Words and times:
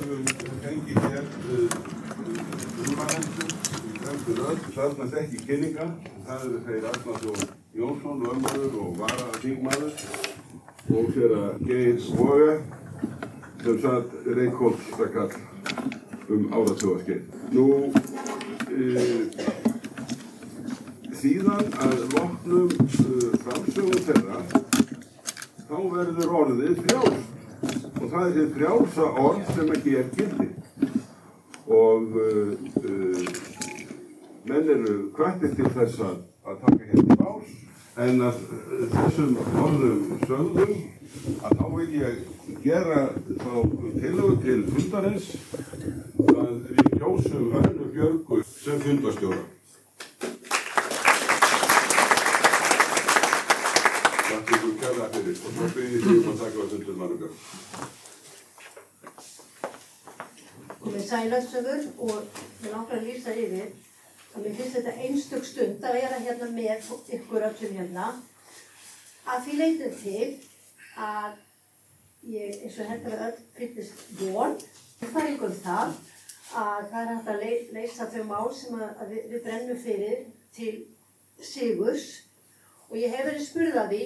höfum 0.00 0.24
fengið 0.64 0.98
hér 1.04 1.24
umanendur 2.86 3.50
í 3.50 3.94
fremstu 4.00 4.36
röð, 4.38 4.58
þarna 4.74 5.08
þekki 5.14 5.38
kynninga, 5.46 5.86
það 6.26 6.44
eru 6.48 6.60
þeir 6.66 6.86
Arnarsson 6.90 7.40
Jónsson, 7.80 8.22
lögmaður 8.24 8.72
og 8.82 8.90
vara 8.98 9.26
þingmaður 9.38 9.92
og 10.90 11.10
þeirra 11.14 11.44
Geir 11.68 11.96
Svoga 12.02 12.52
sem 13.62 13.76
satt 13.84 14.08
Reykjólfstakall 14.26 15.34
um 16.30 16.46
áratjóðaskeið. 16.54 17.22
Nú, 17.54 17.66
e, 18.70 18.78
síðan 21.20 21.66
að 21.84 21.98
loknum 22.14 22.70
uh, 22.70 23.26
framsögum 23.42 24.04
þeirra 24.06 24.38
þá 25.68 25.76
verður 25.92 26.30
orðið 26.38 26.80
frjáls 26.86 27.39
og 28.00 28.08
það 28.08 28.26
er 28.26 28.36
þið 28.36 28.52
frjálsa 28.56 29.06
orð 29.20 29.50
sem 29.54 29.72
ekki 29.76 29.96
er 30.00 30.06
gildi 30.16 30.48
og 31.70 32.16
uh, 32.16 32.52
uh, 32.80 33.26
menn 34.48 34.70
eru 34.74 34.94
kvættið 35.16 35.58
til 35.58 35.72
þess 35.76 36.00
að, 36.06 36.16
að 36.48 36.62
taka 36.64 36.88
hérna 36.88 37.18
bás 37.20 37.52
en 38.00 38.24
að 38.24 38.40
uh, 38.56 38.86
þessum 38.96 39.36
orðum 39.66 40.00
sögðum 40.24 40.74
að 41.44 41.56
þá 41.60 41.64
vil 41.76 41.90
ég 42.00 42.14
gera 42.64 43.04
þá 43.28 43.54
tilögu 44.00 44.34
til 44.46 44.60
fundarins 44.72 45.30
að 46.34 46.52
við 46.70 46.92
kjósum 46.96 47.56
önnu 47.60 47.88
Björgu 47.94 48.42
sem 48.48 48.78
fundastjóra. 48.80 49.42
Takk 54.30 54.39
ykkur 54.58 54.76
kærlega 54.82 55.08
fyrir. 55.16 55.40
Og 55.46 55.56
svo 55.56 55.72
byrjum 55.78 56.06
við 56.06 56.20
um 56.20 56.30
að 56.34 56.44
taka 56.44 56.56
á 56.60 56.70
fundur 56.74 57.00
mannum 57.00 57.98
komið 60.80 61.06
sælagsögur 61.06 61.82
og 62.00 62.40
við 62.62 62.72
langar 62.72 62.98
að 62.98 63.06
lýsa 63.06 63.34
yfir 63.36 63.66
að 64.34 64.44
mér 64.44 64.54
finnst 64.58 64.76
þetta 64.76 64.94
einstök 65.04 65.46
stund 65.46 65.84
að 65.84 65.96
vera 65.98 66.20
hérna 66.24 66.48
með 66.54 66.88
ykkur 67.16 67.46
öllum 67.50 67.76
hérna. 67.78 68.06
Að 69.28 69.44
því 69.44 69.56
leytum 69.60 69.98
til 70.00 70.28
að 70.96 71.36
ég 72.30 72.64
eins 72.64 72.78
og 72.80 72.90
heldur 72.90 73.16
að 73.16 73.26
öll 73.26 73.42
fyllist 73.58 74.02
von 74.20 74.56
það 75.00 75.20
er 75.20 75.30
ykkur 75.34 75.54
það 75.64 75.92
að 76.60 76.88
það 76.90 77.00
er 77.00 77.12
hægt 77.12 77.30
að 77.30 77.44
ley, 77.44 77.58
leysa 77.76 78.08
þau 78.10 78.24
mál 78.26 78.48
sem 78.56 78.80
að, 78.80 78.88
að 79.02 79.12
við, 79.14 79.28
við 79.30 79.44
brennum 79.44 79.82
fyrir 79.84 80.24
til 80.56 80.72
sigurs. 81.44 82.08
Og 82.90 82.98
ég 82.98 83.12
hef 83.14 83.28
verið 83.28 83.46
spurð 83.46 83.78
að 83.84 83.92
því 83.94 84.02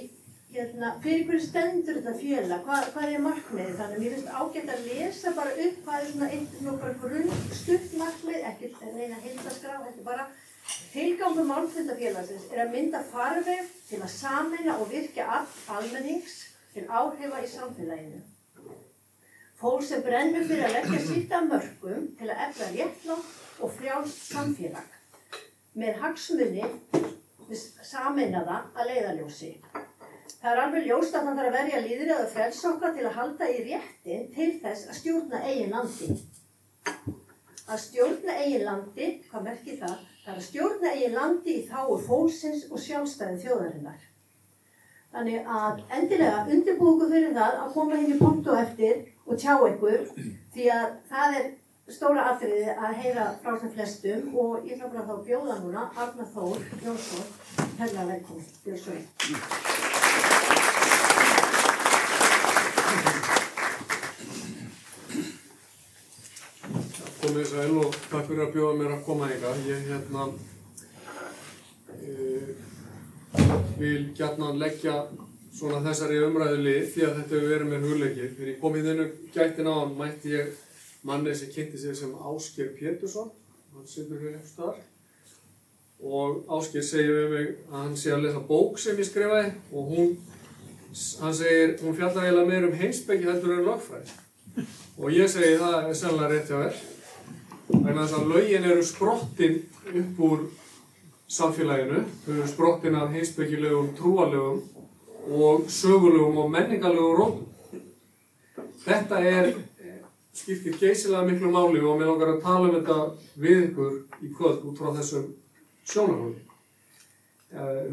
hérna, 0.54 0.90
fyrir 1.02 1.24
hverju 1.28 1.42
stendur 1.42 1.98
þetta 1.98 2.14
félag, 2.20 2.64
hvað, 2.66 2.88
hvað 2.94 3.12
er 3.12 3.22
markmiðið? 3.24 3.76
Þannig 3.78 3.96
að 3.96 4.02
mér 4.02 4.14
finnst 4.14 4.34
ágætt 4.38 4.72
að 4.74 4.88
lesa 4.88 5.32
bara 5.38 5.54
upp 5.64 5.78
hvað 5.86 6.00
er 6.00 6.10
svona 6.12 6.28
eitt 6.36 6.56
svona 6.58 6.74
bara 6.82 6.98
grunn 7.02 7.32
stutt 7.60 7.96
markmið, 7.98 8.40
ekki 8.50 8.70
reyna 8.80 9.18
að 9.18 9.26
hildaskrá, 9.28 9.78
þetta 9.86 10.02
er 10.02 10.08
bara 10.08 10.26
tilgangur 10.92 11.48
málfundafélagsins 11.48 12.46
er 12.52 12.62
að 12.64 12.76
mynda 12.76 13.00
farveg 13.10 13.72
til 13.88 14.00
að 14.00 14.12
sameina 14.14 14.78
og 14.78 14.92
virkja 14.92 15.26
all 15.38 15.48
almennings 15.78 16.38
til 16.74 16.86
áhrifa 16.88 17.42
í 17.42 17.50
samfélaginu. 17.50 18.22
Fólk 19.58 19.84
sem 19.86 20.02
brennur 20.04 20.46
fyrir 20.48 20.68
að 20.68 20.76
leggja 20.78 21.00
sitt 21.02 21.34
af 21.34 21.48
mörgum 21.50 22.08
til 22.18 22.30
að 22.30 22.46
efla 22.48 22.70
réttlátt 22.74 23.62
og 23.62 23.74
frjálst 23.78 24.30
samfélag 24.30 24.98
með 25.78 25.98
hagsmunni 26.02 26.66
sameinaða 27.84 28.62
að 28.74 28.90
leiðaljósi. 28.90 29.52
Það 30.44 30.52
er 30.52 30.60
alveg 30.60 30.82
ljóst 30.90 31.14
að 31.16 31.22
það 31.24 31.38
þarf 31.38 31.46
að 31.48 31.54
verja 31.56 31.78
líðrið 31.80 32.10
og 32.14 32.26
frelsokkar 32.34 32.90
til 32.92 33.04
að 33.08 33.14
halda 33.16 33.46
í 33.48 33.60
réttin 33.64 34.26
til 34.34 34.48
þess 34.60 34.90
að 34.90 34.98
stjórna 34.98 35.38
eigin 35.40 35.70
landi. 35.72 36.08
Að 37.64 37.78
stjórna 37.80 38.34
eigin 38.42 38.64
landi, 38.66 39.06
hvað 39.30 39.46
merkir 39.46 39.78
það? 39.80 39.94
Það 40.18 40.34
er 40.34 40.42
að 40.42 40.44
stjórna 40.50 40.90
eigin 40.92 41.16
landi 41.16 41.54
í 41.54 41.62
þáu 41.70 41.96
fólksins 42.10 42.66
og 42.68 42.82
sjálfstæði 42.84 43.40
þjóðarinnar. 43.46 44.04
Þannig 45.14 45.48
að 45.56 45.80
endilega 45.96 46.44
undirbúku 46.44 47.08
fyrir 47.08 47.32
það 47.38 47.60
að 47.62 47.74
koma 47.78 48.02
henni 48.02 48.20
punkt 48.20 48.52
og 48.52 48.60
eftir 48.66 49.00
og 49.24 49.40
tjá 49.40 49.54
ykkur 49.70 50.00
því 50.52 50.70
að 50.76 50.86
það 51.08 51.38
er 51.38 51.50
stóra 51.94 52.28
atriði 52.34 52.74
að 52.74 52.98
heyra 53.00 53.30
frá 53.40 53.56
sem 53.62 53.72
flestum 53.78 54.36
og 54.36 54.68
ég 54.68 54.76
ætla 54.76 54.92
bara 54.92 55.08
þá 55.08 55.24
bjóða 55.24 55.56
núna 55.64 55.88
Arna 55.96 56.28
Þór 56.36 56.60
Jónsson, 56.84 57.32
herrlega 57.80 58.10
velkomin, 58.12 58.52
Björnsson. 58.66 59.72
komið 67.24 67.43
sæl 67.54 67.76
og 67.78 67.94
takk 68.10 68.26
fyrir 68.26 68.48
að 68.48 68.54
bjóða 68.54 68.78
mér 68.78 68.92
að 68.96 69.02
koma 69.06 69.28
ykkar. 69.30 69.58
Ég 69.68 69.84
hérna 69.86 70.24
e, 71.94 72.54
vil 73.78 74.08
gætna 74.18 74.50
leggja 74.58 74.94
svona 75.54 75.82
þessari 75.84 76.22
umræðu 76.26 76.62
lið 76.64 76.88
því 76.94 77.04
að 77.06 77.20
þetta 77.20 77.36
hefur 77.36 77.52
verið 77.52 77.70
mér 77.70 77.84
hugleikir. 77.86 78.32
Þegar 78.34 78.50
ég 78.50 78.58
kom 78.62 78.78
í 78.78 78.82
þennu 78.86 79.06
gættin 79.36 79.70
á 79.70 79.74
hann 79.76 79.94
mætti 80.00 80.32
ég 80.34 80.56
manni 81.06 81.34
sem 81.38 81.52
kynnti 81.54 81.78
sig 81.78 81.94
sem 81.98 82.16
Ásker 82.32 82.72
Pétursson, 82.78 83.30
hann 83.74 83.86
situr 83.86 84.18
hér 84.22 84.32
einhvers 84.32 84.54
staðar. 84.56 84.80
Og 86.02 86.40
Ásker 86.58 86.82
segir 86.82 87.20
við 87.20 87.36
mig 87.36 87.52
að 87.68 87.76
hann 87.84 87.94
sé 88.00 88.14
að 88.16 88.26
lesa 88.26 88.42
bók 88.48 88.82
sem 88.82 88.98
ég 88.98 89.10
skrifaði 89.10 89.52
og 89.70 89.92
hún, 89.92 90.10
hann 91.20 91.38
segir, 91.38 91.76
hún 91.84 91.94
fjallar 92.00 92.26
eiginlega 92.26 92.50
meir 92.50 92.66
um 92.66 92.74
heimsbyggi 92.82 93.30
heldur 93.30 93.54
en 93.60 93.64
lögfræði. 93.70 94.18
Og 94.98 95.14
ég 95.14 95.30
segi 95.30 95.54
það 95.62 95.78
er 95.84 95.96
sannlega 95.98 96.32
rétt 96.34 96.50
hjá 96.50 96.58
þér 96.64 96.82
vegna 97.68 98.04
þess 98.04 98.18
að 98.18 98.30
lögin 98.32 98.68
eru 98.68 98.84
sprottin 98.84 99.58
upp 99.88 100.20
úr 100.28 100.44
samfélaginu, 101.34 102.04
þau 102.24 102.32
eru 102.36 102.48
sprottin 102.48 102.98
af 102.98 103.12
heimsbyggilegum 103.14 103.92
trúalegum 103.98 104.62
og 105.32 105.68
sögulegum 105.72 106.38
og 106.42 106.50
menningarlegum 106.52 107.16
rótum. 107.18 107.50
Þetta 108.84 109.20
er, 109.24 109.52
skiptir 110.36 110.76
geysilega 110.76 111.24
miklu 111.28 111.52
máli 111.52 111.80
og 111.80 111.98
mér 111.98 112.10
langar 112.10 112.34
að 112.34 112.42
tala 112.44 112.68
um 112.68 112.74
þetta 112.76 112.98
við 113.40 113.60
ykkur 113.70 113.94
í 114.20 114.32
kvöld 114.34 114.66
út 114.68 114.80
frá 114.80 114.90
þessum 114.98 115.30
sjónarhóli. 115.88 116.42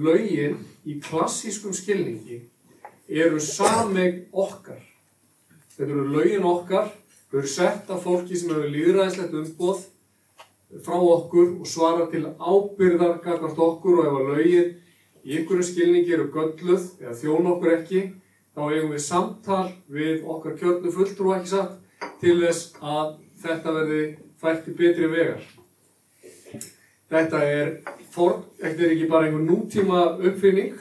Lögin 0.02 0.58
í 0.90 0.98
klassískum 1.04 1.74
skilningi 1.78 2.42
eru 3.08 3.40
sameign 3.40 4.26
okkar. 4.32 4.82
Þetta 5.76 5.88
eru 5.88 6.08
lögin 6.12 6.48
okkar 6.48 6.92
Þau 7.32 7.40
eru 7.40 7.48
sett 7.48 7.88
af 7.88 8.02
fólki 8.04 8.36
sem 8.36 8.50
hefur 8.52 8.72
líðræðislegt 8.74 9.36
umboð 9.40 9.86
frá 10.84 10.98
okkur 11.00 11.54
og 11.62 11.68
svara 11.68 12.08
til 12.12 12.26
ábyrðar 12.28 13.22
gagvart 13.24 13.62
okkur 13.66 14.02
og 14.02 14.10
ef 14.10 14.18
að 14.20 14.32
lögin 14.34 14.74
í 15.24 15.38
einhverju 15.38 15.68
skilningi 15.70 16.12
eru 16.18 16.28
gölluð 16.34 16.90
eða 17.00 17.16
þjón 17.22 17.48
okkur 17.54 17.74
ekki, 17.78 18.02
þá 18.52 18.62
eigum 18.66 18.92
við 18.92 19.04
samtal 19.06 19.64
við 19.88 20.28
okkar 20.36 20.60
kjörnu 20.60 20.92
fulltrú 20.98 21.32
ekki 21.38 21.54
satt 21.54 21.80
til 22.20 22.36
þess 22.44 22.76
að 22.84 23.16
þetta 23.46 23.78
verði 23.80 24.04
fært 24.44 24.68
í 24.68 24.76
betri 24.84 25.12
vegar. 25.16 25.48
Þetta 27.12 27.44
er, 27.48 27.74
for, 28.12 28.42
þetta 28.60 28.84
er 28.90 28.96
ekki 28.98 29.08
bara 29.12 29.32
einhver 29.32 29.48
nútíma 29.48 30.04
uppfinning, 30.20 30.76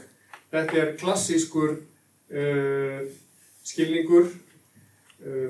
þetta 0.50 0.82
er 0.82 0.94
klassískur 0.98 1.76
uh, 1.78 3.02
skilningur 3.62 4.32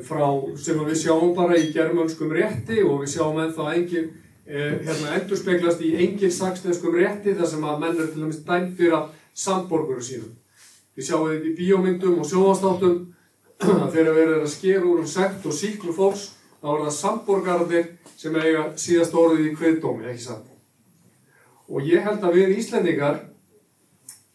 frá 0.03 0.27
sem 0.59 0.79
við 0.83 0.99
sjáum 0.99 1.31
bara 1.37 1.59
í 1.59 1.71
germönskum 1.71 2.33
rétti 2.35 2.81
og 2.83 3.05
við 3.05 3.13
sjáum 3.13 3.39
ennþá 3.39 3.69
engin, 3.77 4.09
eh, 4.47 4.81
hérna 4.83 5.15
endurspeglast 5.21 5.81
í 5.87 5.93
engin 5.95 6.33
saksneskum 6.35 6.97
rétti 6.99 7.37
þar 7.39 7.47
sem 7.47 7.63
að 7.63 7.79
menn 7.79 7.97
eru 7.97 8.11
til 8.11 8.23
dæmis 8.25 8.43
dæmdir 8.45 8.97
af 8.99 9.11
samborguru 9.35 10.03
sínum. 10.03 10.35
Við 10.97 11.07
sjáum 11.07 11.31
þetta 11.31 11.47
í 11.47 11.57
bíómyndum 11.61 12.19
og 12.19 12.27
sjóastáttum 12.27 13.15
þegar 13.95 14.13
við 14.15 14.23
erum 14.25 14.43
að 14.43 14.55
skera 14.57 14.85
úr 14.85 15.01
um 15.05 15.07
sekt 15.07 15.47
og 15.47 15.55
síklu 15.55 15.95
fólks 15.95 16.33
þá 16.61 16.69
er 16.75 16.85
það 16.85 16.97
samborgarðir 16.99 17.91
sem 18.17 18.37
eiga 18.37 18.73
síðast 18.77 19.15
orðið 19.15 19.53
í 19.53 19.57
kviðdómi, 19.57 20.09
ekki 20.11 20.25
satt. 20.27 20.47
Og 21.71 21.87
ég 21.87 22.03
held 22.03 22.25
að 22.27 22.35
við 22.35 22.57
Íslendingar, 22.59 23.21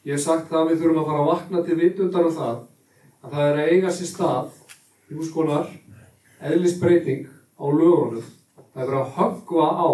ég 0.07 0.15
hef 0.15 0.23
sagt 0.23 0.47
það 0.47 0.61
að 0.61 0.69
við 0.71 0.79
þurfum 0.79 1.01
að 1.01 1.09
fara 1.09 1.23
að 1.25 1.31
vakna 1.33 1.65
til 1.65 1.75
vitundar 1.81 2.29
um 2.29 2.37
það 2.37 2.55
að 3.25 3.33
það 3.35 3.49
er 3.49 3.59
að 3.59 3.73
eiga 3.73 3.91
sér 3.91 4.09
stað 4.09 4.53
einhvers 5.09 5.31
konar 5.33 5.69
eðlisbreyting 6.41 7.27
á 7.57 7.65
lögunum. 7.69 8.25
Það 8.73 8.81
er 8.81 8.89
verið 8.89 9.01
að 9.01 9.13
höggva 9.17 9.67
á 9.77 9.89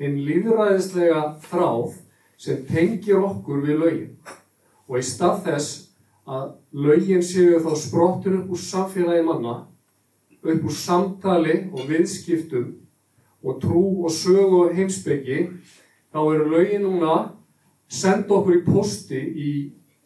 hinn 0.00 0.20
líðræðislega 0.26 1.22
þráð 1.44 1.96
sem 2.40 2.62
tengir 2.68 3.24
okkur 3.24 3.62
við 3.64 3.82
lögin. 3.82 4.14
Og 4.88 5.00
í 5.00 5.04
stað 5.06 5.42
þess 5.48 5.74
að 6.24 6.54
lögin 6.72 7.24
séu 7.24 7.60
þá 7.60 7.72
sprottur 7.78 8.38
upp 8.40 8.54
úr 8.54 8.62
samfélagi 8.62 9.26
manna, 9.26 9.54
upp 10.44 10.64
úr 10.64 10.76
samtali 10.76 11.58
og 11.72 11.86
viðskiptum 11.88 12.72
og 13.44 13.60
trú 13.60 13.84
og 14.06 14.12
sögu 14.12 14.64
og 14.64 14.76
heimsbyggi, 14.76 15.50
þá 16.12 16.20
eru 16.22 16.48
lögin 16.48 16.86
núna 16.86 17.16
senda 17.88 18.38
okkur 18.38 18.60
í 18.60 18.64
posti 18.64 19.20
í 19.20 19.50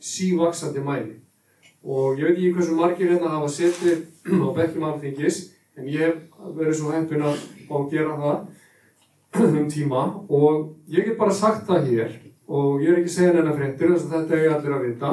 sívaksandi 0.02 0.82
mæli. 0.82 1.18
Og 1.84 2.18
ég 2.18 2.26
veit 2.26 2.38
ekki 2.38 2.54
hversu 2.56 2.74
margir 2.78 3.12
hérna 3.12 3.36
hafa 3.36 3.52
setið 3.52 4.06
á 4.44 4.48
bekkjum 4.56 4.88
alþingis 4.88 5.44
En 5.78 5.86
ég 5.86 6.00
hef 6.02 6.54
verið 6.56 6.74
svo 6.74 6.90
heppinn 6.90 7.22
að 7.22 7.36
fá 7.68 7.74
að 7.78 7.92
gera 7.92 8.14
það 8.18 8.38
um 9.60 9.68
tíma 9.70 10.00
og 10.26 10.72
ég 10.90 11.06
get 11.06 11.18
bara 11.20 11.34
sagt 11.34 11.68
það 11.68 11.90
hér 11.92 12.16
og 12.48 12.82
ég 12.82 12.90
er 12.90 12.98
ekki 12.98 13.12
að 13.12 13.14
segja 13.14 13.34
neina 13.36 13.54
fréttir 13.54 13.92
þess 13.92 14.08
að 14.08 14.14
þetta 14.16 14.38
er 14.38 14.54
allir 14.56 14.74
að 14.74 14.86
vita. 14.88 15.10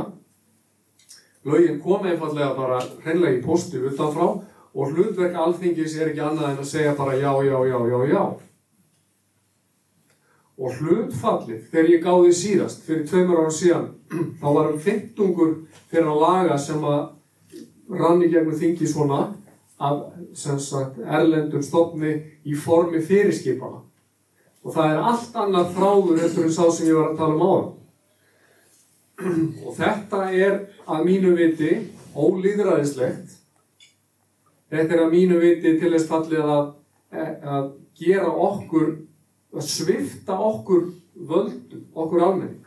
Lögin 1.45 1.77
kom 1.83 2.07
einfallega 2.07 2.55
bara 2.57 2.79
hreinlega 3.03 3.37
í 3.37 3.43
postu 3.43 3.83
utanfrá 3.91 4.29
og 4.75 4.95
hlutverk 4.95 5.37
alþingis 5.43 5.99
er 5.99 6.09
ekki 6.09 6.23
annað 6.25 6.49
en 6.53 6.63
að 6.63 6.71
segja 6.71 6.95
bara 6.97 7.19
já, 7.19 7.29
já, 7.45 7.57
já, 7.69 7.77
já, 7.91 7.99
já. 8.09 8.23
Og 10.55 10.77
hlutfallið, 10.79 11.65
þegar 11.71 11.89
ég 11.91 12.03
gáði 12.03 12.35
síðast, 12.35 12.85
fyrir 12.87 13.07
tveimur 13.09 13.41
ára 13.43 13.51
síðan, 13.51 13.89
þá 14.39 14.45
var 14.47 14.69
um 14.71 14.77
fymtungur 14.79 15.55
fyrir 15.91 16.11
að 16.11 16.21
laga 16.21 16.59
sem 16.61 16.85
að 16.87 17.01
ranni 17.91 18.29
gegnum 18.31 18.55
þingi 18.57 18.87
svona 18.87 19.25
af 19.75 20.05
sagt, 20.33 20.99
erlendum 21.03 21.63
stofni 21.63 22.13
í 22.47 22.55
formi 22.55 23.01
fyrirskipana. 23.03 23.81
Og 24.65 24.73
það 24.73 24.91
er 24.91 25.07
allt 25.11 25.35
annað 25.37 25.73
þráður 25.75 26.21
eftir 26.25 26.47
þess 26.47 26.61
að 26.63 26.71
sem 26.77 26.87
ég 26.89 26.99
var 26.99 27.11
að 27.11 27.19
tala 27.19 27.35
um 27.35 27.43
ára. 27.49 27.67
Og 29.65 29.75
þetta 29.75 30.21
er 30.31 30.55
að 30.87 31.05
mínu 31.09 31.33
viti 31.37 31.73
ólýðræðislegt. 32.15 33.35
Þetta 34.71 34.95
er 34.95 35.03
að 35.03 35.13
mínu 35.13 35.41
viti 35.43 35.75
til 35.79 35.91
þess 35.91 36.09
fallið 36.09 36.49
að, 36.55 36.71
að 37.13 37.67
gera 37.99 38.31
okkur, 38.31 38.89
að 39.55 39.67
svifta 39.69 40.37
okkur 40.39 40.89
völdum, 41.15 41.85
okkur 41.95 42.23
almenning. 42.25 42.61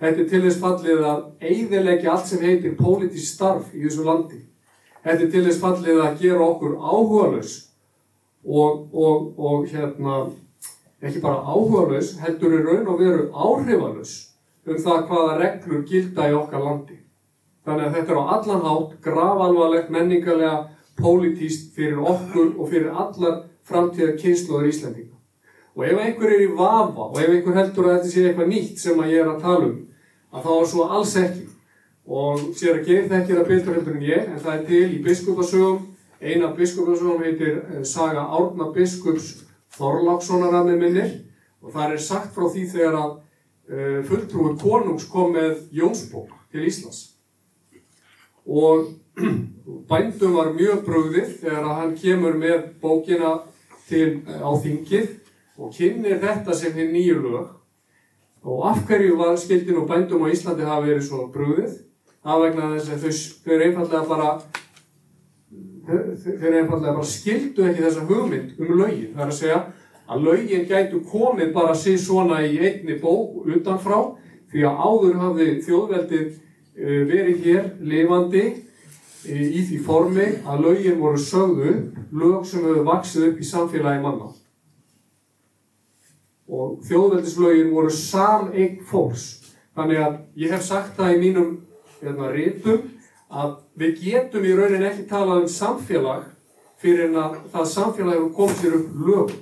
Þetta 0.00 0.20
er 0.22 0.28
til 0.28 0.42
þess 0.44 0.60
fallið 0.60 1.04
að 1.08 1.22
eigðilegja 1.40 2.12
allt 2.12 2.28
sem 2.28 2.42
heitir 2.44 2.76
pólitísk 2.76 3.30
starf 3.30 3.70
í 3.72 3.86
þessu 3.86 4.04
landi. 4.04 4.42
Þetta 5.06 5.24
er 5.24 5.30
til 5.32 5.44
þess 5.46 5.62
fallið 5.62 6.02
að 6.04 6.20
gera 6.20 6.48
okkur 6.50 6.76
áhugaðlaus 6.82 7.54
og, 8.44 8.84
og, 8.92 9.32
og 9.38 9.64
hérna, 9.70 10.18
ekki 11.00 11.22
bara 11.24 11.40
áhugaðlaus, 11.46 12.12
heldur 12.20 12.58
í 12.58 12.62
raun 12.66 12.92
og 12.92 13.00
veru 13.00 13.26
áhrifalaus 13.32 14.14
um 14.66 14.78
það 14.82 15.02
hvaða 15.08 15.40
reglur 15.40 15.84
gilda 15.88 16.28
í 16.28 16.36
okkar 16.36 16.64
landi. 16.66 17.00
Þannig 17.66 17.86
að 17.86 17.96
þetta 17.96 18.12
er 18.12 18.20
á 18.20 18.24
allan 18.36 18.64
hátt 18.66 18.96
gravalvarlegt, 19.02 19.92
menningarlega, 19.94 20.56
pólitíst 20.96 21.72
fyrir 21.76 21.98
okkur 21.98 22.52
og 22.56 22.70
fyrir 22.70 22.92
allar 22.92 23.44
framtíðar 23.66 24.16
kynsluður 24.20 24.68
Íslandinga. 24.70 25.15
Og 25.76 25.84
ef 25.84 25.98
einhver 26.00 26.30
er 26.32 26.42
í 26.46 26.52
vafa 26.56 27.10
og 27.10 27.18
ef 27.20 27.34
einhver 27.34 27.58
heldur 27.58 27.90
að 27.90 27.98
þetta 27.98 28.12
sé 28.12 28.22
eitthvað 28.24 28.48
nýtt 28.48 28.80
sem 28.80 29.00
að 29.02 29.10
ég 29.12 29.20
er 29.20 29.28
að 29.28 29.42
tala 29.44 29.66
um, 29.68 29.74
að 30.32 30.46
þá 30.46 30.52
er 30.54 30.70
svo 30.70 30.86
alls 30.88 31.16
ekki. 31.20 31.42
Og 32.06 32.46
sér 32.56 32.78
að 32.78 32.86
gerir 32.86 33.10
þekkir 33.10 33.40
að 33.42 33.50
betur 33.50 33.76
heldur 33.76 33.98
en 33.98 34.06
ég, 34.06 34.30
en 34.30 34.40
það 34.40 34.54
er 34.54 34.62
til 34.70 34.86
í 34.94 35.00
biskupasögum, 35.04 35.82
eina 36.22 36.48
biskupasögum 36.56 37.24
heitir 37.26 37.58
eh, 37.58 37.82
Saga 37.84 38.24
Árna 38.38 38.70
biskups 38.72 39.34
Þorlákssonar 39.76 40.54
að 40.56 40.70
með 40.70 40.80
minnir 40.80 41.12
og 41.60 41.74
það 41.74 41.92
er 41.96 42.02
sagt 42.06 42.32
frá 42.32 42.46
því 42.48 42.62
þegar 42.72 42.96
að 42.96 43.10
uh, 43.12 43.98
fulltrúi 44.08 44.54
konungs 44.62 45.04
kom 45.10 45.34
með 45.34 45.66
Jónsbók 45.76 46.32
til 46.54 46.64
Íslands. 46.70 47.02
Og 48.46 48.94
bændum 49.90 50.38
var 50.38 50.54
mjög 50.56 50.86
bröðið 50.86 51.36
þegar 51.42 51.66
að 51.66 51.78
hann 51.82 51.94
kemur 52.00 52.40
með 52.40 52.64
bókina 52.80 53.34
til, 53.90 54.22
uh, 54.24 54.40
á 54.40 54.50
þingið 54.62 55.10
og 55.58 55.72
kynir 55.72 56.20
þetta 56.20 56.54
sem 56.54 56.74
hinn 56.76 56.92
nýju 56.94 57.20
lög. 57.22 57.48
Og 58.46 58.68
af 58.70 58.84
hverju 58.86 59.16
var 59.18 59.36
skildin 59.40 59.80
og 59.80 59.88
bændum 59.88 60.26
á 60.26 60.30
Íslandi 60.30 60.66
hafa 60.66 60.86
verið 60.86 61.08
svo 61.08 61.26
brúðið 61.34 61.80
af 62.26 62.42
vegna 62.42 62.70
þess 62.74 62.92
að 62.92 63.02
þau, 63.02 63.12
þau 63.42 63.54
er 63.54 63.64
einfallega 63.66 64.04
bara 64.10 64.28
þau 65.86 66.46
er 66.46 66.60
einfallega 66.60 66.94
bara 66.94 67.10
skildu 67.10 67.66
ekki 67.66 67.84
þessa 67.86 68.06
hugmynd 68.06 68.60
um 68.60 68.76
lögin. 68.78 69.12
Það 69.14 69.24
er 69.24 69.32
að 69.32 69.40
segja 69.40 69.60
að 70.06 70.28
lögin 70.28 70.68
gætu 70.70 71.02
komið 71.10 71.52
bara 71.54 71.74
síð 71.74 71.98
svona 72.04 72.40
í 72.46 72.58
einni 72.60 72.98
bók 73.02 73.46
utanfrá 73.50 73.98
því 74.52 74.66
að 74.68 74.82
áður 74.86 75.20
hafði 75.22 75.48
þjóðveldið 75.66 76.26
verið 77.10 77.44
hér 77.46 77.68
lifandi 77.80 78.46
í 79.26 79.62
því 79.66 79.78
formi 79.82 80.26
að 80.46 80.66
lögin 80.68 81.00
voru 81.00 81.18
sögðu 81.18 81.76
lög 82.14 82.44
sem 82.46 82.66
hefur 82.66 82.84
vaksið 82.86 83.30
upp 83.30 83.40
í 83.40 83.48
samfélagi 83.48 84.02
manna 84.04 84.35
og 86.48 86.82
þjóðveldisflögin 86.86 87.72
voru 87.74 87.90
sameign 87.90 88.78
fólks. 88.86 89.26
Þannig 89.76 90.02
að 90.02 90.18
ég 90.40 90.52
hef 90.54 90.64
sagt 90.64 90.94
það 90.96 91.14
í 91.16 91.20
mínum 91.20 91.50
hérna, 92.00 92.30
rítum 92.32 92.84
að 93.26 93.56
við 93.76 94.02
getum 94.04 94.46
í 94.46 94.54
raunin 94.56 94.86
ekki 94.86 95.06
talað 95.10 95.44
um 95.44 95.50
samfélag 95.50 96.28
fyrir 96.80 97.08
en 97.08 97.18
að 97.20 97.38
það 97.52 97.70
samfélag 97.72 98.18
hefur 98.18 98.36
komið 98.36 98.60
sér 98.60 98.76
upp 98.78 99.00
lög. 99.08 99.32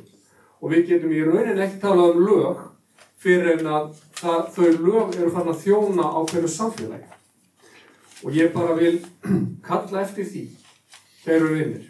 Og 0.65 0.73
við 0.73 0.87
getum 0.93 1.13
í 1.13 1.25
raunin 1.27 1.61
ekki 1.61 1.83
talað 1.83 2.15
um 2.15 2.25
lög 2.25 2.63
fyrir 3.21 3.59
en 3.59 3.69
að 3.69 3.91
það, 4.21 4.41
þau 4.57 4.69
lög 4.87 5.19
eru 5.19 5.35
fann 5.35 5.53
að 5.53 5.61
þjóna 5.65 6.09
á 6.09 6.21
hverju 6.31 6.51
samfélagi. 6.55 7.11
Og 8.25 8.37
ég 8.39 8.53
bara 8.55 8.77
vil 8.79 8.97
kalla 9.69 10.01
eftir 10.01 10.29
því, 10.29 10.45
kæru 11.25 11.53
vinnir, 11.53 11.89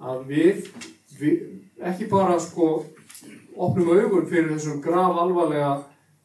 að 0.00 0.24
við, 0.30 0.68
við 1.20 1.84
ekki 1.84 2.08
bara 2.08 2.38
sko 2.40 2.86
opnum 3.56 3.90
augun 3.94 4.26
fyrir 4.26 4.52
þessum 4.54 4.80
graf 4.82 5.18
alvarlega 5.22 5.74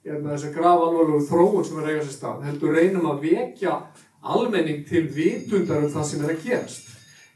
þessi 0.03 0.53
graf 0.55 0.79
alvarlegu 0.81 1.25
þróun 1.27 1.65
sem 1.65 1.81
er 1.81 1.89
eiga 1.91 2.05
sér 2.05 2.15
stað 2.15 2.45
heldur 2.47 2.75
reynum 2.75 3.09
að 3.11 3.25
vekja 3.27 3.75
almenning 4.19 4.85
til 4.87 5.05
vitundar 5.13 5.83
um 5.83 5.91
það 5.91 6.07
sem 6.07 6.23
er 6.23 6.33
að 6.33 6.45
gerast. 6.45 6.87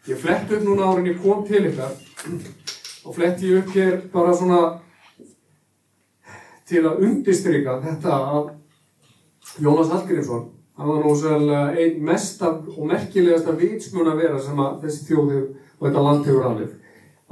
Ég 0.08 0.20
flett 0.20 0.52
upp 0.52 0.64
núna 0.66 0.90
árin 0.90 1.12
ég 1.12 1.22
kom 1.24 1.46
til 1.48 1.64
ykkar 1.70 1.94
og 3.04 3.16
flett 3.16 3.44
ég 3.44 3.62
upp 3.62 3.76
hér 3.76 4.02
bara 4.12 4.34
svona 4.36 4.62
til 6.68 6.84
að 6.88 7.06
undistrykka 7.08 7.80
þetta 7.84 8.20
að 8.34 8.52
Jónas 9.62 9.92
Hallgrímsson 9.92 10.48
hann 10.80 10.90
var 10.90 11.04
nú 11.04 11.12
svolítið 11.16 11.82
einn 11.84 12.06
mesta 12.08 12.50
og 12.50 12.86
merkilegasta 12.90 13.54
vitsmun 13.60 14.10
að 14.10 14.24
vera 14.24 14.40
sem 14.42 14.60
að 14.64 14.80
þessi 14.86 15.08
þjóði 15.10 15.42
og 15.44 15.84
þetta 15.86 16.06
land 16.08 16.26
hefur 16.28 16.48
alveg 16.50 16.72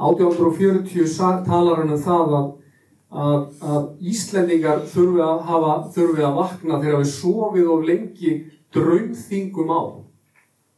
1840 0.01 1.45
talar 1.45 1.81
hann 1.81 1.93
um 1.93 2.01
það 2.01 2.33
að, 2.37 2.47
að, 3.11 3.43
að 3.61 4.07
Íslendingar 4.11 4.85
þurfi 4.89 5.21
að, 5.25 5.43
hafa, 5.49 5.75
þurfi 5.95 6.25
að 6.25 6.39
vakna 6.39 6.79
þegar 6.81 7.03
við 7.03 7.11
sofið 7.11 7.69
of 7.75 7.85
lengi 7.89 8.33
draumþingum 8.73 9.73
á. 9.75 9.81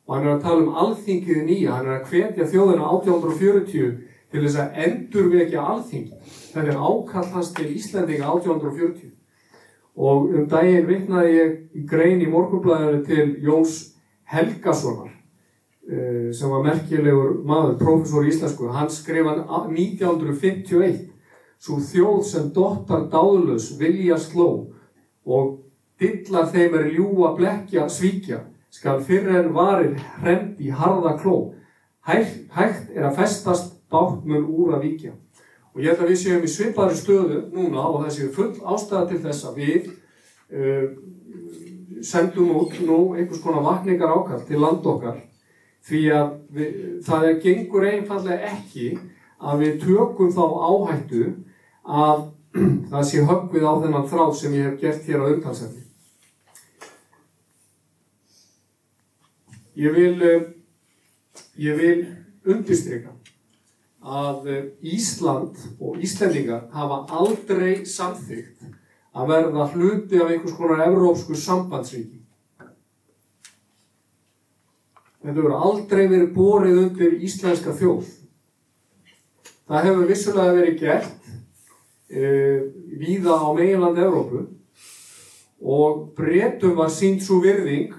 Og 0.04 0.16
hann 0.18 0.28
er 0.28 0.34
að 0.34 0.44
tala 0.44 0.66
um 0.66 0.76
alþingið 0.84 1.44
nýja, 1.48 1.78
hann 1.78 1.88
er 1.88 2.02
að 2.02 2.12
hvetja 2.12 2.50
þjóðina 2.52 2.90
1840 3.00 3.96
til 4.34 4.44
þess 4.44 4.60
að 4.60 4.80
endurvekja 4.88 5.66
alþingi. 5.74 6.20
Það 6.52 6.70
er 6.74 6.84
ákall 6.84 7.28
hans 7.38 7.54
til 7.56 7.70
Íslendinga 7.72 8.34
1840. 8.34 9.14
Og 9.94 10.32
um 10.34 10.48
daginn 10.50 10.90
vitnaði 10.90 11.34
ég 11.38 11.58
grein 11.88 12.24
í 12.26 12.30
morgunblæðinu 12.32 13.04
til 13.08 13.28
Jóns 13.46 13.78
Helgasonar 14.28 15.13
sem 15.84 16.48
var 16.48 16.64
merkilegur 16.64 17.42
maður, 17.44 17.74
profesor 17.82 18.24
í 18.24 18.30
íslensku, 18.32 18.70
hann 18.72 18.88
skrifa 18.92 19.34
1951 19.68 21.10
svo 21.64 21.80
þjóð 21.84 22.22
sem 22.28 22.48
dottar 22.56 23.10
dáðlös 23.12 23.74
vilja 23.80 24.18
sló 24.20 24.48
og 25.24 25.58
dillar 26.00 26.50
þeim 26.52 26.78
er 26.80 26.90
ljúa 26.96 27.34
blekja 27.38 27.88
svíkja 27.92 28.42
skal 28.74 29.04
fyrir 29.06 29.38
en 29.44 29.52
varir 29.54 30.00
hrend 30.22 30.62
í 30.64 30.72
harða 30.74 31.14
kló. 31.20 31.54
Hægt, 32.04 32.50
hægt 32.52 32.90
er 32.96 33.08
að 33.08 33.20
festast 33.22 33.76
bátmun 33.94 34.48
úr 34.50 34.74
að 34.76 34.88
víkja. 34.88 35.14
Og 35.74 35.84
ég 35.84 35.94
held 35.94 36.04
að 36.04 36.12
við 36.12 36.20
séum 36.24 36.48
í 36.48 36.52
svipari 36.52 36.98
stöðu 36.98 37.44
núna 37.54 37.86
og 37.86 38.02
það 38.04 38.16
séu 38.18 38.32
full 38.34 38.52
ástæða 38.74 39.04
til 39.12 39.20
þess 39.24 39.48
að 39.50 39.62
við 39.62 39.92
uh, 40.54 40.88
sendum 42.04 42.52
út 42.58 42.76
nú 42.84 43.00
einhvers 43.14 43.42
konar 43.44 43.64
vakningar 43.66 44.12
ákall 44.18 44.44
til 44.48 44.60
land 44.62 44.86
okkar 44.90 45.22
því 45.84 46.04
að 46.16 46.30
við, 46.56 46.76
það 47.04 47.28
gengur 47.44 47.88
einfallega 47.90 48.52
ekki 48.54 48.92
að 49.44 49.64
við 49.66 49.80
tökum 49.84 50.32
þá 50.32 50.44
áhættu 50.70 51.24
að 51.84 52.28
það 52.92 53.08
sé 53.10 53.24
höggvið 53.28 53.66
á 53.68 53.74
þennan 53.84 54.10
þrá 54.12 54.26
sem 54.38 54.56
ég 54.56 54.70
hef 54.70 54.80
gert 54.84 55.10
hér 55.10 55.26
á 55.26 55.32
umtalsefni. 55.34 55.82
Ég 59.74 59.96
vil, 59.96 60.22
eh, 60.22 60.44
ég 61.58 61.80
vil 61.80 61.98
undirstryka 62.46 63.16
að 64.04 64.50
eh, 64.54 64.66
Ísland 64.94 65.58
og 65.82 65.98
Íslendingar 66.04 66.68
hafa 66.76 67.04
aldrei 67.18 67.82
samþygt 67.88 68.68
að 69.14 69.30
verða 69.30 69.70
hluti 69.74 70.20
af 70.22 70.30
einhvers 70.30 70.56
konar 70.58 70.86
evrópsku 70.88 71.36
sambandsríki. 71.38 72.23
Þetta 75.24 75.40
verður 75.40 75.54
aldrei 75.56 76.02
verið 76.12 76.32
borið 76.36 76.80
undir 76.82 77.14
íslenska 77.24 77.72
þjóð. 77.80 78.10
Það 79.72 79.86
hefur 79.88 80.10
vissulega 80.10 80.56
verið 80.58 80.82
gert 80.82 81.30
e, 82.12 82.24
víða 83.00 83.38
á 83.40 83.48
meginland 83.56 84.02
Evrópu 84.04 84.42
og 85.64 86.02
breytum 86.18 86.76
var 86.76 86.92
sínt 86.92 87.24
svo 87.24 87.40
virðing 87.44 87.96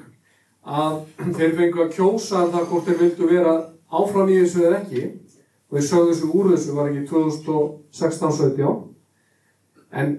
að 0.64 1.00
þeir 1.38 1.56
fengu 1.56 1.86
að 1.86 1.94
kjósa 1.96 2.44
það 2.52 2.68
hvort 2.68 2.90
þeir 2.90 3.00
vildu 3.00 3.30
vera 3.32 3.56
áfram 3.88 4.28
í 4.28 4.38
þessu 4.42 4.66
eða 4.68 4.82
ekki. 4.82 5.06
Og 5.72 5.78
þeir 5.78 5.88
sögðu 5.88 6.12
þessu 6.12 6.30
úr 6.36 6.52
þessu 6.52 6.76
var 6.76 6.92
ekki 6.92 7.08
2016-17 7.08 8.76
en 9.94 10.14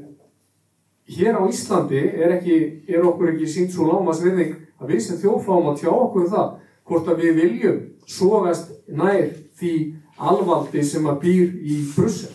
hér 1.06 1.38
á 1.38 1.42
Íslandi 1.46 2.02
er, 2.02 2.40
ekki, 2.40 2.60
er 2.90 3.06
okkur 3.06 3.36
ekki 3.36 3.48
sínt 3.50 3.74
svo 3.76 3.92
lámas 3.92 4.24
virðing 4.26 4.56
að 4.82 4.96
við 4.96 5.02
sem 5.06 5.20
þjóðfáum 5.22 5.70
að 5.70 5.84
tjá 5.84 5.92
okkur 5.94 6.26
um 6.26 6.32
það 6.34 6.54
hvort 6.86 7.08
að 7.10 7.22
við 7.24 7.40
viljum 7.42 7.80
sogast 8.08 8.72
nær 8.88 9.32
því 9.60 9.76
alvaldi 10.16 10.84
sem 10.86 11.08
að 11.10 11.22
býr 11.24 11.48
í 11.66 11.80
Brussel 11.96 12.34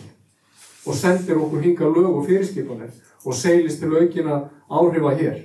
og 0.85 0.97
sendir 0.97 1.39
okkur 1.39 1.63
hinga 1.63 1.89
lög 1.89 2.09
og 2.09 2.27
fyrirskipanir 2.27 2.91
og 3.25 3.37
seilist 3.37 3.81
til 3.81 3.93
aukina 3.95 4.41
áhrifa 4.69 5.13
hér. 5.17 5.37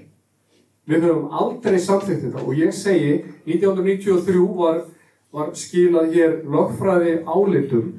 Við 0.86 1.02
höfum 1.02 1.32
aldrei 1.34 1.78
samþýtt 1.82 2.24
þetta 2.24 2.44
og 2.44 2.56
ég 2.56 2.74
segi 2.74 3.12
1993 3.44 4.42
var, 4.56 4.82
var 5.34 5.52
skilað 5.58 6.14
hér 6.14 6.36
lögfræði 6.46 7.18
álitum 7.26 7.92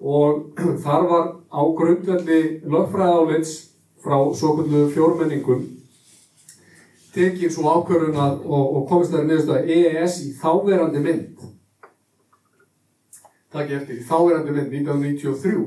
og 0.00 0.58
þar 0.84 1.08
var 1.12 1.26
á 1.48 1.62
grundvelli 1.78 2.40
lögfræði 2.66 3.18
álits 3.22 3.54
frá 4.02 4.18
svo 4.34 4.54
kvöldu 4.58 4.86
fjórmenningum 4.94 5.64
tekið 7.18 7.52
svo 7.52 7.74
ákvörðun 7.74 8.22
að 8.22 8.46
og, 8.46 8.64
og 8.78 8.88
komist 8.88 9.12
það 9.12 9.28
nefnst 9.28 9.52
að 9.52 9.74
EES 9.76 10.18
í 10.24 10.30
þáverandi 10.38 11.04
mynd. 11.04 11.44
Takk 13.52 13.70
ég 13.72 13.82
eftir, 13.82 14.00
í 14.00 14.08
þáverandi 14.08 14.54
mynd 14.54 14.72
1993 14.78 15.66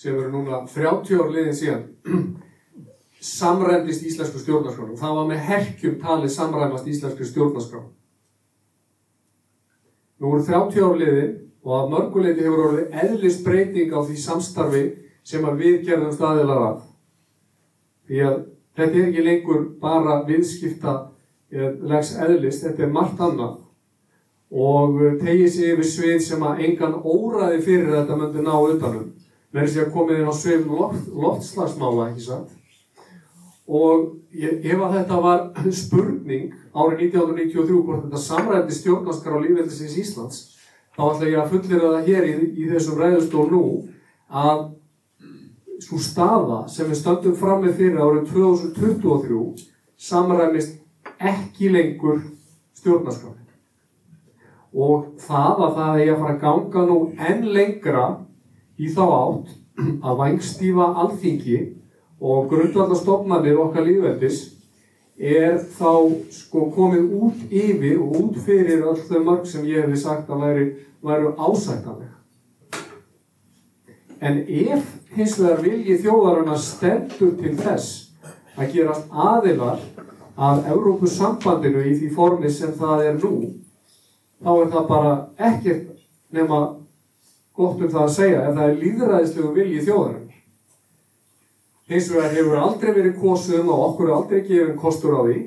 sem 0.00 0.16
eru 0.16 0.30
núna 0.32 0.62
30 0.64 1.20
ár 1.20 1.32
liðin 1.34 1.56
síðan 1.56 1.82
samræmdist 3.20 4.04
íslensku 4.08 4.40
stjórnarskrán 4.40 4.94
og 4.94 5.00
það 5.00 5.16
var 5.18 5.26
með 5.28 5.42
herkjum 5.50 5.98
talið 6.00 6.32
samræmast 6.32 6.88
íslensku 6.88 7.26
stjórnarskrán 7.28 7.90
nú 10.20 10.32
eru 10.32 10.46
30 10.46 10.86
ár 10.86 10.96
liðin 11.02 11.34
og 11.60 11.74
að 11.76 11.92
mörguleiti 11.92 12.46
hefur 12.46 12.64
orðið 12.70 12.96
eðlist 13.04 13.44
breyting 13.44 13.92
á 13.92 14.00
því 14.00 14.16
samstarfi 14.22 14.84
sem 15.26 15.44
að 15.44 15.60
við 15.60 15.76
gerðum 15.90 16.16
staðilar 16.16 16.64
af 16.70 16.80
því 18.08 18.24
að 18.30 18.38
þetta 18.76 18.98
er 18.98 19.08
ekki 19.08 19.24
lengur 19.26 19.64
bara 19.80 20.20
viðskipta 20.28 20.94
legs 21.50 22.14
eðlist, 22.14 22.64
þetta 22.64 22.86
er 22.86 22.94
margt 22.94 23.20
annað. 23.20 23.58
Og 24.50 24.98
tegið 25.20 25.50
sér 25.54 25.74
yfir 25.74 25.86
svið 25.86 26.22
sem 26.26 26.42
að 26.42 26.62
engan 26.66 26.96
óraði 27.06 27.60
fyrir 27.62 27.92
þetta 27.94 28.16
myndi 28.18 28.42
ná 28.42 28.54
utanum 28.58 29.10
með 29.50 29.66
þess 29.66 29.82
að 29.82 29.92
komið 29.94 30.20
inn 30.20 30.30
á 30.30 30.34
svið 30.34 30.66
loft, 30.70 31.06
loftslagsmála, 31.10 32.08
ekki 32.10 32.24
satt? 32.26 32.50
Og 33.70 34.16
ef 34.30 34.82
að 34.82 34.96
þetta 34.96 35.20
var 35.22 35.44
spurning 35.82 36.50
árið 36.74 37.04
1993 37.10 37.78
hvort 37.86 38.04
þetta 38.06 38.22
samræði 38.24 38.76
stjórnaskar 38.78 39.38
á 39.38 39.42
lífveldisins 39.42 39.96
Íslands 40.02 40.42
þá 40.94 41.02
ætla 41.06 41.30
ég 41.30 41.40
að 41.40 41.54
fullera 41.54 41.92
það 41.96 42.10
hér 42.10 42.28
í, 42.28 42.34
í 42.62 42.68
þessum 42.70 42.98
ræðustól 43.00 43.46
nú 43.50 43.64
að 44.30 44.66
svo 45.80 45.98
staða 46.02 46.62
sem 46.68 46.88
við 46.90 47.00
stöndum 47.00 47.36
fram 47.38 47.64
með 47.64 47.78
fyrir 47.80 48.00
árið 48.00 48.30
2023 48.32 49.42
samræmist 50.10 50.78
ekki 51.18 51.70
lengur 51.72 52.22
stjórnaskar 52.78 53.36
og 54.70 55.06
það 55.18 55.64
að 55.66 55.74
það 55.78 56.00
er 56.00 56.12
að 56.12 56.20
fara 56.20 56.34
að 56.34 56.42
ganga 56.44 56.84
nú 56.86 56.98
enn 57.30 57.48
lengra 57.56 58.06
í 58.78 58.92
þá 58.94 59.02
átt 59.08 59.50
að 60.06 60.20
vangstífa 60.20 60.86
alþingi 61.02 61.58
og 62.20 62.48
grundvallarstofnarnir 62.52 63.58
okkar 63.60 63.86
lífveldis 63.88 64.40
er 65.20 65.58
þá 65.76 65.92
sko 66.32 66.68
komið 66.74 67.10
út 67.16 67.42
yfir 67.50 67.98
og 68.00 68.16
út 68.22 68.38
fyrir 68.44 68.86
öll 68.88 69.02
þau 69.08 69.20
mörg 69.24 69.48
sem 69.48 69.66
ég 69.68 69.84
hefði 69.84 70.00
sagt 70.00 70.30
að 70.32 70.46
væri, 70.46 70.66
væri 71.04 71.34
ásættanlega. 71.36 72.19
En 74.20 74.42
ef 74.44 74.94
hins 75.16 75.38
vegar 75.40 75.62
vilji 75.64 75.96
þjóðarana 76.02 76.56
stendur 76.60 77.36
til 77.40 77.54
þess 77.56 78.10
að 78.60 78.74
gerast 78.74 79.08
aðilar 79.10 79.80
af 80.40 80.66
Európusambandinu 80.68 81.84
í 81.88 81.94
því 81.98 82.10
formi 82.16 82.50
sem 82.52 82.74
það 82.76 83.04
er 83.06 83.16
nú, 83.20 83.32
þá 84.44 84.50
er 84.52 84.68
það 84.74 84.90
bara 84.90 85.14
ekkert 85.50 85.86
nema 86.36 86.60
gott 87.56 87.80
um 87.80 87.92
það 87.92 88.02
að 88.02 88.12
segja 88.16 88.42
ef 88.44 88.58
það 88.58 88.66
er 88.66 88.82
líðræðislegu 88.82 89.54
vilji 89.56 89.86
þjóðarinnar. 89.88 90.36
Hins 91.90 92.10
vegar 92.12 92.36
hefur 92.36 92.60
aldrei 92.60 92.92
verið 92.94 93.16
kosuð 93.20 93.62
um 93.62 93.72
og 93.74 93.86
okkur 93.88 94.10
er 94.10 94.16
aldrei 94.18 94.44
gefið 94.46 94.76
kostur 94.80 95.16
á 95.16 95.20
því 95.24 95.38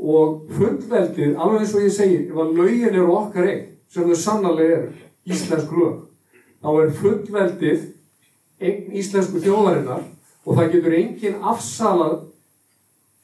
og 0.00 0.52
fullveldið, 0.56 1.34
alveg 1.36 1.64
eins 1.64 1.74
og 1.76 1.82
ég 1.84 1.92
segi, 1.92 2.20
ef 2.30 2.38
að 2.40 2.54
laugin 2.56 2.94
eru 2.94 3.16
okkar 3.18 3.48
einn, 3.50 3.66
sem 3.90 4.06
þau 4.08 4.16
sannarlega 4.16 4.76
eru, 4.78 4.92
íslensk 5.28 5.74
lög, 5.76 5.98
þá 6.60 6.70
er 6.82 6.92
fullveldið 7.00 7.86
einn 8.60 8.98
íslensku 9.00 9.40
þjóðarinnar 9.40 10.04
og 10.44 10.58
það 10.58 10.72
getur 10.74 10.96
enginn 10.98 11.40
afsalað 11.52 12.18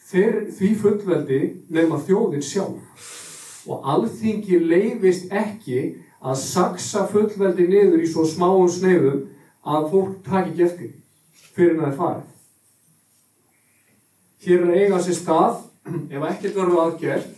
því 0.06 0.72
fullveldi 0.80 1.40
nefn 1.68 1.96
að 1.96 2.04
þjóðin 2.08 2.44
sjálf. 2.46 3.06
Og 3.66 3.88
alþingi 3.92 4.60
leifist 4.62 5.32
ekki 5.34 5.80
að 6.22 6.38
saksa 6.40 7.04
fullveldi 7.10 7.66
niður 7.68 8.04
í 8.04 8.08
svo 8.10 8.24
smáum 8.28 8.68
sneiðum 8.70 9.24
að 9.66 9.88
fólk 9.90 10.20
taki 10.26 10.54
ekki 10.54 10.66
eftir 10.68 10.92
fyrir 11.56 11.80
það 11.80 11.88
er 11.88 11.96
farið. 11.98 12.32
Hér 14.46 14.62
er 14.62 14.76
eiga 14.78 15.00
sér 15.02 15.18
stað, 15.18 15.62
ef 16.14 16.26
ekkert 16.30 16.58
verður 16.60 16.82
aðgerð, 16.84 17.30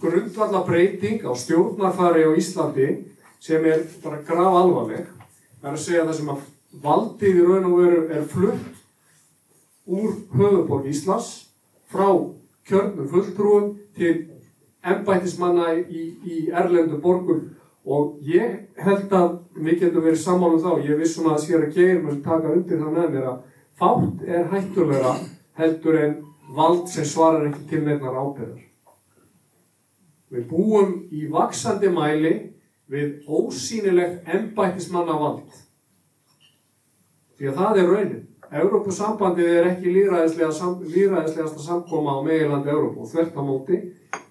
grundvalla 0.00 0.62
breyting 0.64 1.24
á 1.26 1.32
stjórnarfari 1.36 2.22
á 2.24 2.30
Íslandi 2.38 2.90
sem 3.40 3.64
er 3.64 3.84
bara 4.04 4.22
graf 4.26 4.58
alvarleg. 4.62 5.06
Það 5.60 5.70
er 5.70 5.76
að 5.76 5.84
segja 5.84 6.06
það 6.08 6.18
sem 6.18 6.32
að 6.34 6.42
valdið 6.84 7.40
í 7.40 7.46
raun 7.46 7.70
og 7.70 7.78
veru 7.80 8.02
er 8.14 8.26
flutt 8.30 8.80
úr 9.90 10.12
höfuborg 10.36 10.90
Íslands 10.90 11.30
frá 11.90 12.08
kjörnum 12.68 13.08
fulltrúum 13.10 13.72
til 13.96 14.14
ennbættismanna 14.86 15.72
í, 15.80 16.04
í 16.24 16.36
erlendu 16.54 17.00
borgum 17.02 17.48
og 17.84 18.20
ég 18.24 18.68
held 18.80 19.12
að 19.16 19.38
við 19.56 19.84
getum 19.84 20.04
verið 20.04 20.22
sammálum 20.22 20.62
þá, 20.62 20.84
ég 20.86 21.00
vissum 21.00 21.28
að 21.32 21.42
sér 21.44 21.66
að 21.66 21.76
geir 21.76 22.02
mér 22.04 22.20
taka 22.24 22.52
undir 22.54 22.80
það 22.80 22.96
með 22.96 23.14
mér 23.16 23.28
að 23.32 23.38
fátt 23.80 24.24
er 24.28 24.48
hættulegra 24.52 25.14
heldur 25.60 25.98
en 26.00 26.16
vald 26.54 26.88
sem 26.92 27.06
svarar 27.08 27.48
ekki 27.48 27.66
til 27.70 27.82
nefnar 27.86 28.18
ábyrðar. 28.20 28.66
Við 30.30 30.46
búum 30.46 30.92
í 31.10 31.26
vaksandi 31.30 31.90
mæli 31.90 32.34
við 32.90 33.28
ósýnilegt 33.30 34.28
ennbættismanna 34.34 35.16
vald. 35.20 35.62
Því 37.38 37.50
að 37.50 37.60
það 37.62 37.80
er 37.80 37.90
raunin. 37.94 38.26
Európusambandið 38.50 39.48
er 39.60 39.66
ekki 39.70 39.92
líðræðislegasta 39.94 41.62
samkoma 41.62 42.16
á 42.18 42.26
meilandi 42.26 42.72
Európu 42.72 43.04
og 43.04 43.10
þvert 43.12 43.36
á 43.38 43.42
móti 43.46 43.78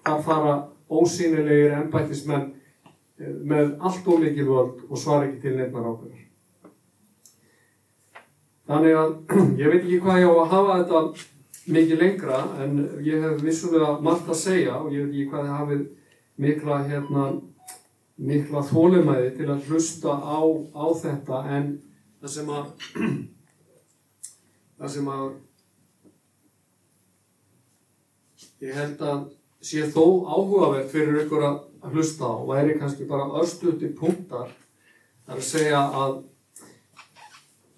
þar 0.04 0.24
fara 0.26 0.56
ósýnilegir 0.92 1.78
ennbættismenn 1.78 2.50
með 3.20 3.76
allt 3.80 4.08
og 4.08 4.20
mikil 4.20 4.46
völd 4.48 4.84
og 4.88 5.00
svara 5.00 5.28
ekki 5.28 5.40
til 5.46 5.54
nefnar 5.56 5.88
ábyrðar. 5.88 6.26
Þannig 8.70 8.98
að 9.00 9.14
ég 9.62 9.72
veit 9.72 9.80
ekki 9.80 10.02
hvað 10.04 10.20
ég 10.20 10.28
á 10.28 10.34
að 10.36 10.52
hafa 10.54 10.76
þetta 10.82 11.02
mikið 11.70 12.02
lengra 12.04 12.42
en 12.64 12.76
ég 13.06 13.24
hef 13.24 13.40
vissulega 13.44 13.96
margt 14.04 14.28
að 14.28 14.40
segja 14.42 14.76
og 14.82 14.92
ég 14.92 15.06
veit 15.06 15.14
ekki 15.14 15.30
hvað 15.32 15.46
þið 15.46 15.56
hafið 15.56 15.82
mikla, 16.40 16.78
hérna, 16.88 17.24
mikla 18.20 18.62
þólumæði 18.68 19.30
til 19.38 19.48
að 19.48 19.68
hlusta 19.68 20.12
á, 20.12 20.40
á 20.76 20.86
þetta 21.00 21.42
en 21.56 21.68
það 22.20 22.32
sem 22.34 22.50
að 22.52 22.66
það 24.80 24.92
sem 24.94 25.12
að 25.14 25.28
ég 28.60 28.76
held 28.76 29.04
að 29.08 29.20
sé 29.64 29.86
þó 29.92 30.04
áhugavert 30.28 30.90
fyrir 30.92 31.22
ykkur 31.22 31.46
að 31.46 31.94
hlusta 31.94 32.28
á 32.28 32.36
væri 32.48 32.76
kannski 32.80 33.06
bara 33.08 33.28
örstuti 33.40 33.88
punktar. 33.96 34.52
Það 35.24 35.34
er 35.34 35.40
að 35.40 35.48
segja 35.48 35.80
að 36.02 36.18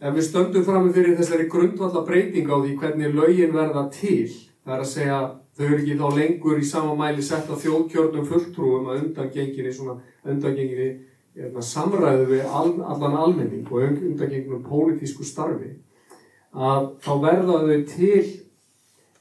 ef 0.03 0.17
við 0.17 0.27
stöndum 0.27 0.67
fram 0.67 0.89
með 0.89 0.97
fyrir 0.99 1.19
þessari 1.21 1.49
grundvalla 1.51 2.03
breyting 2.07 2.51
á 2.51 2.57
því 2.59 2.75
hvernig 2.81 3.15
lögin 3.15 3.55
verða 3.55 3.87
til 3.95 4.27
það 4.65 4.75
er 4.75 4.83
að 4.83 4.91
segja 4.91 5.21
þau 5.57 5.65
eru 5.67 5.79
ekki 5.79 5.99
þá 6.01 6.07
lengur 6.17 6.61
í 6.61 6.67
sama 6.67 6.97
mæli 6.99 7.25
sett 7.25 7.51
á 7.51 7.55
þjóðkjörnum 7.61 8.29
fulltrúum 8.29 8.91
að 8.91 9.03
undangenginni 9.05 9.73
svona 9.73 9.99
undangenginni 10.25 10.91
hérna, 11.37 11.65
samræðu 11.65 12.29
við 12.31 12.45
all, 12.47 12.77
allan 12.81 13.19
almenning 13.25 13.67
og 13.69 13.89
undangenginum 13.89 14.65
pólitísku 14.67 15.27
starfi 15.29 15.75
að 16.53 16.93
þá 17.05 17.13
verða 17.25 17.59
þau 17.67 17.83
til 17.89 18.23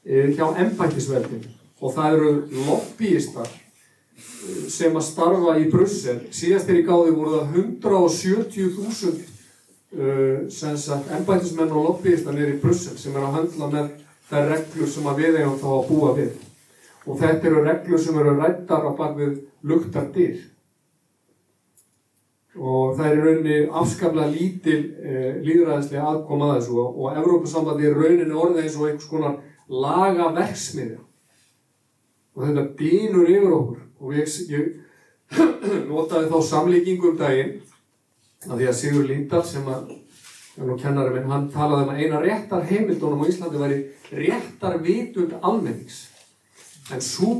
e, 0.04 0.32
hjá 0.36 0.46
embættisveldinu 0.64 1.52
og 1.82 1.94
það 1.96 2.16
eru 2.16 2.32
lobbyistar 2.68 3.48
eh, 3.50 4.64
sem 4.70 4.94
að 4.96 5.06
starfa 5.08 5.56
í 5.58 5.68
Brussel. 5.72 6.18
Síðast 6.34 6.70
er 6.70 6.78
í 6.78 6.86
gáði 6.86 7.14
voru 7.16 7.40
það 7.40 7.56
170.000 7.58 9.32
uh, 9.98 10.38
ennbætismenn 11.16 11.74
og 11.74 11.88
lobbyistar 11.88 12.36
nýri 12.36 12.56
í 12.56 12.62
Brussel 12.62 12.96
sem 13.00 13.16
er 13.16 13.26
að 13.26 13.36
handla 13.38 13.70
með 13.72 13.90
þær 14.32 14.48
reglur 14.48 14.88
sem 14.88 15.10
að 15.10 15.20
við 15.20 15.38
eigum 15.42 15.60
þá 15.60 15.68
að 15.76 15.90
búa 15.90 16.14
við. 16.16 16.32
Og 17.02 17.20
þetta 17.20 17.48
eru 17.50 17.66
reglur 17.66 18.00
sem 18.00 18.18
eru 18.22 18.34
rættar 18.38 18.88
á 18.88 18.90
bakvið 18.96 19.36
luktar 19.68 20.08
dyr. 20.14 20.40
og 22.52 22.98
það 22.98 23.06
er 23.06 23.14
í 23.14 23.20
rauninni 23.24 23.58
afskaplega 23.80 24.28
lítil 24.28 24.80
eh, 25.00 25.38
líðræðislega 25.40 26.02
aðkoma 26.04 26.50
að 26.50 26.58
þessu 26.58 26.74
og, 26.82 26.98
og 27.00 27.14
Evrópusambandi 27.22 27.86
er 27.88 27.96
rauninni 27.96 28.36
orðið 28.36 28.60
eins 28.60 28.76
og 28.76 28.88
einhvers 28.90 29.08
konar 29.08 29.38
laga 29.72 30.26
verksmiðja 30.36 30.98
og 32.36 32.44
þetta 32.44 32.66
dýnur 32.76 33.32
yfir 33.32 33.56
okkur 33.56 33.80
og 34.04 34.18
ég, 34.18 34.36
ég 34.52 34.66
notaði 35.88 36.28
þá 36.28 36.38
samlíkingu 36.50 37.12
um 37.14 37.18
daginn 37.22 37.54
að 38.50 38.58
því 38.58 38.68
að 38.68 38.78
Sigur 38.82 39.08
Lindahl 39.08 39.44
sem 39.48 39.72
að 39.72 39.96
nú 40.60 40.76
kennari 40.76 41.14
minn, 41.14 41.30
hann 41.30 41.48
talaði 41.52 41.86
um 41.86 41.92
að 41.94 42.00
eina 42.02 42.20
réttar 42.20 42.66
heimildunum 42.68 43.24
á 43.24 43.30
Íslandi 43.30 43.60
væri 43.60 43.78
réttar 44.12 44.78
vitund 44.84 45.32
almennings. 45.40 46.08
En 46.92 47.00
svo 47.00 47.32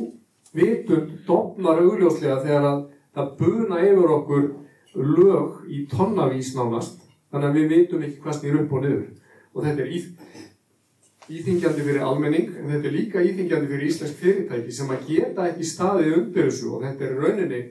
vitund 0.57 1.13
dofnar 1.27 1.83
augljóslega 1.83 2.41
þegar 2.45 2.69
að 2.71 2.83
það 3.13 3.35
buna 3.41 3.83
yfir 3.85 4.15
okkur 4.17 4.49
lög 4.95 5.69
í 5.69 5.85
tonnavís 5.91 6.55
nánast 6.57 7.01
þannig 7.33 7.49
að 7.49 7.59
við 7.59 7.71
veitum 7.75 8.07
ekki 8.07 8.23
hvað 8.25 8.39
snýr 8.39 8.59
upp 8.63 8.73
og 8.73 8.87
niður. 8.87 9.05
Og 9.53 9.67
þetta 9.67 9.85
er 9.85 9.93
íþingjandi 11.33 11.85
fyrir 11.85 12.07
almenning 12.07 12.49
en 12.57 12.73
þetta 12.73 12.89
er 12.89 12.97
líka 12.97 13.25
íþingjandi 13.25 13.71
fyrir 13.71 13.89
íslensk 13.91 14.25
fyrirtæki 14.25 14.73
sem 14.73 14.93
að 14.93 15.07
geta 15.09 15.47
ekki 15.51 15.69
staðið 15.69 16.17
undir 16.17 16.49
þessu. 16.49 16.73
Og 16.73 16.85
þetta 16.87 17.09
er 17.09 17.21
rauninni 17.21 17.63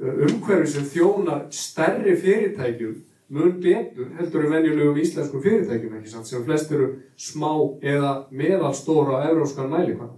umhverfi 0.00 0.72
sem 0.72 0.88
þjónar 0.88 1.46
stærri 1.52 2.16
fyrirtækjum 2.16 2.98
mun 3.30 3.60
betur 3.62 4.10
heldur 4.18 4.44
en 4.44 4.52
venjulegum 4.54 4.98
íslenskum 4.98 5.42
fyrirtækjum 5.44 5.98
ekki 6.00 6.10
sant, 6.10 6.26
sem 6.26 6.42
flest 6.44 6.72
eru 6.74 6.88
smá 7.18 7.52
eða 7.82 8.14
meðalstóra 8.34 9.22
á 9.22 9.28
euróskan 9.30 9.70
mælikvæm. 9.70 10.16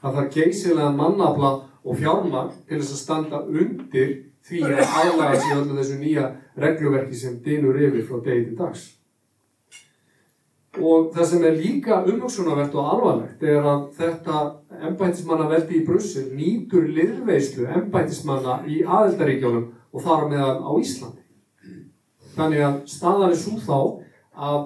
Það 0.00 0.16
þarf 0.18 0.34
geysilega 0.34 0.92
mannafla 0.96 1.52
og 1.84 1.98
fjármagn 2.00 2.54
til 2.68 2.80
þess 2.80 2.94
að 2.94 3.02
standa 3.02 3.42
undir 3.44 4.14
því 4.46 4.62
að 4.68 4.84
aðlaga 5.02 5.40
sig 5.40 5.56
öllu 5.56 5.78
þessu 5.78 5.98
nýja 6.00 6.28
regluverki 6.62 7.18
sem 7.18 7.40
dynur 7.44 7.80
yfir 7.80 8.06
frá 8.08 8.22
degi 8.24 8.46
til 8.46 8.58
dags. 8.60 8.86
Og 10.76 11.12
það 11.14 11.28
sem 11.30 11.44
er 11.48 11.56
líka 11.56 12.00
umhugsunarvert 12.04 12.74
og 12.76 12.88
alvarlegt 12.92 13.44
er 13.44 13.64
að 13.64 13.84
þetta 13.96 14.40
embætismannaveldi 14.90 15.78
í 15.78 15.84
Brussel 15.86 16.26
nýtur 16.36 16.88
liðveislu 16.88 17.68
embætismanna 17.78 18.58
í 18.68 18.82
aðeldaríkjónum 18.84 19.70
og 19.92 20.04
þar 20.04 20.28
meðan 20.32 20.60
á 20.64 20.72
Íslandi. 20.76 21.25
Þannig 22.36 22.64
að 22.66 22.80
staðan 22.92 23.32
er 23.32 23.38
svo 23.40 23.60
þá 23.64 23.78
að 24.46 24.64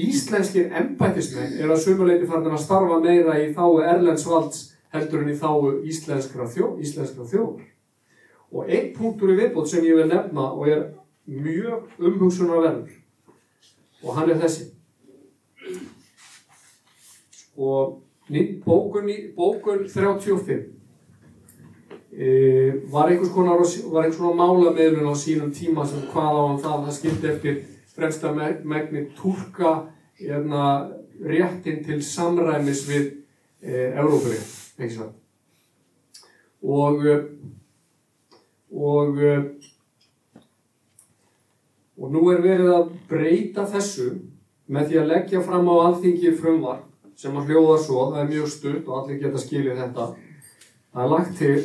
íslenskir 0.00 0.70
embætismenn 0.80 1.58
er 1.60 1.72
að 1.72 1.82
sumuleiti 1.84 2.28
farin 2.30 2.54
að 2.54 2.62
starfa 2.64 3.00
meira 3.02 3.36
í 3.42 3.50
þáu 3.56 3.82
erlendsvalds 3.82 4.70
heldur 4.94 5.24
en 5.24 5.32
í 5.34 5.36
þáu 5.38 5.82
íslenskra, 5.86 6.46
þjó, 6.50 6.72
íslenskra 6.82 7.26
þjóður. 7.28 7.66
Og 8.50 8.70
einn 8.70 8.90
punktur 8.96 9.34
í 9.34 9.38
viðbót 9.38 9.70
sem 9.70 9.84
ég 9.86 9.98
vil 9.98 10.08
nefna 10.10 10.48
og 10.50 10.70
er 10.70 10.86
mjög 11.30 11.90
umhugsunarverður 12.00 12.96
og 14.00 14.16
hann 14.16 14.32
er 14.32 14.40
þessi. 14.40 14.70
Og 17.60 18.00
bókun, 18.64 19.10
bókun 19.36 19.84
35 19.90 20.50
e, 20.50 20.58
var 22.10 23.10
einhvers 23.10 23.30
konar, 23.30 23.62
konar 24.16 24.34
málameðlun 24.34 25.10
á 25.10 25.14
sínum 25.14 25.52
tíma 25.54 25.86
sem 25.86 26.02
hvað 26.10 26.32
á 26.34 26.42
hann 26.48 26.58
það, 26.58 26.84
það 26.86 26.96
skildi 26.96 27.30
eftir 27.30 27.60
fremsta 27.94 28.32
megni 28.34 29.06
turka 29.16 29.74
hérna, 30.18 30.90
réttin 31.22 31.84
til 31.84 32.00
samræmis 32.02 32.82
við 32.88 33.06
e, 33.62 33.92
Európarið, 33.94 34.50
ekki 34.80 34.94
svo. 34.96 35.10
Og 36.60 37.06
og 38.70 39.18
og 42.00 42.12
nú 42.14 42.22
er 42.32 42.40
verið 42.40 42.70
að 42.72 42.92
breyta 43.10 43.66
þessu 43.68 44.08
með 44.70 44.90
því 44.90 45.00
að 45.00 45.10
leggja 45.12 45.42
fram 45.44 45.68
á 45.68 45.74
alþingi 45.84 46.32
frumvar 46.38 46.82
sem 47.18 47.36
að 47.36 47.50
hljóða 47.50 47.76
svo, 47.82 48.04
það 48.12 48.20
er 48.22 48.30
mjög 48.30 48.50
stutt 48.54 48.86
og 48.88 48.94
allir 48.96 49.18
geta 49.20 49.42
skilið 49.42 49.80
þetta 49.82 50.06
það 50.94 51.04
er 51.04 51.12
lagt 51.14 51.36
til 51.38 51.58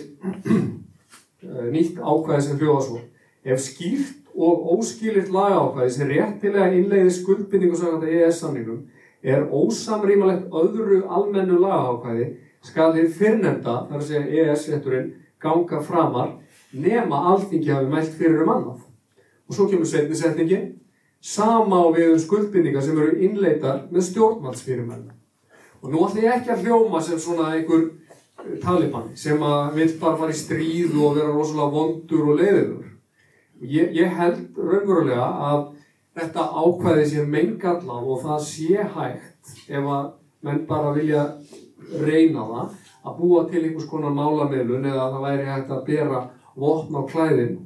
nýtt 1.75 1.99
ákvæði 2.01 2.45
sem 2.47 2.61
hljóða 2.61 2.85
svo 2.87 3.01
ef 3.45 3.61
skýrt 3.61 4.21
og 4.35 4.65
óskýlirt 4.75 5.31
lagákvæði 5.31 5.91
sem 5.95 6.11
réttilega 6.11 6.73
innleiði 6.75 7.11
skuldbindingu 7.19 7.77
samkvæmt 7.79 8.09
EES-samningum 8.11 8.81
er 9.25 9.45
ósamrýmalegt 9.49 10.49
öðru 10.53 11.03
almennu 11.09 11.59
lagákvæði 11.61 12.33
skal 12.65 12.93
þið 12.95 13.11
fyrrnemda, 13.19 13.75
þar 13.89 13.99
að 13.99 14.07
segja 14.07 14.43
EES-rétturinn, 14.43 15.11
ganga 15.41 15.81
framar 15.85 16.31
nema 16.73 17.21
alþingi 17.31 17.71
hafi 17.71 17.91
mælt 17.91 18.15
fyrir 18.17 18.43
um 18.43 18.53
annað. 18.55 18.79
Og 19.45 19.55
svo 19.55 19.67
kemur 19.69 19.89
setnisetningin, 19.89 20.71
sama 21.21 21.83
á 21.85 21.87
við 21.93 22.15
um 22.15 22.21
skuldbindingar 22.21 22.83
sem 22.83 22.97
eru 22.97 23.19
innleitar 23.27 23.85
með 23.91 24.07
stjórnvaldsfyrirmennu. 24.09 25.13
Og 25.83 25.93
nú 25.93 26.01
ætlum 26.07 26.25
ég 26.25 26.39
ekki 26.39 26.53
að 26.55 26.65
hljóma 26.65 27.01
sem 27.05 27.21
svona 27.21 27.51
einhver 27.53 27.91
talibanni 28.63 29.17
sem 29.19 29.41
að 29.43 29.77
vil 29.79 29.87
bara 30.01 30.19
fara 30.19 30.33
í 30.33 30.39
stríð 30.39 30.95
og 30.99 31.17
vera 31.17 31.33
rosalega 31.33 31.73
vondur 31.73 32.29
og 32.31 32.39
leiðiður. 32.41 32.91
Ég, 33.65 33.91
ég 33.95 34.17
held 34.19 34.57
raunverulega 34.59 35.27
að 35.49 35.61
þetta 36.15 36.47
ákvæði 36.61 37.05
sé 37.11 37.25
meingallað 37.27 38.09
og 38.11 38.23
það 38.23 38.41
sé 38.49 38.87
hægt 38.95 39.53
ef 39.69 39.91
að 39.97 40.09
menn 40.45 40.65
bara 40.69 40.93
vilja 40.95 41.25
reyna 42.01 42.45
það 42.49 42.75
að 43.05 43.17
búa 43.19 43.45
til 43.49 43.61
einhvers 43.63 43.89
konar 43.89 44.15
málamilun 44.15 44.85
eða 44.85 45.07
að 45.07 45.15
það 45.15 45.25
væri 45.27 45.49
hægt 45.51 45.73
að 45.75 45.83
bera 45.89 46.21
vopn 46.55 46.99
á 46.99 47.01
klæðin. 47.11 47.57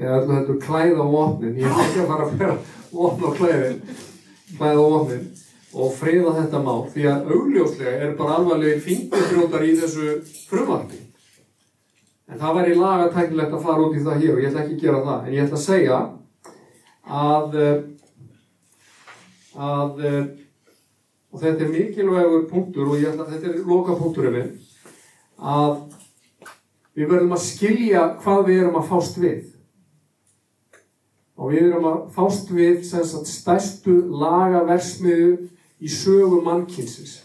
Eða 0.00 0.18
öllu 0.22 0.36
heldur 0.38 0.62
klæð 0.62 1.02
á 1.04 1.06
vopnin. 1.12 1.58
Ég 1.60 1.68
er 1.68 1.84
ekki 1.84 2.02
að 2.02 2.10
fara 2.14 2.26
að 2.26 2.38
bera 2.40 2.56
vopn 2.92 3.28
á 3.28 3.30
klæðin 3.38 3.84
klæð 4.56 4.78
á 4.80 4.84
vopnin 4.84 5.41
og 5.72 5.94
friða 5.96 6.34
þetta 6.40 6.60
mál 6.64 6.82
því 6.92 7.06
að 7.08 7.32
augljóslega 7.36 7.94
er 8.06 8.12
bara 8.18 8.36
alvarlega 8.40 8.82
fingurbrjótar 8.84 9.64
í 9.64 9.72
þessu 9.80 10.18
frumarti 10.50 11.00
en 12.32 12.40
það 12.40 12.58
væri 12.58 12.76
lagatæknilegt 12.78 13.56
að 13.56 13.64
fara 13.66 13.86
út 13.86 13.96
í 13.96 14.02
það 14.02 14.22
hér 14.22 14.34
og 14.34 14.42
ég 14.42 14.50
ætla 14.50 14.62
ekki 14.62 14.76
að 14.76 14.84
gera 14.86 15.00
það. 15.06 15.24
En 15.26 15.34
ég 15.36 15.46
ætla 15.46 15.58
að 15.58 15.66
segja 15.66 15.98
að 17.22 17.56
að 19.52 20.04
og 21.32 21.40
þetta 21.40 21.64
er 21.64 21.72
mikilvægur 21.72 22.44
punktur 22.48 22.92
og 22.92 23.00
ætla, 23.00 23.28
þetta 23.28 23.50
er 23.50 23.64
loka 23.68 23.96
punkturinn 23.96 24.36
minn 24.36 24.52
að 25.42 25.74
við 26.96 27.08
verðum 27.08 27.36
að 27.36 27.44
skilja 27.46 28.04
hvað 28.22 28.44
við 28.48 28.62
erum 28.62 28.78
að 28.80 28.88
fást 28.90 29.18
við. 29.20 29.40
Og 31.40 31.52
við 31.52 31.68
erum 31.70 31.88
að 31.88 32.02
fást 32.14 32.52
við 32.52 32.84
stærstu 33.28 33.96
lagaversmiðu 34.22 35.32
í 35.82 35.90
sögu 35.90 36.40
mannkynsins 36.46 37.18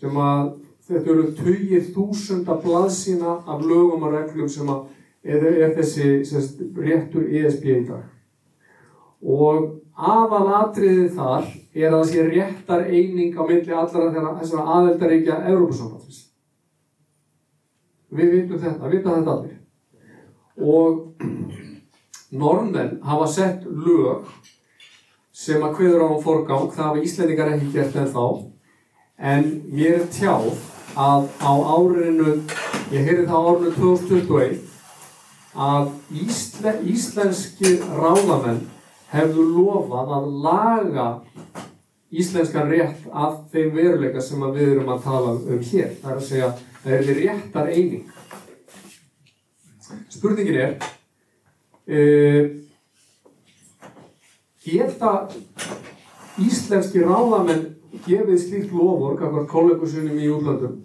sem 0.00 0.18
að 0.20 0.56
þetta 0.86 1.12
eru 1.14 1.30
töyið 1.38 1.88
þúsunda 1.94 2.58
blaðsina 2.62 3.38
af 3.46 3.64
lögum 3.64 4.04
og 4.06 4.14
reglum 4.14 4.50
sem 4.50 4.68
að 4.70 4.84
er, 5.26 5.46
er 5.46 5.74
þessi 5.78 6.20
sagt, 6.28 6.60
réttur 6.76 7.26
ESB 7.30 7.66
í 7.72 7.80
dag 7.88 8.04
og 9.22 9.72
aðal 9.96 10.46
atriðið 10.60 11.14
þar 11.16 11.46
er 11.76 11.88
að 11.88 11.96
það 11.96 12.10
sé 12.10 12.24
réttar 12.28 12.88
eining 12.90 13.36
á 13.36 13.42
milli 13.48 13.72
allara 13.72 14.34
þessara 14.40 14.64
aðeldaríkja 14.76 15.38
Európa-samfattins. 15.50 16.18
Við 18.16 18.34
vitum 18.34 18.60
þetta, 18.60 18.84
við 18.84 18.98
vitum 18.98 19.16
þetta 19.16 19.36
allir. 19.36 19.56
Og 20.56 22.36
normenn 22.36 23.00
hafa 23.04 23.26
sett 23.32 23.64
lög 23.64 24.28
sem 25.36 25.64
að 25.64 25.74
hviður 25.76 26.04
á 26.04 26.08
um 26.08 26.22
forgang, 26.24 26.70
það 26.72 26.86
hafa 26.88 27.02
Íslandingar 27.04 27.52
ekki 27.52 27.72
gert 27.74 27.98
en 28.00 28.08
þá, 28.14 28.24
en 29.32 29.50
mér 29.68 29.98
er 29.98 30.06
tjáð 30.14 30.48
að 30.96 31.26
á 31.44 31.52
árinu, 31.76 32.32
ég 32.94 33.04
heyrði 33.04 33.26
það 33.28 33.36
á 33.36 33.48
árinu 33.50 33.74
2021, 33.76 34.56
að 35.56 35.92
Ísle, 36.24 36.72
íslenski 36.88 37.76
ráðamenn 37.84 38.64
hefðu 39.12 39.44
lofað 39.52 40.12
að 40.16 40.26
laga 40.44 41.06
íslenskan 42.16 42.70
rétt 42.70 43.06
af 43.12 43.38
þeim 43.52 43.72
veruleika 43.74 44.22
sem 44.22 44.44
við 44.54 44.76
erum 44.76 44.92
að 44.94 45.02
tala 45.04 45.32
um 45.36 45.62
hér. 45.70 45.96
Það 46.00 46.12
er 46.12 46.20
að 46.20 46.28
segja, 46.28 46.50
það 46.82 46.94
er 46.96 47.18
réttar 47.20 47.72
eining. 47.72 48.12
Spurningin 50.12 50.60
er, 50.62 50.76
uh, 51.92 52.65
geta 54.66 55.12
íslenski 56.42 57.04
ráðamenn 57.04 57.68
gefið 58.06 58.40
slíkt 58.40 58.74
lofur, 58.74 59.14
kakvar 59.20 59.46
kollegusunum 59.50 60.18
í 60.18 60.30
útlandum, 60.32 60.80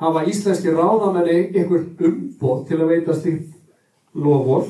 hafa 0.00 0.26
íslenski 0.28 0.74
ráðamenn 0.74 1.30
einhver 1.30 1.86
umbótt 2.06 2.68
til 2.68 2.80
að 2.80 2.92
veita 2.92 3.16
slíkt 3.16 3.56
lofur, 4.14 4.68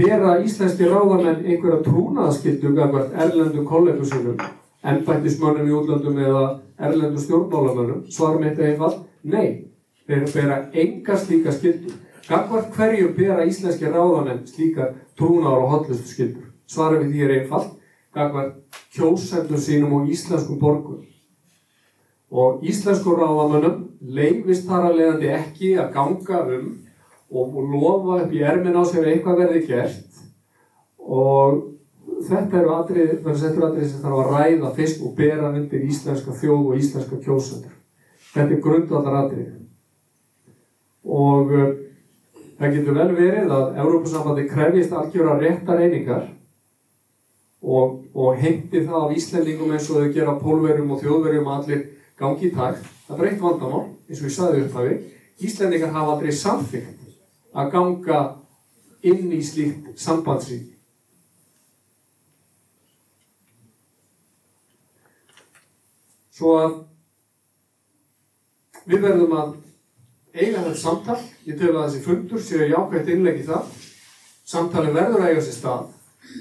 bera 0.00 0.38
íslenski 0.40 0.88
ráðamenn 0.88 1.44
einhverja 1.44 1.82
trúnaðaskildu 1.86 2.74
gafvært 2.76 3.16
erlendu 3.26 3.64
kollegusunum, 3.68 4.40
ennbættismönnum 4.80 5.68
í 5.68 5.74
útlandum 5.76 6.20
eða 6.24 6.44
erlendu 6.80 7.20
stjórnmálamönnum, 7.20 8.06
svarum 8.12 8.46
eitt 8.48 8.62
einfall, 8.64 9.02
nei, 9.22 9.66
þeir 10.08 10.30
bera 10.32 10.62
enga 10.72 11.18
slíka 11.20 11.52
skildu. 11.52 11.92
Gagvart 12.30 12.70
hverju 12.76 13.10
bera 13.16 13.44
íslenski 13.44 13.90
ráðamenn 13.90 14.46
slíkar 14.48 14.94
trúnar 15.18 15.58
og 15.58 15.74
hotlustu 15.74 16.14
skildur? 16.14 16.49
Svara 16.70 17.00
við 17.00 17.14
því 17.14 17.24
er 17.26 17.34
einfalt. 17.40 17.72
Gagvart 18.14 18.82
kjósendum 18.94 19.58
sínum 19.60 19.96
og 19.98 20.10
íslenskum 20.10 20.58
borgum. 20.62 21.02
Og 22.30 22.62
íslensku 22.66 23.16
ráðamönnum 23.18 23.88
leifist 24.00 24.68
þar 24.68 24.90
að 24.90 25.00
leiðandi 25.00 25.34
ekki 25.34 25.74
að 25.78 25.92
ganga 25.96 26.44
um 26.58 26.70
og 27.30 27.58
lofa 27.70 28.24
upp 28.24 28.32
í 28.34 28.42
ermin 28.42 28.78
á 28.78 28.82
sér 28.86 29.06
eitthvað 29.06 29.44
verði 29.44 29.60
gert 29.68 30.06
og 30.98 31.60
þetta 32.26 32.58
eru 32.60 32.72
atrið, 32.74 33.12
þetta 33.24 33.50
eru 33.50 33.66
atrið 33.68 33.86
sem 33.90 34.02
þarf 34.02 34.18
að 34.22 34.32
ræða 34.34 34.72
fyrst 34.76 35.04
og 35.04 35.14
bera 35.18 35.52
undir 35.54 35.86
íslenska 35.86 36.34
þjóð 36.36 36.72
og 36.72 36.80
íslenska 36.80 37.20
kjósendur. 37.24 37.76
Þetta 38.30 38.56
er 38.56 38.64
grundvallar 38.64 39.16
atrið. 39.24 39.48
Og 41.10 41.54
uh, 41.54 41.70
það 42.58 42.76
getur 42.76 42.98
vel 42.98 43.08
verið 43.16 43.54
að 43.56 43.80
Európa-sambandi 43.84 44.46
krefjist 44.50 44.94
algjöra 44.94 45.38
réttar 45.40 45.80
einingar 45.80 46.28
og, 47.62 48.04
og 48.14 48.36
heimti 48.40 48.84
það 48.86 49.04
af 49.04 49.16
Íslandingum 49.16 49.72
eins 49.74 49.88
og 49.90 50.00
þau 50.00 50.12
gera 50.14 50.36
pólverjum 50.40 50.94
og 50.94 51.02
þjóðverjum 51.02 51.50
allir 51.52 51.86
gangi 52.20 52.48
í 52.48 52.54
takt. 52.54 52.84
Það 53.06 53.20
breytt 53.20 53.40
vandamál, 53.42 53.86
eins 54.08 54.20
og 54.20 54.28
ég 54.28 54.36
saði 54.36 54.64
upp 54.64 54.76
af 54.76 54.86
því. 54.88 54.98
Íslandingar 55.40 55.94
hafa 55.94 56.14
aldrei 56.14 56.32
samþygt 56.36 57.00
að 57.56 57.72
ganga 57.74 58.20
inn 59.02 59.32
í 59.32 59.40
slíkt 59.44 59.96
sambandsrík. 60.00 60.68
Svo 66.40 66.54
að 66.56 66.76
við 68.88 69.02
verðum 69.04 69.34
að 69.36 69.56
eiga 70.32 70.62
þetta 70.62 70.76
samtal, 70.80 71.18
ég 71.44 71.58
tel 71.60 71.74
að 71.74 71.82
þessi 71.82 72.04
fundur 72.06 72.44
séu 72.44 72.68
jákvægt 72.70 73.10
innlegg 73.12 73.42
í 73.42 73.48
það. 73.48 73.72
Samtali 74.48 74.92
verður 74.94 75.24
að 75.24 75.34
eiga 75.34 75.42
sér 75.44 75.56
stað. 75.58 75.88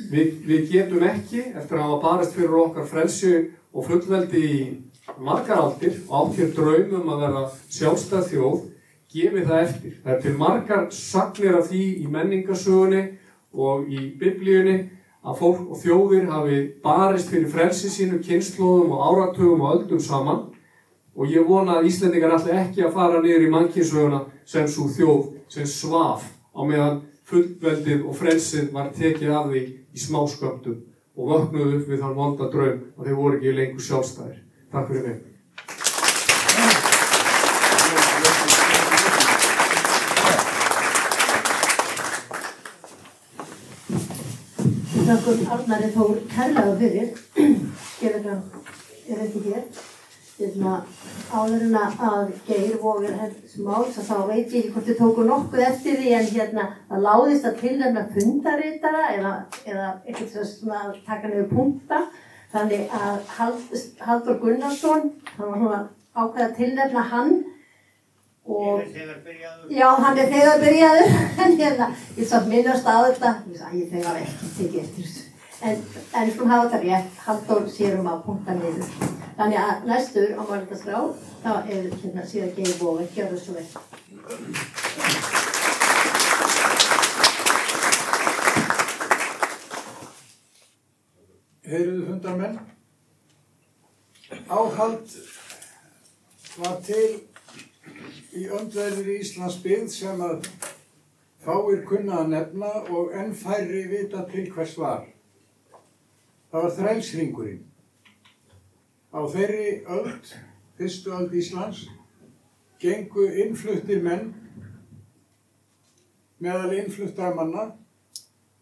Við, 0.09 0.35
við 0.45 0.69
getum 0.71 1.05
ekki, 1.05 1.43
eftir 1.53 1.77
að 1.77 1.85
hafa 1.85 1.99
barist 2.03 2.35
fyrir 2.37 2.59
okkar 2.63 2.87
frelsi 2.89 3.33
og 3.73 3.87
fullveldi 3.87 4.43
í 4.49 4.59
margar 5.21 5.63
aldir 5.63 5.97
og 6.07 6.13
átt 6.19 6.39
hér 6.39 6.53
draumum 6.57 7.09
að 7.13 7.23
vera 7.25 7.43
sjálfstæð 7.73 8.29
þjóð, 8.31 8.59
gefið 9.13 9.49
það 9.49 9.63
eftir. 9.65 9.97
Það 10.03 10.13
er 10.13 10.21
til 10.25 10.35
margar 10.37 10.85
saklir 10.93 11.57
af 11.57 11.67
því 11.69 11.83
í 12.03 12.07
menningasögunni 12.13 13.03
og 13.53 13.89
í 13.89 14.05
biblíunni 14.19 14.77
að 15.25 15.41
fólk 15.41 15.65
og 15.73 15.81
þjóðir 15.81 16.29
hafi 16.31 16.59
barist 16.83 17.31
fyrir 17.33 17.49
frelsi 17.51 17.89
sínu, 17.91 18.21
kynnslóðum 18.23 18.93
og 18.95 19.05
áratugum 19.09 19.65
og 19.65 19.75
öldum 19.75 20.01
saman 20.03 20.45
og 21.19 21.27
ég 21.27 21.47
vona 21.47 21.79
að 21.79 21.89
Íslendingar 21.89 22.37
ætla 22.37 22.61
ekki 22.61 22.85
að 22.85 22.95
fara 22.95 23.21
niður 23.23 23.47
í 23.47 23.51
mannkynsöguna 23.51 24.21
sem 24.47 24.67
svo 24.71 24.87
þjóð 24.93 25.25
sem 25.51 25.67
svaf 25.67 26.29
á 26.55 26.61
meðan 26.63 27.01
fullveldið 27.29 28.05
og 28.09 28.15
frelsið 28.17 28.69
var 28.73 28.93
tekið 28.95 29.33
af 29.37 29.49
því 29.51 29.63
í 29.93 30.03
smásköptum 30.03 30.77
og 31.19 31.33
vöknuðu 31.33 31.79
upp 31.79 31.89
við 31.91 32.03
þann 32.03 32.15
vonda 32.17 32.47
draum 32.53 32.79
að 32.97 33.09
þeir 33.09 33.19
voru 33.19 33.37
ekki 33.37 33.57
lengur 33.57 33.85
sjálfstæðir. 33.85 34.39
Takk 34.71 34.87
fyrir 34.89 35.03
mig. 35.09 35.19
Þakkum 45.09 45.45
Arnari 45.53 45.93
Þór 45.93 46.17
kærlega 46.33 46.73
fyrir. 46.81 47.13
Gerðan 47.99 48.43
er 49.09 49.23
ekki 49.25 49.45
hér. 49.49 49.88
Hérna, 50.39 50.77
áðurinn 51.35 51.73
að 51.75 52.29
Geir 52.47 52.77
vofir 52.79 53.15
máls 53.65 53.97
að 53.99 54.05
þá 54.07 54.19
veit 54.29 54.53
ég 54.53 54.61
ekki 54.61 54.71
hvort 54.71 54.85
þið 54.87 54.97
tóku 55.01 55.25
nokkuð 55.27 55.63
eftir 55.65 55.97
því 55.99 56.13
en 56.15 56.29
hérna 56.29 56.67
það 56.87 57.03
láðist 57.03 57.47
að 57.49 57.57
tilnefna 57.59 58.03
fundaritara 58.13 59.03
eða, 59.17 59.33
eða 59.65 59.89
eitthvað 60.05 60.47
svona 60.53 60.79
að 60.85 60.95
taka 61.09 61.27
niður 61.33 61.51
punta. 61.51 62.01
Þannig 62.53 62.95
að 63.01 63.19
Hald, 63.35 63.75
Haldur 64.07 64.39
Gunnarsson, 64.39 65.11
hann 65.35 65.51
var 65.51 65.59
svona 65.59 65.81
ákveð 66.15 66.45
að 66.47 66.57
tilnefna 66.61 67.05
hann 67.11 67.37
og 68.49 68.81
Já, 69.69 69.87
hann 69.99 70.17
er 70.17 70.31
þegar 70.31 70.63
byrjaður, 70.63 71.15
en 71.43 71.59
hérna, 71.59 71.93
ég 72.15 72.31
satt 72.31 72.47
minnast 72.49 72.87
á 72.87 72.95
þetta, 73.11 73.35
ég 73.75 73.91
þegar 73.91 74.23
ekki 74.23 74.53
tekið 74.55 74.83
eftir 74.87 75.03
þessu. 75.03 75.25
En, 75.59 75.87
en 76.15 76.31
svona 76.31 76.53
hafa 76.55 76.69
þetta 76.69 76.85
rétt, 76.87 77.23
Halldór 77.27 77.73
sérum 77.75 78.07
að 78.07 78.23
punkta 78.29 78.55
niður. 78.55 79.18
Þannig 79.39 79.55
að 79.55 79.85
næstur 79.87 80.31
á 80.35 80.43
Margaskrá, 80.43 80.97
þá 81.39 81.51
er 81.71 81.85
hérna 82.01 82.23
síðan 82.27 82.49
Geir 82.57 82.73
Bóver, 82.75 83.05
gjörðu 83.15 83.37
svo 83.39 83.53
vel. 83.55 83.67
Heyriðu 91.69 92.01
fundarmenn? 92.09 92.59
Áhald 94.51 95.15
var 96.57 96.75
til 96.89 97.07
í 98.35 98.43
öndverðir 98.59 99.07
í 99.15 99.17
Íslands 99.21 99.61
byggð 99.63 99.89
sem 99.95 100.27
að 100.27 100.51
fáir 101.47 101.87
kunna 101.87 102.25
að 102.25 102.35
nefna 102.35 102.75
og 102.91 103.15
enn 103.15 103.31
færri 103.45 103.87
vita 103.95 104.27
til 104.35 104.49
hvers 104.51 104.75
var. 104.83 105.07
Það 106.51 106.67
var 106.67 106.79
þrælsringurinn. 106.83 107.68
Á 109.09 109.25
þeirri 109.25 109.69
öld, 109.89 110.27
fyrstu 110.77 111.13
öld 111.17 111.31
Íslands, 111.33 111.87
gengu 112.79 113.25
innfluttir 113.41 114.03
menn 114.05 114.27
meðal 116.39 116.75
innfluttar 116.77 117.33
manna 117.35 117.71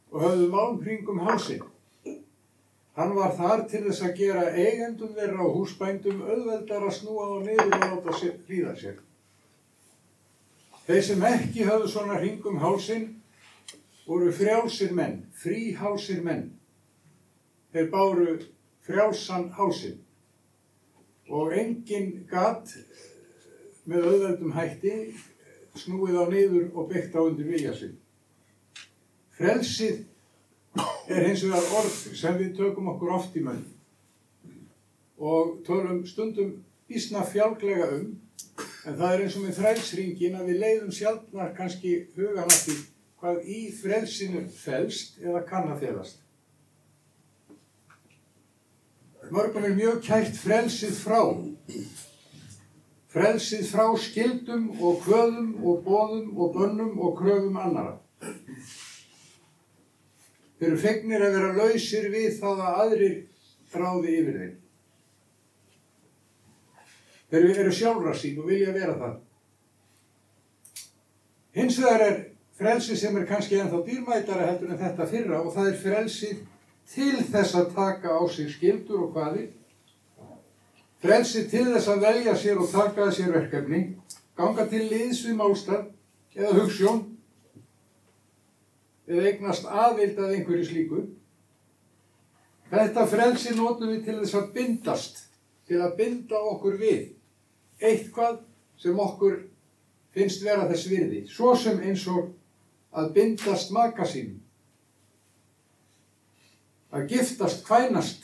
og 0.08 0.24
höfðu 0.24 0.48
málum 0.54 0.80
kringum 0.86 1.20
hálsinn. 1.26 1.66
Hann 2.98 3.12
var 3.14 3.36
þar 3.38 3.66
til 3.70 3.84
þess 3.90 4.08
að 4.08 4.16
gera 4.22 4.46
eigendum 4.56 5.12
þeirra 5.20 5.44
og 5.44 5.60
húsbændum 5.60 6.24
auðveldar 6.24 6.88
að 6.88 6.96
snúa 6.96 7.28
á 7.28 7.38
niður 7.44 7.68
og 7.68 7.84
láta 7.84 8.18
sér, 8.22 8.40
hlýða 8.48 8.74
sér. 8.80 8.98
Þeir 10.88 11.06
sem 11.12 11.30
ekki 11.34 11.68
höfðu 11.68 11.92
svona 11.92 12.24
hringum 12.24 12.64
hálsinn 12.64 13.08
voru 14.08 14.32
frjálsir 14.32 14.96
menn, 14.96 15.26
fríhálsir 15.36 16.24
menn. 16.24 16.54
Þeir 17.76 17.92
báru 17.92 18.42
frjálsan 18.88 19.52
hálsinn 19.60 20.00
og 21.30 21.54
enginn 21.56 22.26
gatt 22.30 22.74
með 23.88 24.06
auðveldum 24.12 24.54
hætti 24.56 24.94
snúið 25.78 26.20
á 26.20 26.26
niður 26.32 26.68
og 26.74 26.92
byggt 26.92 27.16
á 27.16 27.22
undir 27.22 27.50
vilja 27.50 27.74
sinn. 27.78 27.98
Frelsið 29.38 30.06
er 31.14 31.28
hins 31.28 31.44
vegar 31.46 31.74
orð 31.80 31.98
sem 32.18 32.38
við 32.40 32.56
tökum 32.58 32.90
okkur 32.94 33.14
oft 33.18 33.36
í 33.38 33.44
munn 33.46 33.66
og 35.18 35.58
tölum 35.66 36.04
stundum 36.06 36.52
ísna 36.94 37.24
fjálglega 37.26 37.90
um 37.98 38.12
en 38.88 38.98
það 39.00 39.14
er 39.14 39.24
eins 39.24 39.38
og 39.38 39.46
með 39.46 39.58
frelsringin 39.62 40.38
að 40.38 40.52
við 40.52 40.62
leiðum 40.64 40.94
sjálfnar 40.94 41.56
kannski 41.58 41.96
hugan 42.16 42.46
að 42.46 42.62
því 42.68 42.78
hvað 43.18 43.50
í 43.50 43.60
frelsinu 43.74 44.44
felst 44.54 45.18
eða 45.24 45.42
kann 45.50 45.72
að 45.74 45.84
felast. 45.86 46.22
Mörgum 49.32 49.66
er 49.68 49.76
mjög 49.76 50.02
kært 50.06 50.38
frelsið 50.40 51.00
frá. 51.02 51.22
Frelsið 53.12 53.66
frá 53.72 53.86
skildum 54.00 54.70
og 54.78 55.02
kvöðum 55.04 55.50
og 55.64 55.82
bóðum 55.86 56.30
og 56.38 56.54
bönnum 56.56 56.94
og 57.02 57.18
kröfum 57.20 57.58
annara. 57.60 57.98
Þeir 60.58 60.70
eru 60.70 60.80
fegnir 60.82 61.26
að 61.26 61.36
vera 61.38 61.52
lausir 61.58 62.08
við 62.14 62.40
það 62.40 62.64
að 62.66 62.80
aðrir 62.84 63.18
ráði 63.78 64.16
yfir 64.22 64.40
þeim. 64.42 64.56
Þeir 67.28 67.50
eru 67.52 67.76
sjálfra 67.76 68.16
sín 68.16 68.40
og 68.42 68.50
vilja 68.50 68.74
vera 68.76 68.96
það. 69.02 69.16
Hins 71.58 71.80
vegar 71.82 72.06
er 72.06 72.20
frelsið 72.58 73.02
sem 73.02 73.18
er 73.18 73.28
kannski 73.30 73.60
ennþá 73.60 73.82
dýrmætara 73.86 74.48
heldur 74.52 74.72
en 74.72 74.82
þetta 74.82 75.10
fyrra 75.10 75.42
og 75.42 75.52
það 75.56 75.72
er 75.72 75.82
frelsið 75.82 76.46
til 76.94 77.18
þess 77.32 77.56
að 77.60 77.74
taka 77.76 78.16
á 78.16 78.22
sig 78.32 78.50
skildur 78.52 79.08
og 79.08 79.16
hvaðir. 79.16 79.52
Frelsið 81.04 81.50
til 81.52 81.66
þess 81.74 81.92
að 81.92 82.06
velja 82.08 82.34
sér 82.40 82.62
og 82.62 82.72
taka 82.72 83.12
sér 83.14 83.34
verkefni, 83.36 83.82
ganga 84.38 84.66
til 84.72 84.88
liðs 84.90 85.22
við 85.28 85.38
málstað 85.38 85.86
eða 86.38 86.56
hugssjón 86.58 87.04
eða 89.08 89.30
eignast 89.30 89.68
aðvild 89.68 90.18
að 90.20 90.34
einhverju 90.38 90.66
slíku. 90.68 91.04
Þetta 92.72 93.06
frelsi 93.08 93.54
notum 93.56 93.94
við 93.94 94.02
til 94.08 94.18
þess 94.22 94.40
að 94.40 94.50
bindast, 94.58 95.22
til 95.68 95.80
að 95.84 95.96
binda 96.00 96.40
okkur 96.52 96.76
við 96.82 97.14
eitthvað 97.80 98.42
sem 98.82 99.00
okkur 99.00 99.38
finnst 100.16 100.44
vera 100.44 100.68
þess 100.68 100.90
virði, 100.90 101.22
svo 101.30 101.54
sem 101.56 101.80
eins 101.86 102.04
og 102.12 102.34
að 102.98 103.14
bindast 103.16 103.72
maka 103.76 104.06
sínum, 104.08 104.42
að 106.92 107.08
giftast, 107.12 107.66
kvænast, 107.68 108.24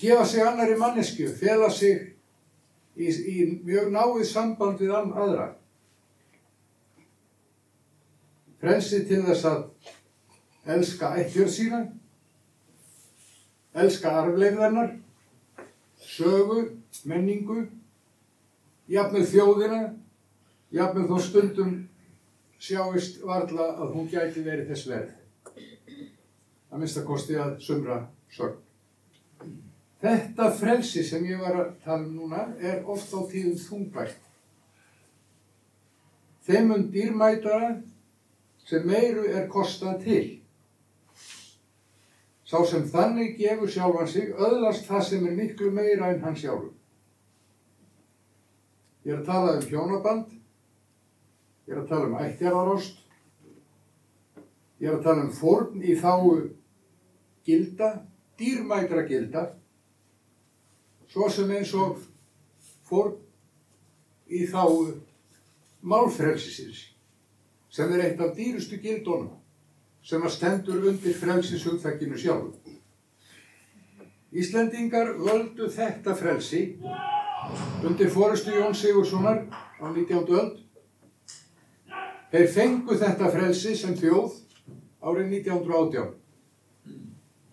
gefa 0.00 0.26
sig 0.26 0.44
annari 0.46 0.76
mannesku, 0.78 1.28
fela 1.40 1.70
sig 1.70 2.14
í, 2.96 3.08
í 3.08 3.38
mjög 3.64 3.92
náið 3.94 4.26
samband 4.28 4.82
við 4.82 4.94
aðra. 4.96 5.54
frelsi 8.58 9.04
til 9.06 9.22
þess 9.26 9.46
að 9.48 9.60
elska 10.74 11.12
ættjörð 11.20 11.52
sína, 11.54 11.82
elska 13.78 14.14
arfleifðarnar, 14.22 14.96
sögu, 16.02 16.64
menningu, 17.08 17.68
jafnvel 18.90 19.26
þjóðina, 19.30 19.82
jafnvel 20.74 21.06
þó 21.12 21.22
stundum 21.28 21.76
sjáist 22.58 23.22
varla 23.22 23.70
að 23.78 23.94
hún 23.94 24.10
gæti 24.10 24.42
verið 24.42 24.72
þess 24.72 24.90
verð. 24.90 25.17
Að 26.68 26.82
minnsta 26.82 27.04
kosti 27.06 27.36
að 27.40 27.58
sumra 27.64 28.02
sorg. 28.32 28.58
Þetta 29.98 30.50
frelsi 30.54 31.02
sem 31.02 31.24
ég 31.26 31.40
var 31.42 31.56
að 31.58 31.70
tala 31.84 32.04
um 32.04 32.14
núna 32.14 32.44
er 32.62 32.84
oft 32.86 33.10
á 33.10 33.20
tíðum 33.30 33.56
þungbært. 33.58 34.18
Þeim 36.46 36.68
mun 36.70 36.84
dýrmætara 36.92 37.72
sem 38.68 38.86
meiru 38.86 39.24
er 39.26 39.48
kostað 39.50 40.04
til. 40.04 40.26
Sá 42.48 42.62
sem 42.64 42.86
þannig 42.88 43.34
gefur 43.40 43.68
sjálfan 43.68 44.08
sig 44.08 44.30
öðlast 44.32 44.86
það 44.88 45.02
sem 45.08 45.26
er 45.28 45.34
miklu 45.36 45.72
meira 45.74 46.12
en 46.12 46.22
hann 46.22 46.38
sjálfur. 46.38 46.72
Ég 49.04 49.12
er 49.12 49.20
að 49.20 49.28
tala 49.28 49.56
um 49.58 49.66
hjónaband, 49.68 50.30
ég 51.66 51.74
er 51.74 51.82
að 51.82 51.90
tala 51.90 52.08
um 52.08 52.16
ættjarðarost, 52.22 53.02
ég 54.80 54.88
er 54.88 54.96
að 54.96 55.04
tala 55.04 55.26
um 55.26 55.34
fórn 55.34 55.84
í 55.84 55.96
þáu 55.98 56.32
gilda, 57.48 57.94
dýrmætra 58.38 59.06
gilda, 59.08 59.46
svo 61.08 61.30
sem 61.32 61.50
eins 61.56 61.72
og 61.74 62.02
fórn 62.88 63.16
í 64.28 64.44
þáu 64.50 64.92
málfrelsisins, 65.88 66.82
sem 67.72 67.92
er 67.96 68.04
eitt 68.04 68.20
af 68.20 68.34
dýrustu 68.36 68.76
gildunum, 68.82 69.38
sem 70.04 70.24
að 70.24 70.34
stendur 70.36 70.84
undir 70.92 71.16
frelsishugþakkinu 71.16 72.20
sjálf. 72.20 72.58
Íslendingar 74.28 75.14
völdu 75.16 75.70
þetta 75.72 76.12
frelsi 76.16 76.62
undir 77.88 78.10
fórustu 78.12 78.52
Jón 78.52 78.76
Sigurssonar 78.76 79.46
á 79.80 79.88
19. 79.88 80.28
öld. 80.36 80.58
Þeir 82.28 82.48
fengu 82.52 82.98
þetta 83.00 83.30
frelsi 83.32 83.72
sem 83.72 83.96
þjóð 83.96 84.34
árið 85.00 85.32
1918. 85.38 86.17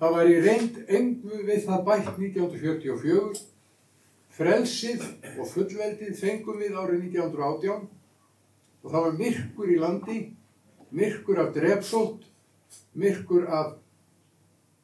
Það 0.05 0.13
var 0.13 0.27
í 0.29 0.33
reynd 0.37 0.75
engu 0.93 1.37
við 1.47 1.63
það 1.65 1.79
bætt 1.87 2.09
1944. 2.21 3.39
Frelsið 4.35 5.05
og 5.31 5.47
fullveldið 5.49 6.11
fengum 6.19 6.59
við 6.61 6.75
árið 6.77 7.07
1918 7.07 7.87
og 8.83 8.91
það 8.91 9.05
var 9.07 9.15
myrkur 9.17 9.71
í 9.73 9.77
landi, 9.81 10.17
myrkur 10.93 11.41
af 11.41 11.49
drepsótt, 11.55 12.27
myrkur 12.93 13.47
af 13.49 13.71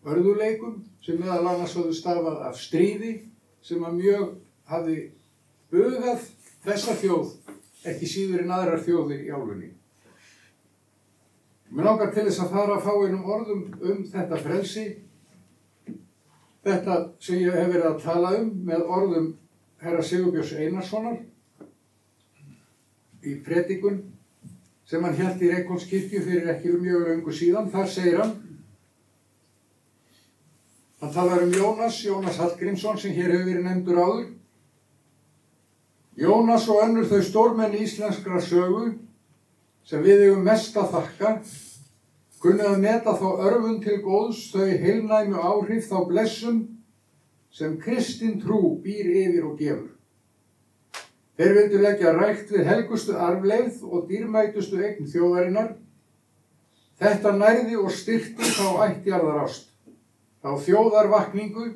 örðuleikum 0.10 0.80
sem 1.06 1.22
meðal 1.22 1.52
annars 1.52 1.78
hafðu 1.78 2.00
stafað 2.00 2.42
af 2.48 2.58
stríði 2.58 3.14
sem 3.62 3.86
að 3.86 4.00
mjög 4.00 4.26
hafði 4.74 4.98
bugað 5.70 6.26
þessa 6.66 6.98
þjóð 7.04 7.38
ekki 7.94 8.10
síður 8.10 8.48
en 8.48 8.58
aðrar 8.58 8.82
þjóðir 8.90 9.22
í 9.28 9.30
álunni. 9.30 9.72
Mér 11.70 11.92
langar 11.92 12.10
til 12.10 12.26
þess 12.26 12.42
að 12.48 12.58
fara 12.58 12.80
að 12.80 12.90
fá 12.90 12.92
einum 13.06 13.32
orðum 13.38 13.64
um 13.86 14.04
þetta 14.18 14.42
frelsi, 14.42 14.90
þetta 16.66 16.98
sem 17.20 17.42
ég 17.42 17.56
hef 17.58 17.70
verið 17.72 17.90
að 17.90 18.02
tala 18.04 18.32
um 18.40 18.50
með 18.68 18.88
orðum 18.98 19.28
herra 19.82 20.04
Sigurbjörns 20.06 20.54
Einarssonar 20.62 21.20
í 23.26 23.36
predikun 23.46 24.02
sem 24.90 25.04
hann 25.06 25.18
held 25.18 25.42
í 25.42 25.50
Reykjónskirkju 25.54 26.22
fyrir 26.26 26.50
ekki 26.54 26.74
um 26.76 26.82
mjög 26.84 27.08
löngu 27.08 27.34
síðan. 27.34 27.70
Þar 27.72 27.88
segir 27.90 28.20
hann, 28.20 28.34
hann 31.00 31.14
talar 31.16 31.46
um 31.46 31.54
Jónas, 31.56 32.02
Jónas 32.04 32.40
Hallgrímsson 32.42 33.00
sem 33.00 33.16
hér 33.16 33.32
hefur 33.32 33.48
verið 33.48 33.68
nefndur 33.70 34.02
áður. 34.02 34.28
Jónas 36.22 36.68
og 36.70 36.82
önnur 36.84 37.08
þau 37.08 37.22
stórmenn 37.24 37.78
íslenskra 37.80 38.42
sögu 38.44 38.92
sem 39.88 40.04
við 40.04 40.26
hefum 40.26 40.44
mest 40.46 40.76
að 40.78 40.92
þakka, 40.98 41.32
kunnið 42.42 42.68
að 42.72 42.82
meta 42.82 43.14
þá 43.18 43.28
örfun 43.48 43.80
til 43.84 43.98
góðs 44.02 44.48
þau 44.54 44.66
heilnæmu 44.66 45.42
áhrif 45.42 45.90
þá 45.90 45.98
blessum 46.10 46.62
sem 47.54 47.76
kristin 47.82 48.40
trú 48.42 48.78
býr 48.82 49.12
yfir 49.26 49.46
og 49.46 49.60
gefur. 49.60 49.92
Þeir 51.38 51.54
vildu 51.58 51.82
leggja 51.82 52.14
rækt 52.16 52.52
við 52.54 52.68
helgustu 52.70 53.16
arfleið 53.18 53.82
og 53.88 54.08
dýrmætustu 54.10 54.82
eign 54.82 55.08
þjóðarinnar. 55.10 55.72
Þetta 57.02 57.32
nærði 57.38 57.78
og 57.82 57.94
styrti 57.94 58.50
þá 58.58 58.68
ættjarðar 58.88 59.40
ást, 59.46 59.72
þá 60.42 60.52
þjóðarvakningu 60.66 61.68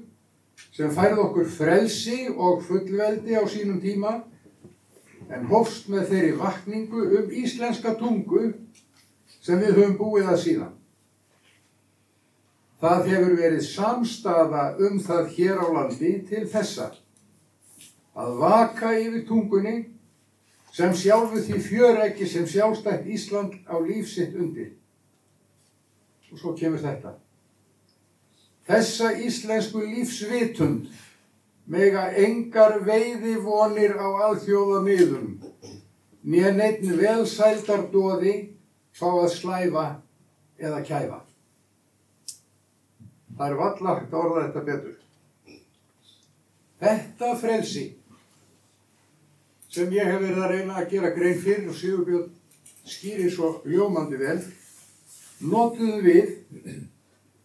sem 0.76 0.92
færð 0.94 1.22
okkur 1.24 1.50
frelsi 1.50 2.26
og 2.30 2.62
fullveldi 2.68 3.38
á 3.38 3.44
sínum 3.50 3.82
tíma 3.82 4.20
en 5.34 5.48
hófst 5.50 5.90
með 5.90 6.12
þeirri 6.12 6.36
vakningu 6.40 7.08
um 7.20 7.34
íslenska 7.42 7.96
tungu 8.00 8.52
sem 9.46 9.62
við 9.62 9.78
höfum 9.78 9.98
búið 10.00 10.30
að 10.32 10.42
síðan. 10.42 10.76
Það 12.82 13.10
hefur 13.12 13.36
verið 13.40 13.66
samstafa 13.66 14.64
um 14.84 14.98
það 15.02 15.28
hér 15.38 15.62
á 15.62 15.68
landi 15.74 16.14
til 16.30 16.46
þessa 16.50 16.92
að 18.16 18.40
vaka 18.42 18.94
yfir 18.98 19.26
tungunni 19.28 19.76
sem 20.76 20.96
sjálfu 20.98 21.44
því 21.46 21.60
fjöreggi 21.64 22.28
sem 22.28 22.48
sjálfstætt 22.50 23.06
Ísland 23.08 23.56
á 23.70 23.76
lífsitt 23.80 24.36
undir. 24.36 24.74
Og 26.32 26.42
svo 26.42 26.56
kemur 26.58 26.82
þetta. 26.84 27.14
Þessa 28.66 29.14
íslensku 29.22 29.84
lífsvitund 29.86 30.90
mega 31.70 32.10
engar 32.18 32.80
veiði 32.86 33.38
vonir 33.46 33.94
á 33.96 34.08
alþjóða 34.28 34.82
miðum, 34.86 35.30
nýja 36.26 36.52
neittn 36.58 36.98
velsældardóði 36.98 38.34
fá 38.96 39.08
að 39.12 39.32
slæfa 39.34 39.86
eða 40.60 40.82
kæfa. 40.88 41.20
Það 43.36 43.50
er 43.50 43.60
vallagt 43.60 44.14
að 44.14 44.22
orða 44.22 44.46
þetta 44.46 44.66
betur. 44.70 44.96
Þetta 46.80 47.36
frelsi 47.40 47.86
sem 49.76 49.92
ég 49.92 50.08
hef 50.08 50.22
verið 50.22 50.42
að 50.44 50.52
reyna 50.54 50.76
að 50.80 50.90
gera 50.94 51.12
grein 51.16 51.40
fyrir 51.44 51.68
og 51.68 51.76
Sigurbjörn 51.76 52.30
skýrir 52.86 53.32
svo 53.34 53.50
ljómandi 53.68 54.20
vel, 54.22 54.38
notuðu 55.44 56.02
við 56.06 56.30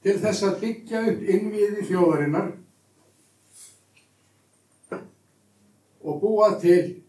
til 0.05 0.17
þess 0.21 0.45
að 0.47 0.61
byggja 0.63 1.01
upp 1.11 1.25
innviði 1.35 1.87
þjóðarinnar 1.89 2.53
og 6.01 6.21
búa 6.23 6.53
til 6.61 7.00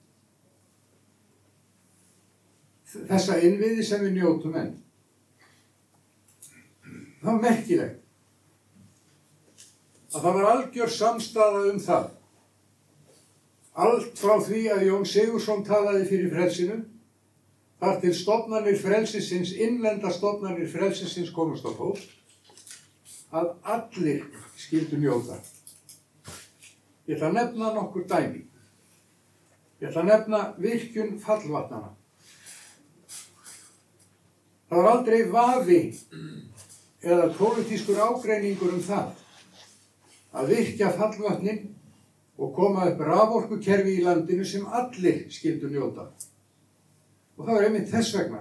þessa 2.91 3.39
innviði 3.41 3.85
sem 3.87 4.03
við 4.05 4.17
njótum 4.19 4.55
enn. 4.59 4.71
Það 7.21 7.27
var 7.29 7.43
merkilegt 7.45 8.01
að 10.11 10.25
það 10.25 10.33
var 10.37 10.47
algjör 10.51 10.91
samstaða 10.91 11.59
um 11.71 11.77
það. 11.79 12.07
Allt 13.81 14.17
frá 14.19 14.33
því 14.43 14.63
að 14.73 14.87
Jón 14.89 15.05
Sigursson 15.07 15.61
talaði 15.63 16.07
fyrir 16.09 16.33
frelsinu, 16.33 16.79
þar 17.79 18.01
til 18.01 18.11
stopnarnir 18.17 18.81
frelsisins, 18.81 19.53
innlenda 19.55 20.11
stopnarnir 20.11 20.67
frelsisins 20.69 21.31
komast 21.31 21.63
á 21.63 21.71
fólk, 21.77 22.03
að 23.31 23.53
allir 23.63 24.25
skildu 24.59 24.99
njóta. 24.99 25.39
Ég 27.07 27.15
ætla 27.15 27.31
að 27.31 27.37
nefna 27.39 27.71
nokkur 27.77 28.03
dæmi. 28.11 28.43
Ég 29.79 29.87
ætla 29.87 30.03
að 30.03 30.11
nefna 30.11 30.43
virkjun 30.59 31.15
fallvatnana. 31.23 31.95
Það 34.71 34.79
var 34.79 34.87
aldrei 34.87 35.23
vafi 35.27 35.79
eða 37.03 37.25
pólitískur 37.35 37.97
ágreiningur 37.99 38.71
um 38.71 38.83
það 38.85 39.09
að 40.31 40.53
virkja 40.53 40.91
fallvatnin 40.95 41.65
og 42.39 42.53
koma 42.55 42.85
upp 42.87 43.03
raforkukerfi 43.03 43.97
í 43.97 44.05
landinu 44.05 44.45
sem 44.47 44.63
allir 44.63 45.25
skildu 45.27 45.67
njóta. 45.73 46.07
Og 47.35 47.43
það 47.43 47.57
var 47.57 47.67
einmitt 47.67 47.91
þess 47.91 48.15
vegna 48.15 48.39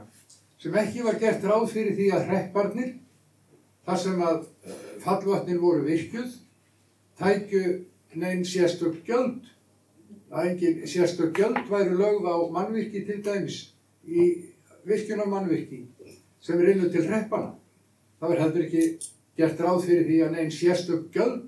sem 0.63 0.79
ekki 0.79 1.03
var 1.09 1.19
gert 1.19 1.51
ráð 1.51 1.67
fyrir 1.73 1.99
því 1.99 2.09
að 2.15 2.27
hrepparnir, 2.31 2.95
þar 3.83 4.03
sem 4.07 4.23
að 4.31 4.41
fallvatnin 5.03 5.59
voru 5.59 5.83
virkjuð, 5.89 6.33
tækju 7.19 7.65
neinn 8.23 8.47
sérstök 8.47 9.03
gjöld. 9.09 9.51
Að 10.31 10.53
engin 10.53 10.83
sérstök 10.87 11.35
gjöld 11.35 11.65
væri 11.67 11.99
lögð 11.99 12.31
á 12.31 12.39
mannvirki 12.55 13.03
til 13.09 13.19
dæmis 13.19 13.65
í 14.07 14.31
virkjuna 14.87 15.27
mannvirki 15.27 15.89
sem 16.41 16.61
er 16.61 16.73
innu 16.75 16.91
til 16.91 17.07
hreppana. 17.07 17.55
Það 18.21 18.33
var 18.33 18.43
heldur 18.45 18.67
ekki 18.67 18.85
gert 19.39 19.61
ráð 19.61 19.85
fyrir 19.87 20.07
því 20.09 20.19
að 20.25 20.35
neinn 20.37 20.53
sérstök 20.55 21.09
gjöld 21.15 21.47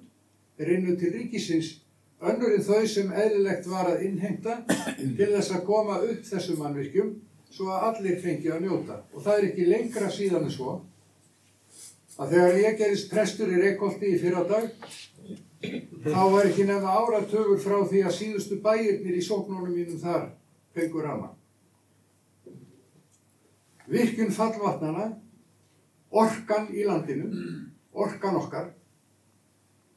er 0.61 0.73
innu 0.77 0.97
til 1.01 1.13
ríkisins 1.17 1.75
önnur 2.23 2.55
en 2.55 2.65
þau 2.65 2.87
sem 2.87 3.11
eðlilegt 3.11 3.67
var 3.69 3.91
að 3.91 4.07
innheimta 4.07 4.61
til 4.69 5.29
þess 5.35 5.53
að 5.57 5.67
koma 5.67 5.99
upp 6.07 6.25
þessum 6.29 6.63
mannvirkjum 6.63 7.13
svo 7.53 7.69
að 7.75 7.87
allir 7.91 8.21
fengi 8.23 8.53
að 8.53 8.65
njóta. 8.67 9.03
Og 9.13 9.25
það 9.25 9.39
er 9.39 9.49
ekki 9.51 9.69
lengra 9.69 10.11
síðan 10.13 10.47
en 10.47 10.55
svo 10.55 10.79
að 12.21 12.35
þegar 12.37 12.61
ég 12.61 12.79
gerist 12.79 13.11
prestur 13.11 13.53
í 13.53 13.61
Reykjóldi 13.61 14.13
í 14.13 14.21
fyrra 14.21 14.45
dag, 14.49 14.69
þá 16.05 16.23
var 16.33 16.49
ekki 16.49 16.67
nefna 16.69 16.97
áratögur 17.01 17.61
frá 17.63 17.79
því 17.89 18.03
að 18.07 18.17
síðustu 18.19 18.59
bæirnir 18.65 19.17
í 19.19 19.25
sóknunum 19.25 19.73
mínum 19.73 20.01
þar 20.01 20.29
fengur 20.77 21.09
rama. 21.09 21.33
Virkun 23.91 24.31
fallvatnana, 24.31 25.09
orkan 26.11 26.69
í 26.71 26.85
landinu, 26.87 27.31
orkan 27.93 28.37
okkar, 28.39 28.69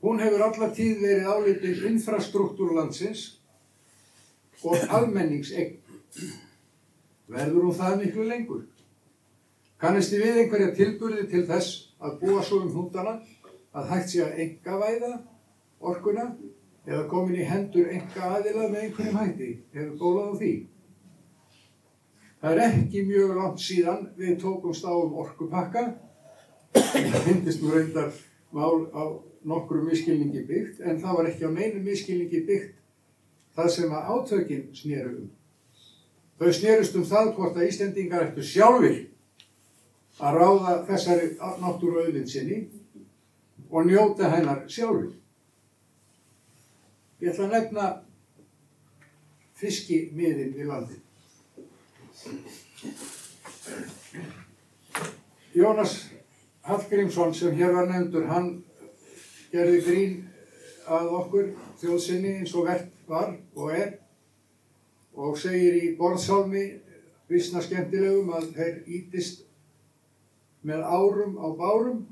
hún 0.01 0.21
hefur 0.23 0.45
alla 0.47 0.69
tíð 0.73 1.03
verið 1.03 1.29
álitið 1.29 1.83
infrastruktúr 1.91 2.73
landsins 2.77 3.27
og 4.63 4.79
almenningsegn. 4.89 5.77
Verður 7.29 7.69
hún 7.69 7.77
það 7.77 8.01
miklu 8.01 8.25
lengur? 8.29 8.65
Kannisti 9.81 10.19
við 10.21 10.41
einhverja 10.43 10.73
tilburði 10.77 11.25
til 11.29 11.45
þess 11.49 11.89
að 11.99 12.19
búa 12.21 12.43
svo 12.45 12.61
um 12.63 12.73
hundana 12.73 13.17
að 13.75 13.89
hægt 13.91 14.13
sé 14.13 14.21
að 14.23 14.37
enga 14.45 14.77
væða 14.81 15.09
orkuna 15.83 16.29
eða 16.85 17.07
komin 17.11 17.41
í 17.41 17.47
hendur 17.49 17.89
enga 17.91 18.29
aðila 18.37 18.69
með 18.69 18.83
einhverjum 18.85 19.19
hætti, 19.19 19.49
hefur 19.73 19.97
bólað 19.99 20.31
á 20.31 20.33
því. 20.39 20.53
Það 22.41 22.51
er 22.51 22.63
ekki 22.65 23.03
mjög 23.07 23.35
langt 23.39 23.61
síðan 23.63 24.09
við 24.17 24.39
tókumst 24.41 24.85
á 24.85 24.93
um 24.93 25.15
orkupakka. 25.21 25.85
Það 26.75 27.21
finnist 27.27 27.63
nú 27.63 27.71
reyndar 27.71 28.11
mál 28.55 28.87
á 28.91 29.03
nokkru 29.45 29.83
miskilningi 29.85 30.43
byggt, 30.47 30.81
en 30.81 30.99
það 31.01 31.17
var 31.17 31.29
ekki 31.29 31.47
á 31.47 31.51
neinu 31.53 31.81
miskilningi 31.85 32.41
byggt 32.47 32.75
það 33.55 33.69
sem 33.75 33.91
að 33.93 34.07
átökin 34.13 34.63
snéru 34.75 35.11
um. 35.21 35.27
Þau 36.39 36.49
snerust 36.51 36.95
um 36.99 37.05
það 37.07 37.29
hvort 37.37 37.59
að 37.59 37.69
Íslendingar 37.69 38.25
ættu 38.27 38.43
sjálfur 38.43 38.97
að 40.19 40.39
ráða 40.39 40.73
þessari 40.89 41.29
náttúru 41.61 42.03
auðlind 42.03 42.31
sinni 42.31 42.65
og 43.69 43.87
njóta 43.87 44.31
hennar 44.33 44.65
sjálfur. 44.67 45.13
Ég 47.23 47.31
ætla 47.31 47.47
að 47.47 47.55
nefna 47.55 47.87
fiskimiðin 49.55 50.51
við 50.57 50.71
landin. 50.71 51.04
Jónas 55.53 56.09
Hallgrímsson 56.61 57.33
sem 57.33 57.53
hér 57.53 57.73
var 57.75 57.85
nefndur, 57.89 58.25
hann 58.25 58.47
gerði 59.51 59.81
grín 59.85 60.15
að 60.89 61.11
okkur 61.19 61.51
þjóðsynni 61.81 62.33
eins 62.39 62.55
og 62.57 62.65
verðt 62.65 63.05
var 63.09 63.35
og 63.53 63.71
er 63.77 63.93
og 65.15 65.37
segir 65.39 65.77
í 65.77 65.93
borðsálmi 65.99 66.65
vissna 67.29 67.61
skemmtilegum 67.63 68.33
að 68.35 68.51
þeir 68.57 68.81
ítist 68.97 69.45
með 70.65 70.81
árum 70.81 71.37
á 71.37 71.47
bárum 71.55 72.03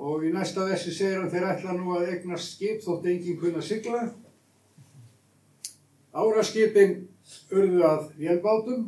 og 0.00 0.24
í 0.24 0.32
næsta 0.32 0.64
vessi 0.66 0.96
segir 0.96 1.20
hann 1.20 1.32
þeir 1.32 1.50
ætla 1.52 1.76
nú 1.76 1.92
að 1.98 2.08
egnast 2.16 2.56
skip 2.56 2.80
þótt 2.82 3.06
enginn 3.12 3.38
kunna 3.38 3.62
sigla. 3.62 4.06
Áraskipin 6.14 7.02
urðu 7.54 7.82
að 7.88 8.06
vélbátum 8.20 8.86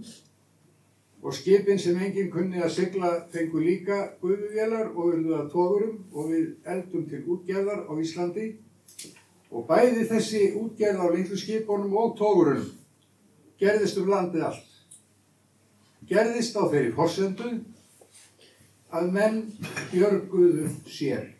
og 1.22 1.34
skipin 1.34 1.78
sem 1.80 1.98
enginn 1.98 2.30
kunni 2.30 2.60
að 2.62 2.74
sigla 2.76 3.12
fengu 3.32 3.62
líka 3.62 3.98
guðuvélar 4.20 4.92
og 4.92 5.12
urðu 5.12 5.36
að 5.38 5.48
tógurum 5.54 5.96
og 6.12 6.30
við 6.30 6.48
eldum 6.74 7.06
til 7.10 7.22
útgerðar 7.34 7.86
á 7.88 7.92
Íslandi 7.98 8.48
og 9.50 9.66
bæði 9.68 10.04
þessi 10.10 10.42
útgerð 10.60 11.02
á 11.02 11.06
litlu 11.14 11.38
skipunum 11.40 11.96
og 11.96 12.14
tógurunum 12.18 12.68
gerðist 13.60 13.98
um 14.00 14.10
landið 14.12 14.44
allt. 14.50 14.72
Gerðist 16.06 16.58
á 16.60 16.62
þeirri 16.68 16.92
forsendu 16.94 17.54
að 18.94 19.10
menn 19.16 19.40
björguðu 19.90 20.68
sér 20.86 21.32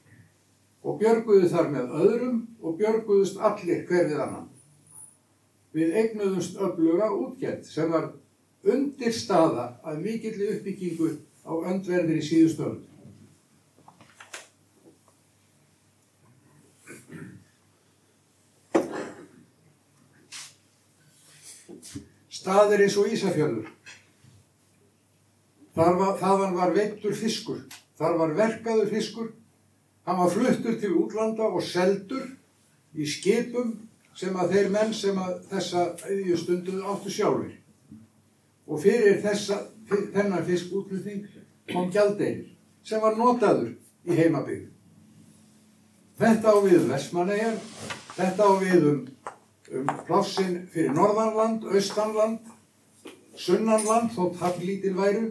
og 0.87 0.99
björguðu 1.01 1.51
þar 1.53 1.73
með 1.75 1.97
öðrum 2.01 2.43
og 2.63 2.79
björguðust 2.81 3.39
allir 3.39 3.85
hver 3.87 4.09
við 4.11 4.23
annan. 4.23 4.49
Við 5.77 5.93
eignuðumst 5.93 6.55
öfluga 6.57 7.11
útgerð 7.12 7.67
sem 7.69 7.91
var 7.93 8.07
undir 8.65 9.12
staða 9.12 9.67
að 9.85 9.99
mikilli 10.07 10.47
uppbyggingu 10.55 11.11
á 11.45 11.53
öndverðir 11.69 12.17
í 12.17 12.25
síðustöld. 12.25 12.85
Staðir 22.33 22.87
eins 22.87 22.97
og 22.97 23.11
Ísafjörður. 23.12 23.69
Var, 25.77 25.99
þaðan 26.23 26.57
var 26.57 26.73
veittur 26.73 27.12
fiskur, 27.19 27.61
þar 28.01 28.17
var 28.23 28.33
verkaður 28.39 28.89
fiskur, 28.95 29.29
hann 30.09 30.23
var 30.23 30.33
fluttur 30.33 30.81
til 30.81 30.95
útlanda 31.03 31.51
og 31.51 31.61
seldur 31.61 32.31
í 32.97 33.05
skipum 33.05 33.75
sem 34.16 34.37
að 34.37 34.55
þeir 34.55 34.70
menn 34.72 34.94
sem 34.96 35.18
að 35.20 35.40
þessa 35.50 35.83
auðjustundu 36.07 36.79
áttu 36.88 37.12
sjálfur. 37.12 37.52
Og 38.66 38.81
fyrir 38.83 39.20
þessa, 39.22 39.61
þennan 39.90 40.46
fiskútlutning 40.46 41.26
kom 41.70 41.90
gjaldeirir 41.92 42.48
sem 42.87 43.02
var 43.02 43.18
notaður 43.18 43.74
í 44.07 44.16
heimabygðu. 44.16 44.72
Þetta 46.16 46.52
á 46.52 46.57
við 46.64 46.76
um 46.81 46.92
Vestmannegar, 46.94 47.57
þetta 48.16 48.48
á 48.48 48.52
við 48.62 48.85
um, 48.90 49.00
um 49.76 49.90
plássin 50.09 50.61
fyrir 50.72 50.94
Norðanland, 50.96 51.66
Austanland, 51.68 52.52
Sunnanland, 53.37 54.14
þótt 54.16 54.38
haflítil 54.40 54.94
væru, 54.96 55.26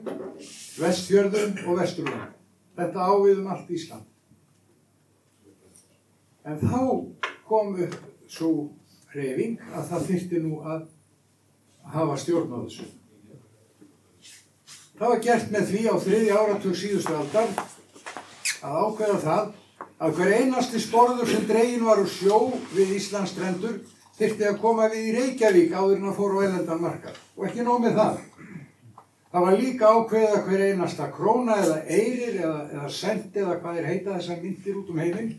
Vestfjörðum 0.77 1.55
og 1.65 1.79
Vesturland. 1.79 2.35
Þetta 2.77 3.07
á 3.07 3.13
við 3.23 3.39
um 3.41 3.49
allt 3.49 3.71
Ísland. 3.73 4.05
En 6.45 6.59
þá 6.61 6.81
kom 7.49 7.73
upp 7.81 7.95
svo 8.31 8.51
hreyfing 9.13 9.59
að 9.73 9.89
það 9.91 10.05
þyrfti 10.09 10.43
nú 10.43 10.59
að 10.65 10.85
hafa 11.95 12.17
stjórn 12.19 12.55
á 12.55 12.59
þessu. 12.65 12.87
Það 14.95 15.11
var 15.11 15.23
gert 15.25 15.51
með 15.51 15.71
því 15.71 15.81
á 15.91 15.95
þriði 16.05 16.35
áratug 16.35 16.77
síðustu 16.79 17.15
aldar 17.15 17.49
að 18.65 18.77
ákveða 18.85 19.17
það 19.25 19.49
að 20.05 20.19
hver 20.19 20.33
einasti 20.39 20.81
sporður 20.83 21.31
sem 21.31 21.47
dregin 21.49 21.83
var 21.85 22.01
úr 22.03 22.11
sjó 22.11 22.37
við 22.75 22.95
Íslands 22.97 23.33
strendur 23.35 23.81
þyrfti 24.15 24.47
að 24.47 24.61
koma 24.63 24.87
við 24.91 25.09
í 25.09 25.15
Reykjavík 25.17 25.75
áður 25.75 25.97
en 25.99 26.09
að 26.11 26.19
fóru 26.19 26.39
á 26.39 26.43
eilendan 26.45 26.83
markað. 26.83 27.19
Og 27.35 27.47
ekki 27.49 27.65
nóg 27.67 27.83
með 27.83 27.99
það. 27.99 28.21
Það 29.35 29.45
var 29.45 29.57
líka 29.59 29.91
ákveða 29.91 30.41
hver 30.45 30.61
einasta 30.69 31.09
króna 31.11 31.57
eða 31.59 31.79
eirir 31.91 32.37
eða, 32.39 32.59
eða 32.71 32.91
sent 32.95 33.35
eða 33.35 33.57
hvað 33.59 33.81
er 33.81 33.89
heita 33.89 34.13
þessar 34.15 34.39
myndir 34.39 34.77
út 34.79 34.91
um 34.93 35.01
heiminn 35.03 35.33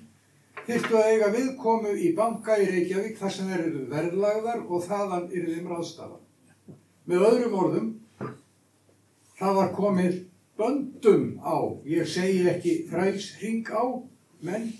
þyrftu 0.65 0.97
að 0.99 1.11
eiga 1.13 1.29
viðkomu 1.35 1.93
í 2.01 2.13
banka 2.17 2.57
í 2.59 2.69
Reykjavík 2.71 3.19
þar 3.21 3.35
sem 3.35 3.51
þeir 3.51 3.65
eru 3.67 3.83
verðlagðar 3.91 4.65
og 4.67 4.87
þaðan 4.87 5.29
eru 5.31 5.55
þeim 5.55 5.69
ráðstafan. 5.73 6.23
Með 7.07 7.27
öðrum 7.29 7.59
orðum, 7.61 7.91
það 9.39 9.61
var 9.61 9.73
komið 9.77 10.17
böndum 10.57 11.27
á, 11.45 11.57
ég 11.87 12.09
segi 12.09 12.47
ekki 12.51 12.77
þrælsring 12.91 13.69
á, 13.71 13.85
menn 14.47 14.71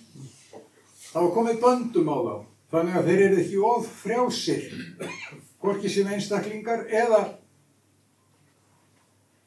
það 1.17 1.27
var 1.27 1.35
komið 1.37 1.61
böndum 1.63 2.09
á 2.13 2.17
þá, 2.17 2.35
þannig 2.73 2.97
að 2.99 3.11
þeir 3.11 3.25
eru 3.27 3.43
ekki 3.43 3.61
of 3.71 3.91
frjásir, 4.03 4.65
hvorki 5.63 5.93
sem 5.93 6.09
einstaklingar 6.13 6.87
eða 6.91 7.21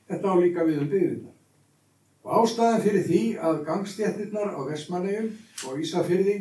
þetta 0.10 0.34
á 0.34 0.36
líka 0.40 0.66
við 0.66 0.86
um 0.86 0.90
byggðina. 0.94 1.34
Ástæðan 2.30 2.84
fyrir 2.84 3.06
því 3.08 3.22
að 3.42 3.62
gangstjættirnar 3.66 4.52
á 4.54 4.62
Vestmannegjum 4.68 5.30
og 5.66 5.80
Ísafyrði 5.82 6.36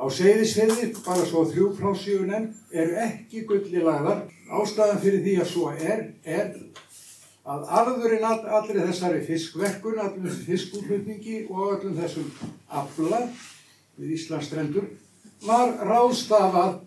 á 0.00 0.04
Seyðisfyrði, 0.08 0.86
bara 1.04 1.26
svo 1.28 1.42
þrjú 1.50 1.66
plásíunen, 1.76 2.48
eru 2.72 2.96
ekki 3.04 3.44
gulli 3.50 3.82
lagðar. 3.84 4.24
Ástæðan 4.48 5.02
fyrir 5.02 5.20
því 5.26 5.34
að 5.42 5.50
svo 5.50 5.68
er, 5.76 6.06
er 6.24 6.54
að 7.44 7.68
arðurinn 7.82 8.24
all, 8.24 8.40
allri 8.48 8.80
þessari 8.80 9.20
fiskverkun, 9.26 10.00
allum 10.00 10.24
þessu 10.24 10.48
fiskúflutningi 10.48 11.44
og 11.50 11.62
allum 11.74 11.98
þessum 11.98 12.32
afla 12.72 13.22
við 14.00 14.16
Íslands 14.16 14.48
strendur 14.48 14.88
var 15.44 15.76
ráðstafað 15.84 16.80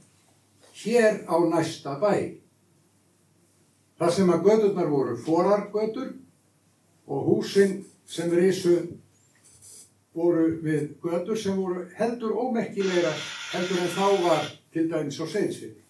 hér 0.82 1.22
á 1.30 1.36
næsta 1.54 2.00
bæ. 2.02 2.42
Þar 4.00 4.12
sem 4.12 4.32
að 4.32 4.48
gödurnar 4.50 4.90
voru 4.92 5.18
forargötur 5.22 6.14
og 7.08 7.26
húsin 7.30 7.84
sem 8.06 8.32
risu 8.32 8.76
voru 10.16 10.46
við 10.64 10.90
götur 11.04 11.38
sem 11.38 11.58
voru 11.58 11.86
heldur 11.98 12.36
ómekkilegra 12.40 13.12
heldur 13.52 13.82
en 13.84 13.96
þá 13.96 14.08
var 14.24 14.52
til 14.74 14.88
dæmis 14.92 15.20
á 15.20 15.26
Seyðsfjörði. 15.28 15.82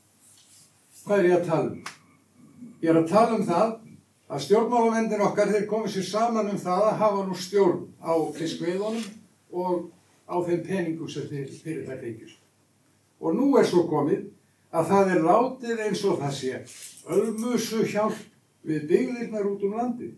Hvað 1.05 1.19
er 1.19 1.27
ég 1.29 1.35
að 1.39 1.49
tala 1.49 1.69
um? 1.69 1.83
Ég 2.81 2.89
er 2.89 2.99
að 3.01 3.11
tala 3.11 3.37
um 3.37 3.45
það 3.45 3.75
að 4.25 4.41
stjórnmálamendin 4.47 5.25
okkar 5.27 5.51
þeir 5.53 5.67
komið 5.69 5.93
sér 5.95 6.07
saman 6.09 6.49
um 6.49 6.61
það 6.61 6.87
að 6.87 6.97
hafa 7.03 7.25
nú 7.27 7.37
stjórn 7.37 7.83
á 8.01 8.13
fiskveiðunum 8.37 9.05
og 9.53 9.91
á 10.25 10.35
þeim 10.47 10.63
peningum 10.65 11.11
sem 11.11 11.27
þeir 11.29 11.51
fyrir 11.53 11.85
þær 11.85 12.01
fengjast. 12.01 12.39
Og 13.21 13.37
nú 13.37 13.51
er 13.59 13.67
svo 13.69 13.85
komið 13.89 14.25
að 14.75 14.89
það 14.91 15.11
er 15.13 15.25
látið 15.29 15.83
eins 15.85 16.03
og 16.09 16.19
það 16.23 16.33
sé 16.39 16.61
ölmusu 17.15 17.85
hjálp 17.85 18.17
við 18.65 18.87
byggðirnar 18.89 19.49
út 19.51 19.65
um 19.67 19.77
landið. 19.77 20.15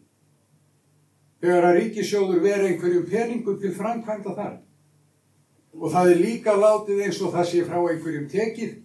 Þegar 1.42 1.68
að 1.68 1.78
ríkisjóður 1.82 2.42
veri 2.42 2.72
einhverjum 2.72 3.06
peningum 3.12 3.60
til 3.62 3.74
framkvæmda 3.78 4.34
þar. 4.38 4.56
Og 5.78 5.92
það 5.94 6.12
er 6.12 6.22
líka 6.24 6.56
látið 6.58 7.04
eins 7.06 7.22
og 7.22 7.34
það 7.36 7.50
sé 7.52 7.64
frá 7.68 7.78
einhverjum 7.84 8.30
tekið 8.32 8.76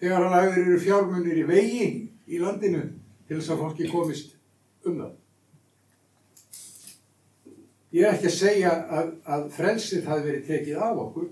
þegar 0.00 0.26
að 0.26 0.34
lagður 0.36 0.60
eru 0.62 0.82
fjármunir 0.84 1.40
í 1.40 1.46
vegi 1.48 1.86
í 2.26 2.42
landinu 2.42 2.82
til 3.26 3.38
þess 3.38 3.54
að 3.54 3.62
fólki 3.64 3.88
komist 3.90 4.36
um 4.86 5.00
það. 5.00 5.14
Ég 7.96 8.04
er 8.04 8.14
ekki 8.14 8.28
að 8.28 8.36
segja 8.36 8.72
að, 8.92 9.10
að 9.24 9.44
frelsið 9.56 10.08
hafi 10.10 10.26
verið 10.26 10.46
tekið 10.50 10.80
af 10.84 11.02
okkur, 11.06 11.28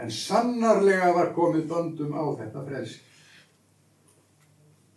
en 0.00 0.12
sannarlega 0.14 1.10
var 1.12 1.32
komið 1.36 1.66
böndum 1.68 2.14
á 2.16 2.24
þetta 2.38 2.62
frelsi. 2.64 3.00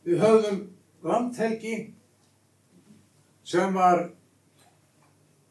Við 0.08 0.22
höfðum 0.24 0.60
landhelgi 1.04 1.76
sem 3.48 3.76
var 3.76 4.06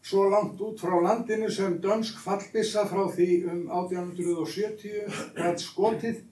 svo 0.03 0.27
langt 0.31 0.61
út 0.61 0.81
frá 0.83 0.99
landinu 1.03 1.51
sem 1.51 1.79
dönsk 1.81 2.19
fallbissa 2.25 2.85
frá 2.91 3.07
því 3.15 3.29
um 3.53 3.63
1870 3.71 5.39
rætt 5.39 5.63
skotið. 5.63 6.25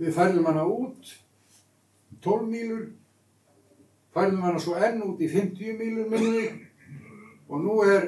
Við 0.00 0.14
færðum 0.16 0.46
hana 0.48 0.64
út 0.64 1.10
12 2.22 2.46
mílur, 2.48 2.86
færðum 4.14 4.46
hana 4.46 4.62
svo 4.62 4.76
enn 4.78 5.02
út 5.04 5.20
í 5.20 5.28
50 5.28 5.78
mílur 5.80 6.08
minni 6.12 6.46
og 7.50 7.64
nú 7.64 7.80
er 7.82 8.06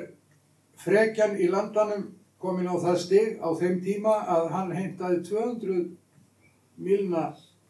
frekjan 0.79 1.35
í 1.43 1.49
landanum 1.51 2.13
komin 2.43 2.71
á 2.71 2.79
það 2.79 3.01
stig 3.03 3.43
á 3.43 3.51
þeim 3.59 3.81
tíma 3.83 4.15
að 4.31 4.49
hann 4.55 4.71
heimtaði 4.75 5.19
200 5.27 5.83
milna 6.83 7.25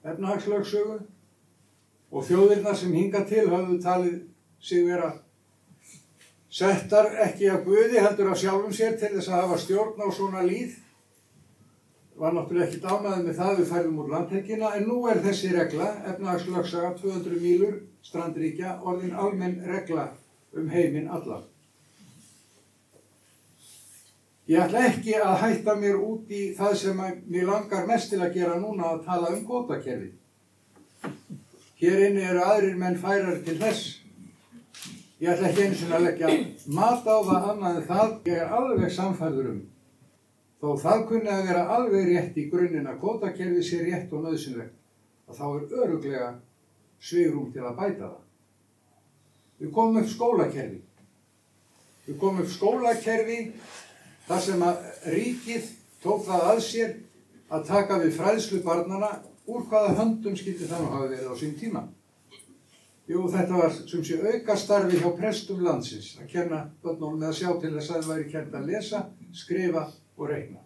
efnahagslögsögu 0.05 1.01
og 2.13 2.29
þjóðirna 2.29 2.75
sem 2.77 2.93
hinga 2.93 3.25
til 3.29 3.49
hafðu 3.49 3.79
talið 3.83 4.21
sig 4.63 4.87
vera 4.87 5.13
settar 6.53 7.11
ekki 7.27 7.49
að 7.51 7.65
Guði 7.67 8.01
heldur 8.05 8.33
af 8.33 8.41
sjálfum 8.41 8.75
sér 8.77 8.99
til 9.01 9.15
þess 9.17 9.31
að 9.31 9.45
hafa 9.45 9.61
stjórn 9.63 10.03
á 10.05 10.09
svona 10.13 10.43
líð 10.47 10.79
var 12.23 12.35
náttúrulega 12.37 12.69
ekki 12.69 12.83
dánaði 12.83 13.25
með 13.27 13.39
það 13.39 13.55
við 13.59 13.71
færðum 13.71 14.03
úr 14.03 14.11
landtekina 14.13 14.75
en 14.77 14.85
nú 14.87 14.99
er 15.11 15.23
þessi 15.25 15.53
regla, 15.55 15.89
efnahagslögsaga 16.13 16.93
200 17.01 17.41
mílur 17.41 17.79
strandríkja 18.05 18.77
orðin 18.85 19.17
almenn 19.17 19.63
regla 19.67 20.11
um 20.53 20.69
heiminn 20.69 21.09
alla. 21.09 21.41
Ég 24.51 24.61
ætla 24.61 24.85
ekki 24.91 25.15
að 25.23 25.39
hætta 25.41 25.75
mér 25.79 26.01
út 26.03 26.31
í 26.35 26.43
það 26.59 26.77
sem 26.81 27.01
mér 27.01 27.49
langar 27.49 27.87
mest 27.89 28.11
til 28.13 28.21
að 28.21 28.35
gera 28.37 28.59
núna 28.61 28.93
að 28.93 29.05
tala 29.07 29.33
um 29.33 29.45
gótakerfi. 29.49 30.11
Hér 31.81 32.07
inni 32.09 32.27
eru 32.27 32.43
aðrir 32.45 32.77
menn 32.79 32.99
færar 33.01 33.39
til 33.47 33.57
þess. 33.63 34.02
Ég 35.23 35.29
ætla 35.31 35.51
ekki 35.53 35.63
eins 35.69 35.83
og 35.87 35.93
að 35.95 36.05
leggja 36.09 36.29
mat 36.75 37.05
á 37.07 37.17
það 37.23 37.45
annað 37.53 37.77
en 37.79 37.85
það 37.87 38.15
ég 38.27 38.41
er 38.43 38.55
alveg 38.57 38.91
samfæður 38.91 39.51
um. 39.53 39.61
Þó 40.59 40.69
það 40.83 41.05
kunni 41.11 41.31
að 41.31 41.45
vera 41.47 41.61
alveg 41.77 42.09
rétt 42.09 42.41
í 42.43 42.47
grunninn 42.51 42.89
að 42.91 42.99
gótakerfi 43.05 43.63
sé 43.69 43.79
rétt 43.85 44.11
og 44.11 44.25
nöðsynlegt 44.25 45.31
að 45.31 45.39
þá 45.39 45.45
er 45.47 45.77
öruglega 45.85 46.33
svigrum 46.99 47.53
til 47.55 47.63
að 47.63 47.79
bæta 47.79 48.09
það. 48.09 48.19
Við 49.63 49.73
komum 49.79 50.03
upp 50.03 50.11
skólakerfi. 50.11 50.83
Við 52.09 52.19
komum 52.19 52.43
upp 52.43 52.53
skólakerfi 52.57 53.41
þar 54.27 54.45
sem 54.49 54.69
að 54.73 54.85
ríkið 55.15 55.73
tók 56.03 56.27
það 56.27 56.51
að 56.51 56.63
sér 56.67 56.95
að 57.53 57.67
taka 57.71 58.03
við 58.03 58.17
fræðslu 58.19 58.65
barnana 58.67 59.15
úr 59.47 59.71
hvaða 59.71 59.95
höndum 60.03 60.35
skildi 60.35 60.67
þannig 60.67 60.97
hafa 60.97 61.13
verið 61.15 61.31
á 61.31 61.35
sín 61.39 61.59
tíma. 61.63 61.87
Jú, 63.13 63.27
þetta 63.29 63.59
var 63.59 63.75
sem 63.75 64.05
sé 64.07 64.17
auka 64.25 64.55
starfi 64.57 65.01
hjá 65.03 65.11
prestum 65.19 65.61
landsins 65.67 66.15
að 66.23 66.31
kenna 66.33 66.61
börnunum 66.85 67.19
með 67.21 67.29
að 67.29 67.39
sjá 67.41 67.49
til 67.61 67.73
þess 67.75 67.91
að 67.91 67.99
það 67.99 68.11
væri 68.13 68.29
kent 68.31 68.55
að 68.57 68.71
lesa, 68.71 69.01
skrifa 69.37 69.83
og 70.17 70.31
reikna. 70.31 70.63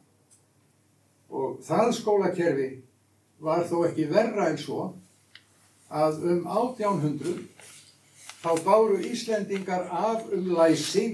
Og 1.33 1.57
það 1.67 1.91
skólakerfi 1.97 2.69
var 3.43 3.67
þó 3.67 3.77
ekki 3.89 4.07
verra 4.13 4.47
en 4.53 4.61
svo 4.63 4.85
að 5.91 6.23
um 6.37 6.47
1800 6.47 7.35
þá 8.45 8.51
báru 8.63 9.03
Íslendingar 9.11 9.91
af 9.91 10.31
um 10.31 10.51
læsi 10.55 11.07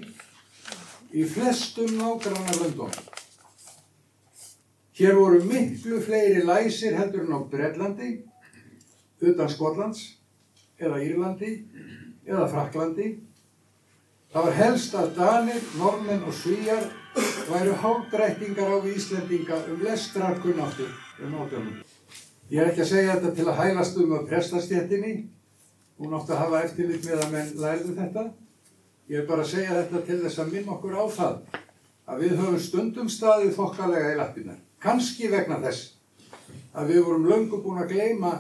í 1.13 1.25
flestum 1.33 1.97
nágrannar 1.97 2.61
löndum. 2.61 2.93
Hér 5.01 5.17
voru 5.17 5.41
miklu 5.49 6.01
fleiri 6.05 6.45
læsir 6.45 6.99
heldur 6.99 7.25
en 7.25 7.37
á 7.37 7.41
Breitlandi, 7.49 8.19
utan 9.23 9.49
Skotlands, 9.49 10.11
eða 10.83 11.03
Írlandi, 11.05 11.53
eða 12.27 12.49
Fraklandi. 12.51 13.09
Það 14.33 14.47
var 14.49 14.59
helst 14.59 14.95
að 14.97 15.15
Danir, 15.19 15.65
Normenn 15.79 16.27
og 16.27 16.35
Svíjar 16.35 16.87
væru 17.51 17.75
hálfdrættingar 17.83 18.71
á 18.73 18.79
Íslendinga 18.89 19.59
um 19.69 19.83
lestrarkunnáttur 19.85 20.93
um 21.23 21.35
átjónum. 21.43 21.83
Ég 22.51 22.61
er 22.61 22.71
ekki 22.71 22.85
að 22.85 22.93
segja 22.93 23.17
þetta 23.17 23.35
til 23.37 23.49
að 23.49 23.59
hælast 23.61 23.99
um 24.01 24.15
að 24.17 24.29
prestastjettinni. 24.31 25.13
Hún 26.01 26.15
átti 26.17 26.33
að 26.35 26.41
hafa 26.43 26.63
eftirlit 26.67 27.05
með 27.07 27.25
að 27.25 27.35
menn 27.35 27.53
lærðu 27.61 27.97
þetta. 27.97 28.25
Ég 29.13 29.21
er 29.21 29.29
bara 29.29 29.45
að 29.45 29.53
segja 29.53 29.77
þetta 29.79 30.03
til 30.07 30.19
þess 30.25 30.41
að 30.43 30.55
minna 30.57 30.75
okkur 30.77 30.97
á 30.97 31.05
það 31.13 31.61
að 32.13 32.23
við 32.25 32.39
höfum 32.41 32.61
stundum 32.61 33.11
staðið 33.13 33.55
þokkalega 33.57 34.15
í 34.15 34.19
lappinnar. 34.19 34.59
Kanski 34.83 35.29
vegna 35.33 35.61
þess 35.63 35.93
að 36.73 36.93
við 36.93 37.05
vorum 37.07 37.29
löngu 37.29 37.61
búin 37.63 37.83
að 37.83 37.93
gleyma 37.93 38.33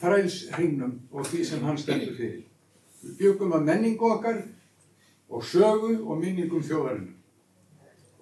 þrælshringnum 0.00 0.94
og 1.12 1.26
því 1.28 1.44
sem 1.48 1.64
hann 1.64 1.78
stendur 1.78 2.16
fyrir. 2.16 2.44
Við 3.04 3.18
byggum 3.20 3.54
að 3.56 3.66
menningu 3.68 4.08
okkar 4.10 4.40
og 5.28 5.44
sögu 5.44 5.98
og 6.04 6.18
minningum 6.20 6.64
þjóðarinnar. 6.64 7.12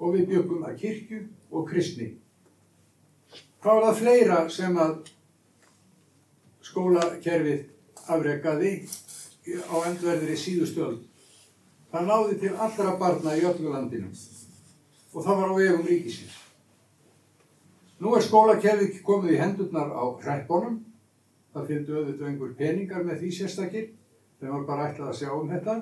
Og 0.03 0.17
við 0.17 0.29
byggum 0.33 0.67
að 0.67 0.79
kirkju 0.83 1.23
og 1.53 1.69
kristni. 1.71 2.09
Hvað 3.63 3.79
var 3.79 3.87
það 3.87 3.99
fleira 4.01 4.39
sem 4.51 4.79
að 4.83 4.95
skólakerfið 6.67 8.09
afrekaði 8.11 8.73
á 9.71 9.77
endverðri 9.87 10.39
síðustöld? 10.39 11.03
Það 11.93 12.09
náði 12.09 12.39
til 12.41 12.55
allra 12.57 12.97
barna 12.99 13.37
í 13.37 13.45
öllu 13.47 13.75
landinu 13.75 14.09
og 15.13 15.25
það 15.27 15.43
var 15.43 15.51
á 15.53 15.55
vegum 15.61 15.87
ríkisins. 15.87 16.39
Nú 18.03 18.17
er 18.17 18.25
skólakerfið 18.25 19.03
komið 19.07 19.37
í 19.37 19.41
hendurnar 19.43 19.93
á 19.93 20.05
hreppunum. 20.25 20.81
Það 21.53 21.67
fylgdu 21.69 21.97
auðvitað 21.99 22.29
einhver 22.31 22.55
peningar 22.59 23.05
með 23.07 23.23
því 23.23 23.33
sérstakir. 23.39 23.91
Þeim 24.41 24.55
var 24.57 24.65
bara 24.69 24.87
ætlað 24.91 25.11
að 25.13 25.19
sjá 25.21 25.33
um 25.37 25.51
þetta. 25.53 25.75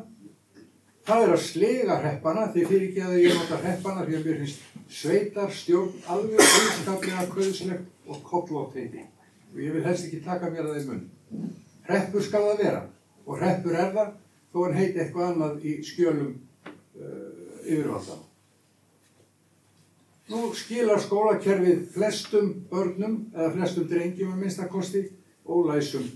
Það 1.06 1.24
er 1.24 1.32
að 1.34 1.44
slega 1.46 1.98
hreppana, 2.02 2.48
því 2.52 2.64
fyrir 2.68 2.88
ekki 2.88 3.04
að 3.06 3.20
ég 3.22 3.38
nota 3.38 3.58
hreppana 3.62 4.04
því 4.06 4.16
að 4.18 4.26
mér 4.26 4.40
finnst 4.42 4.96
sveitar 5.00 5.54
stjórn 5.54 5.94
alveg 6.12 6.42
einskaplega 6.44 7.26
kvöðslegt 7.30 8.10
og 8.10 8.22
kollótt 8.26 8.76
heiti. 8.76 9.06
Og 9.54 9.62
ég 9.64 9.74
vil 9.74 9.84
helst 9.86 10.06
ekki 10.08 10.20
taka 10.26 10.50
mér 10.52 10.68
að 10.68 10.80
þeim 10.80 10.90
mun. 10.90 11.52
Hreppur 11.88 12.26
skal 12.26 12.42
það 12.48 12.64
vera 12.64 12.82
og 13.26 13.38
hreppur 13.38 13.78
er 13.78 13.94
það 13.94 14.10
þó 14.50 14.58
hann 14.64 14.76
heiti 14.76 15.00
eitthvað 15.00 15.30
annað 15.30 15.64
í 15.66 15.76
skjölum 15.86 16.34
uh, 16.34 17.30
yfirvaldan. 17.64 18.26
Nú 20.30 20.50
skilar 20.54 21.00
skólakerfið 21.02 21.86
flestum 21.94 22.52
börnum 22.70 23.16
eða 23.34 23.50
flestum 23.56 23.88
drengjum 23.90 24.34
að 24.34 24.44
minnstakosti 24.44 25.06
og 25.50 25.70
læsum 25.70 26.06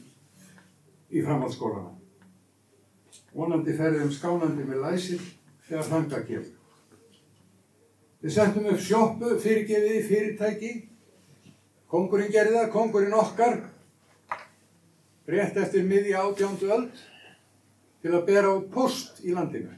í 1.10 1.22
framhaldsskólana. 1.24 1.90
Vonandi 3.34 3.74
ferðum 3.74 4.12
skánandi 4.14 4.66
með 4.66 4.82
læsir 4.84 5.22
þegar 5.66 5.88
þanga 5.90 6.20
kemur. 6.28 6.50
Við 8.24 8.34
settum 8.36 8.68
upp 8.70 8.80
sjóppu 8.80 9.36
fyrirgefið 9.42 9.96
í 9.98 10.02
fyrirtæki. 10.08 10.72
Kongurinn 11.90 12.32
gerði 12.32 12.56
það, 12.56 12.70
kongurinn 12.72 13.16
okkar, 13.18 13.58
rétt 15.30 15.58
eftir 15.60 15.84
miðja 15.86 16.22
átjándu 16.24 16.70
öld 16.74 17.02
til 18.02 18.12
að 18.14 18.24
bera 18.28 18.54
út 18.54 18.70
post 18.72 19.20
í 19.24 19.34
landinu. 19.34 19.72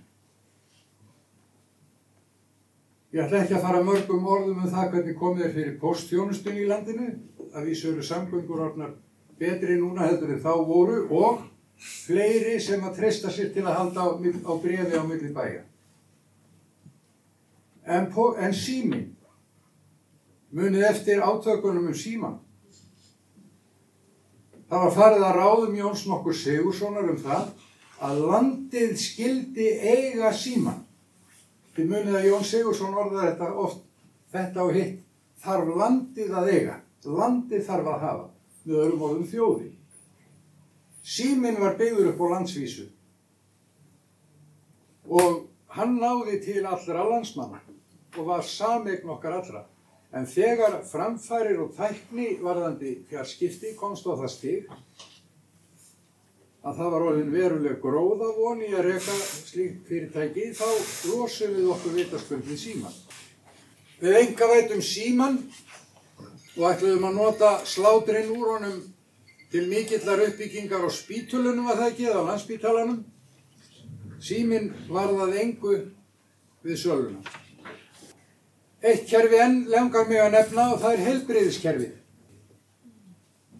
Ég 3.14 3.24
ætla 3.24 3.42
ekki 3.42 3.56
að 3.56 3.64
fara 3.64 3.82
mörgum 3.86 4.28
orðum 4.28 4.62
um 4.64 4.70
það 4.70 4.92
hvernig 4.92 5.18
komið 5.18 5.44
er 5.46 5.52
fyrir 5.56 5.76
postþjónustun 5.80 6.60
í 6.60 6.68
landinu. 6.68 7.10
Það 7.52 7.68
vísu 7.70 7.92
eru 7.92 8.04
samgöngur 8.04 8.64
orðnar 8.66 8.96
betri 9.40 9.76
núna 9.80 10.08
heldur 10.08 10.32
en 10.34 10.42
þá 10.42 10.52
voru 10.68 11.02
og 11.12 11.44
fleiri 11.76 12.56
sem 12.62 12.84
að 12.84 12.96
treysta 13.00 13.32
sér 13.32 13.52
til 13.54 13.66
að 13.66 13.78
halda 13.80 14.06
á, 14.06 14.08
á 14.16 14.52
brefi 14.62 14.96
á 14.96 15.04
milli 15.04 15.32
bæja. 15.34 15.62
En, 17.86 18.08
en 18.12 18.54
símin, 18.56 19.12
munið 20.50 20.88
eftir 20.88 21.22
átökunum 21.22 21.92
um 21.92 21.94
síman. 21.94 22.40
Það 24.66 24.82
var 24.82 24.96
farið 24.96 25.24
að 25.28 25.36
ráðum 25.36 25.76
Jóns 25.78 26.06
nokkur 26.10 26.34
Sigurssonar 26.34 27.12
um 27.12 27.20
það 27.22 27.52
að 28.02 28.22
landið 28.30 28.96
skildi 28.98 29.68
eiga 29.78 30.32
síman. 30.34 30.82
Þið 31.76 31.90
munið 31.92 32.16
að 32.18 32.26
Jón 32.30 32.46
Sigursson 32.48 32.96
orðaði 32.96 33.30
þetta 33.30 33.50
oft, 33.62 33.82
þetta 34.32 34.64
og 34.64 34.76
hitt, 34.76 34.98
þarf 35.44 35.72
landið 35.76 36.32
að 36.40 36.50
eiga, 36.54 36.76
landið 37.04 37.64
þarf 37.66 37.90
að 37.92 38.04
hafa. 38.06 38.26
Með 38.66 38.82
öðrum 38.82 39.04
orðum 39.08 39.28
þjóði. 39.30 39.70
Síminn 41.06 41.60
var 41.62 41.78
byggður 41.78 42.12
upp 42.12 42.22
á 42.22 42.26
landsvísu 42.34 42.88
og 45.06 45.44
hann 45.76 46.00
náði 46.00 46.40
til 46.42 46.64
allra 46.66 47.04
landsmanna 47.06 47.60
og 48.16 48.24
var 48.26 48.42
sameign 48.42 49.12
okkar 49.14 49.38
allra. 49.38 49.62
En 50.16 50.26
þegar 50.26 50.80
framfærir 50.86 51.60
og 51.60 51.74
tækni 51.76 52.38
varðandi 52.42 52.96
fjarskipti 53.10 53.74
komst 53.78 54.06
á 54.08 54.16
það 54.16 54.32
stig 54.32 54.70
að 56.66 56.78
það 56.80 56.92
var 56.94 57.04
orðin 57.10 57.34
veruleg 57.34 57.76
gróða 57.82 58.30
von 58.38 58.62
í 58.64 58.72
að 58.72 58.88
reka 58.88 59.16
slíkt 59.20 59.84
fyrirtæki, 59.86 60.48
þá 60.56 60.66
losum 61.12 61.52
við 61.54 61.68
okkur 61.74 61.94
vitaskvöldið 62.00 62.58
síman. 62.58 62.96
Við 64.00 64.18
enga 64.22 64.48
veitum 64.50 64.82
síman 64.82 65.38
og 66.56 66.68
ætluðum 66.70 67.08
að 67.10 67.18
nota 67.18 67.50
sláturinn 67.68 68.32
úr 68.32 68.52
honum 68.54 68.78
til 69.52 69.66
mikillar 69.68 70.22
uppbyggingar 70.24 70.86
á 70.88 70.90
spítulunum 70.90 71.68
að 71.70 71.82
það 71.82 71.90
ekki, 71.90 72.06
eða 72.08 72.22
á 72.24 72.28
landsspítalanum. 72.30 73.02
Símin 74.20 74.72
varðað 74.88 75.36
engu 75.42 75.74
við 76.64 76.80
söluna. 76.80 77.20
Eitt 78.82 79.06
kerfi 79.10 79.38
enn 79.42 79.64
lengar 79.70 80.08
mig 80.08 80.20
að 80.22 80.34
nefna 80.36 80.70
og 80.72 80.80
það 80.82 80.96
er 80.96 81.04
helbriðiskerfið. 81.10 81.94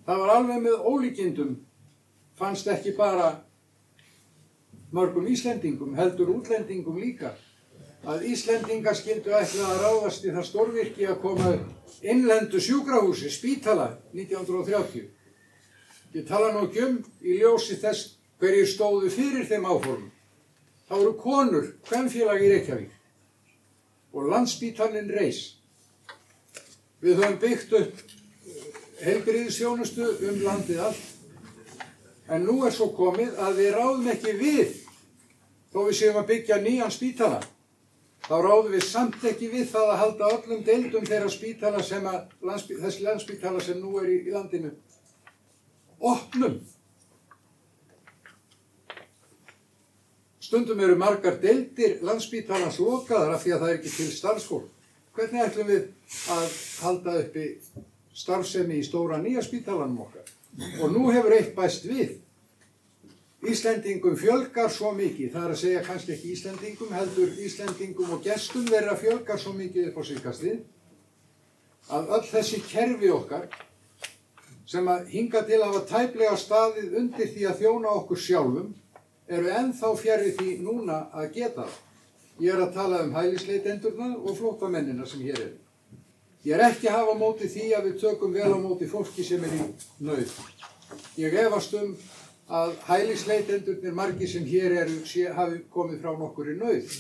Það 0.07 0.23
var 0.23 0.33
alveg 0.37 0.63
með 0.63 0.85
ólíkindum, 0.87 1.57
fannst 2.39 2.69
ekki 2.71 2.93
bara 2.97 3.33
mörgum 4.95 5.27
Íslendingum, 5.29 5.97
heldur 5.99 6.31
útlendingum 6.37 6.99
líka, 7.01 7.35
að 8.07 8.27
Íslendingar 8.31 8.95
skildu 8.95 9.35
ætla 9.35 9.67
að 9.73 9.81
ráðast 9.83 10.27
í 10.27 10.33
það 10.35 10.47
stórvirki 10.47 11.07
að 11.11 11.21
koma 11.25 11.55
innlendu 12.07 12.61
sjúkrahúsi, 12.63 13.31
spítala, 13.35 13.97
1930. 14.15 15.09
Ég 16.15 16.27
tala 16.29 16.53
nú 16.55 16.69
ekki 16.69 16.85
um 16.87 17.01
í 17.21 17.41
ljósi 17.41 17.79
þess 17.83 18.13
hverjir 18.41 18.69
stóðu 18.71 19.11
fyrir 19.11 19.49
þeim 19.49 19.67
áformum. 19.67 20.13
Það 20.87 21.03
voru 21.03 21.17
konur, 21.19 21.67
hvernfélag 21.89 22.45
í 22.45 22.53
Reykjavík 22.53 22.93
og 24.17 24.31
landsbítalinn 24.31 25.11
reys. 25.13 25.57
Við 27.03 27.19
höfum 27.19 27.41
byggt 27.43 27.75
upp 27.77 28.05
helbriðisjónustu 29.03 30.07
um 30.31 30.39
landið 30.47 30.81
allt 30.87 32.31
en 32.33 32.47
nú 32.47 32.63
er 32.67 32.73
svo 32.75 32.89
komið 32.97 33.37
að 33.43 33.61
við 33.61 33.75
ráðum 33.75 34.09
ekki 34.15 34.33
við 34.39 34.79
þó 35.75 35.83
við 35.83 35.99
séum 35.99 36.23
að 36.23 36.31
byggja 36.31 36.63
nýjan 36.63 36.95
spítala. 36.95 37.43
Þá 38.27 38.35
ráðum 38.43 38.73
við 38.75 38.83
samt 38.83 39.25
ekki 39.31 39.49
við 39.53 39.69
það 39.71 39.91
að 39.93 40.01
halda 40.01 40.31
öllum 40.35 40.63
deildum 40.67 41.05
þeirra 41.07 41.29
spítala 41.31 41.83
sem 41.87 42.07
að, 42.11 42.33
landsbí, 42.43 42.79
þessi 42.83 43.05
landspítala 43.07 43.61
sem 43.63 43.79
nú 43.79 43.93
er 44.01 44.09
í, 44.11 44.17
í 44.27 44.35
landinu 44.35 44.73
opnum. 46.03 46.57
Stundum 50.43 50.83
eru 50.83 50.99
margar 50.99 51.39
deildir 51.43 52.01
landspítalans 52.07 52.81
lokaðar 52.83 53.37
af 53.37 53.45
því 53.45 53.55
að 53.55 53.63
það 53.63 53.71
er 53.71 53.79
ekki 53.79 53.95
til 53.95 54.11
starfsfólk. 54.15 54.69
Hvernig 55.17 55.47
ætlum 55.47 55.71
við 55.71 55.87
að 56.35 56.59
halda 56.83 57.19
uppi 57.23 57.47
starfsemi 58.17 58.83
í 58.83 58.87
stóra 58.87 59.23
nýja 59.23 59.43
spítalanum 59.47 60.03
okkar? 60.03 60.27
Og 60.83 60.91
nú 60.93 61.07
hefur 61.15 61.35
eitt 61.37 61.55
bæst 61.57 61.87
við. 61.87 62.19
Íslendingum 63.51 64.17
fjölgar 64.19 64.71
svo 64.73 64.91
mikið, 64.97 65.31
það 65.35 65.45
er 65.45 65.53
að 65.55 65.61
segja 65.61 65.83
kannski 65.87 66.15
ekki 66.15 66.33
Íslendingum, 66.35 66.93
heldur 66.97 67.37
Íslendingum 67.47 68.17
og 68.17 68.25
gestum 68.25 68.67
þeirra 68.69 68.97
fjölgar 68.99 69.41
svo 69.43 69.53
mikið 69.57 69.91
upp 69.91 70.01
á 70.01 70.03
síkastið, 70.11 70.59
að 71.97 72.13
öll 72.17 72.25
þessi 72.31 72.63
kerfi 72.67 73.13
okkar 73.15 73.47
sem 74.67 74.89
að 74.91 75.13
hinga 75.13 75.45
til 75.47 75.61
að 75.61 75.69
hafa 75.69 75.83
tæplega 75.93 76.39
staðið 76.41 76.97
undir 76.99 77.31
því 77.31 77.45
að 77.47 77.61
þjóna 77.61 77.93
okkur 78.01 78.23
sjálfum, 78.25 78.73
eru 79.27 79.53
ennþá 79.61 79.93
fjari 80.01 80.33
því 80.39 80.57
núna 80.63 81.05
að 81.15 81.31
geta 81.37 81.67
það. 81.67 81.77
Ég 82.43 82.53
er 82.53 82.63
að 82.67 82.75
tala 82.75 82.99
um 83.07 83.15
hælisleitendurna 83.17 84.11
og 84.19 84.35
flótamennina 84.37 85.07
sem 85.09 85.23
hér 85.25 85.39
eru. 85.39 85.55
Ég 86.47 86.55
er 86.55 86.67
ekki 86.67 86.91
að 86.91 86.99
hafa 87.01 87.15
móti 87.19 87.49
því 87.51 87.71
að 87.75 87.89
við 87.89 87.97
tökum 88.03 88.35
vel 88.35 88.51
á 88.53 88.59
móti 88.61 88.87
fólki 88.91 89.25
sem 89.25 89.43
er 89.47 89.55
í 89.57 89.63
nöð. 90.05 90.35
Ég 91.19 91.35
efast 91.47 91.73
um 91.79 91.95
að 92.49 92.75
hælisleitendurnir 92.87 93.95
margi 93.95 94.27
sem 94.31 94.45
hér 94.47 94.75
eru 94.85 95.01
sé, 95.07 95.25
hafi 95.35 95.63
komið 95.75 96.01
frá 96.05 96.13
nokkur 96.19 96.53
í 96.53 96.57
nöð. 96.61 96.93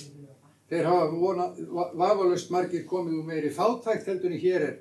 Þeir 0.71 0.85
hafa 0.89 1.07
vona, 1.15 1.45
va- 1.71 1.93
vafalaust 1.95 2.51
margir 2.51 2.83
komið 2.91 3.21
úr 3.21 3.27
meiri 3.29 3.51
fátækt 3.55 4.09
heldur 4.11 4.33
en 4.35 4.41
hér 4.43 4.63
er 4.67 4.77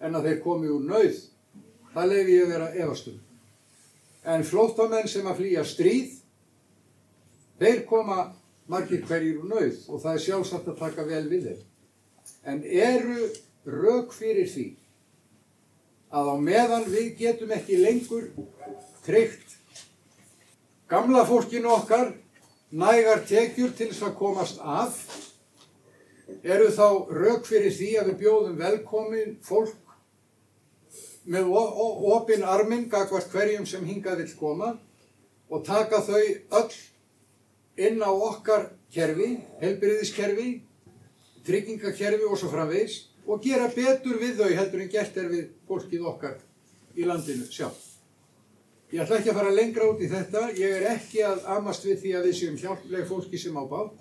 en 0.00 0.14
að 0.18 0.26
þeir 0.28 0.42
komið 0.44 0.74
úr 0.74 0.84
nöð. 0.90 1.20
Það 1.94 2.10
leifi 2.12 2.34
ég 2.36 2.44
að 2.44 2.52
vera 2.52 2.68
efast 2.84 3.08
um. 3.08 3.20
En 4.24 4.44
flóttamenn 4.44 5.08
sem 5.08 5.26
að 5.26 5.38
flýja 5.40 5.64
stríð, 5.64 6.10
þeir 7.60 7.80
koma 7.88 8.18
margir 8.70 9.00
hverjir 9.08 9.40
úr 9.40 9.48
nöð 9.54 9.78
og 9.88 10.02
það 10.04 10.12
er 10.18 10.24
sjálfsagt 10.26 10.68
að 10.68 10.78
taka 10.84 11.06
vel 11.08 11.24
við 11.32 11.48
þeim. 11.48 11.64
En 12.44 12.60
eru 12.64 13.30
rauk 13.64 14.12
fyrir 14.12 14.48
því 14.52 14.66
að 16.12 16.28
á 16.28 16.36
meðan 16.42 16.86
við 16.92 17.08
getum 17.18 17.50
ekki 17.56 17.80
lengur 17.80 18.28
tryggt 19.06 19.56
gamla 20.90 21.24
fólkinu 21.26 21.68
okkar 21.70 22.12
nægar 22.72 23.24
tekjur 23.28 23.72
til 23.76 23.90
þess 23.90 24.02
að 24.08 24.16
komast 24.18 24.60
af, 24.62 24.96
eru 26.46 26.68
þá 26.74 26.86
rauk 27.10 27.46
fyrir 27.48 27.72
því 27.74 27.90
að 28.00 28.10
við 28.12 28.18
bjóðum 28.24 28.58
velkomin 28.60 29.36
fólk 29.42 29.76
með 31.30 31.50
o- 31.50 31.74
o- 31.84 32.14
opinn 32.16 32.42
arminn 32.44 32.88
gagvart 32.90 33.30
hverjum 33.32 33.66
sem 33.66 33.84
hingað 33.86 34.22
vill 34.22 34.34
koma 34.38 34.70
og 35.50 35.64
taka 35.66 36.00
þau 36.00 36.22
öll 36.60 36.72
inn 37.76 38.02
á 38.02 38.10
okkar 38.10 38.70
kerfi, 38.92 39.36
helbriðiskerfi, 39.60 40.60
tryggingakerfi 41.46 42.24
og 42.30 42.38
svo 42.38 42.50
framvegis 42.50 42.96
og 43.26 43.42
gera 43.42 43.68
betur 43.68 44.18
við 44.18 44.38
þau 44.40 44.50
heldur 44.54 44.80
en 44.82 44.88
gert 44.90 45.16
er 45.16 45.28
við 45.30 45.46
fólkið 45.68 46.06
okkar 46.06 46.38
í 46.96 47.04
landinu 47.06 47.46
sjálf. 47.50 47.89
Ég 48.90 49.04
ætla 49.04 49.20
ekki 49.20 49.30
að 49.30 49.36
fara 49.38 49.50
lengra 49.54 49.86
út 49.86 50.00
í 50.02 50.08
þetta, 50.10 50.40
ég 50.58 50.72
er 50.80 50.86
ekki 50.96 51.20
að 51.22 51.44
amast 51.54 51.84
við 51.86 52.00
því 52.02 52.14
að 52.18 52.24
við 52.26 52.32
séum 52.40 52.56
hjálpleg 52.58 53.04
fólki 53.06 53.38
sem 53.38 53.54
á 53.54 53.64
bát, 53.70 54.00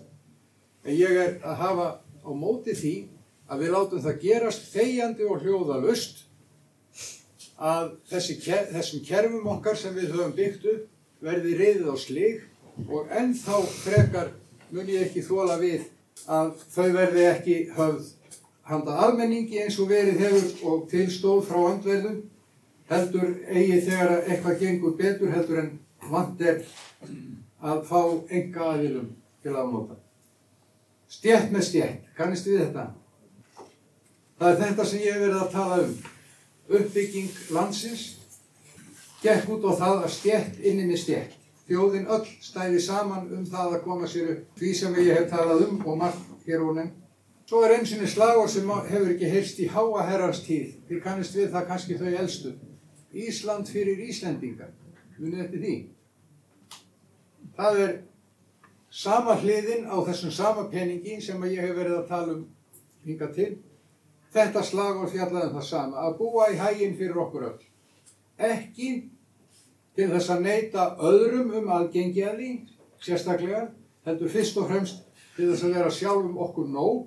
en 0.82 0.96
ég 0.98 1.14
er 1.14 1.36
að 1.46 1.60
hafa 1.60 1.86
á 2.26 2.32
móti 2.34 2.74
því 2.74 2.94
að 3.50 3.62
við 3.62 3.74
látum 3.76 4.02
það 4.06 4.18
gerast 4.24 4.66
þegjandi 4.74 5.28
og 5.30 5.46
hljóðalust 5.46 6.24
að 7.60 7.92
þessi, 8.10 8.40
þessum 8.72 9.04
kerfum 9.06 9.52
okkar 9.54 9.78
sem 9.78 9.94
við 9.94 10.16
höfum 10.16 10.34
byggt 10.38 10.66
upp 10.74 10.90
verði 11.30 11.54
reyðið 11.60 11.92
á 11.94 11.96
slig 12.00 12.42
og 12.88 13.14
ennþá 13.22 13.62
frekar 13.84 14.34
mun 14.72 14.90
ég 14.90 15.06
ekki 15.06 15.26
þóla 15.28 15.60
við 15.62 15.86
að 16.26 16.54
þau 16.74 16.88
verði 16.96 17.26
ekki 17.30 17.60
höfð 17.78 18.10
handa 18.70 18.98
almenningi 19.06 19.62
eins 19.62 19.78
og 19.82 19.90
verið 19.94 20.22
hefur 20.24 20.70
og 20.72 20.86
tilstóð 20.90 21.46
frá 21.50 21.60
andverðum 21.74 22.22
heldur 22.90 23.34
eigi 23.48 23.82
þegar 23.86 24.14
að 24.16 24.30
eitthvað 24.34 24.62
gengur 24.64 24.96
betur 24.98 25.34
heldur 25.34 25.64
en 25.64 25.72
vant 26.10 26.42
er 26.42 26.62
að 27.60 27.82
fá 27.90 28.00
enga 28.30 28.70
aðilum 28.74 29.10
til 29.44 29.56
að 29.56 29.74
nota. 29.74 29.98
Stjætt 31.10 31.52
með 31.54 31.66
stjætt, 31.68 32.08
kannist 32.18 32.48
við 32.48 32.64
þetta? 32.64 32.86
Það 34.40 34.52
er 34.52 34.62
þetta 34.64 34.86
sem 34.86 35.04
ég 35.04 35.14
hef 35.16 35.24
verið 35.26 35.42
að 35.42 35.52
tala 35.56 35.82
um. 35.84 35.98
Uppbygging 36.70 37.38
landsins 37.56 38.06
gekk 39.24 39.50
út 39.56 39.66
á 39.68 39.72
það 39.82 40.06
að 40.06 40.16
stjætt 40.16 40.62
inni 40.64 40.86
með 40.88 41.04
stjætt. 41.04 41.36
Þjóðin 41.70 42.08
öll 42.10 42.26
stæði 42.42 42.80
saman 42.82 43.28
um 43.36 43.44
það 43.46 43.76
að 43.76 43.84
koma 43.86 44.08
sér 44.10 44.32
upp 44.34 44.62
því 44.62 44.72
sem 44.78 44.96
ég 45.02 45.20
hef 45.20 45.28
talað 45.34 45.68
um 45.68 45.84
og 45.86 46.00
margt 46.00 46.48
hér 46.48 46.64
og 46.66 46.78
nefn. 46.78 46.96
Svo 47.50 47.64
er 47.66 47.76
einsinni 47.76 48.08
slagur 48.10 48.50
sem 48.50 48.70
hefur 48.70 49.12
ekki 49.16 49.30
heyrst 49.30 49.60
í 49.62 49.68
háa 49.74 50.06
herrans 50.06 50.44
tíð. 50.46 50.76
Þið 50.88 51.04
kannist 51.04 51.38
við 51.38 51.48
það 51.54 51.68
kannski 51.70 51.98
þau 51.98 52.10
elstu. 52.10 52.54
Ísland 53.14 53.70
fyrir 53.70 54.00
Íslendingar. 54.06 54.72
Munið 55.20 55.46
eftir 55.46 55.64
því. 55.64 55.76
Það 57.58 57.80
er 57.86 57.96
sama 58.90 59.36
hliðin 59.42 59.90
á 59.90 59.98
þessum 60.08 60.32
sama 60.34 60.68
peningi 60.72 61.20
sem 61.22 61.44
ég 61.50 61.64
hef 61.66 61.76
verið 61.76 61.98
að 61.98 62.08
tala 62.10 62.36
um 62.38 62.46
hinga 63.06 63.30
til. 63.36 63.52
Þetta 64.34 64.64
slagur 64.64 65.10
fjallaði 65.10 65.50
um 65.50 65.56
það 65.58 65.68
sama. 65.68 66.06
Að 66.06 66.18
búa 66.22 66.50
í 66.54 66.60
hæginn 66.60 66.98
fyrir 66.98 67.18
okkur 67.26 67.48
öll. 67.50 67.64
Ekki 68.40 68.90
til 69.98 70.10
þess 70.14 70.32
að 70.32 70.46
neyta 70.46 70.86
öðrum 71.10 71.54
um 71.60 71.72
aðgengi 71.76 72.24
að 72.24 72.38
því, 72.40 72.52
sérstaklega, 73.04 73.64
heldur 74.06 74.32
fyrst 74.32 74.60
og 74.62 74.70
fremst 74.70 75.02
til 75.36 75.50
þess 75.50 75.66
að 75.66 75.76
vera 75.76 75.92
sjálfum 75.92 76.38
okkur 76.46 76.70
nóg 76.72 77.02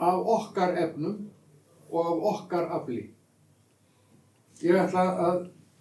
af 0.00 0.28
okkar 0.34 0.76
efnum 0.80 1.16
og 1.90 2.10
af 2.10 2.28
okkar 2.34 2.68
afli. 2.76 3.06
Ég 4.60 4.76
ætla 4.76 5.06
að 5.24 5.38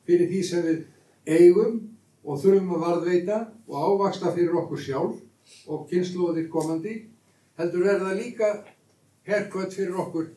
fyrir 0.07 0.29
því 0.31 0.41
sem 0.45 0.65
við 0.65 0.81
eigum 1.29 1.79
og 2.23 2.41
þurfum 2.41 2.73
að 2.75 2.83
varðveita 2.85 3.39
og 3.67 3.85
ávaksta 3.89 4.33
fyrir 4.35 4.57
okkur 4.63 4.83
sjálf 4.83 5.69
og 5.69 5.87
kynnslóðir 5.89 6.49
komandi 6.53 6.95
heldur 7.59 7.87
er 7.89 8.03
það 8.03 8.19
líka 8.21 8.49
herkvöld 9.29 9.73
fyrir 9.75 9.97
okkur 10.05 10.29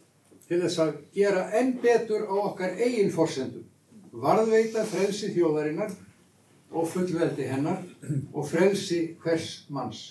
til 0.49 0.63
þess 0.63 0.81
að 0.85 0.97
gera 1.15 1.49
enn 1.59 1.77
betur 1.83 2.27
á 2.29 2.35
okkar 2.47 2.79
eigin 2.79 3.13
forsendum 3.15 3.69
varðveita 4.13 4.85
frelsi 4.85 5.33
þjóðarinnar 5.33 5.93
og 6.73 6.89
fullveldi 6.93 7.49
hennar 7.49 7.83
og 8.33 8.47
frelsi 8.49 9.03
hvers 9.23 9.65
manns. 9.73 10.11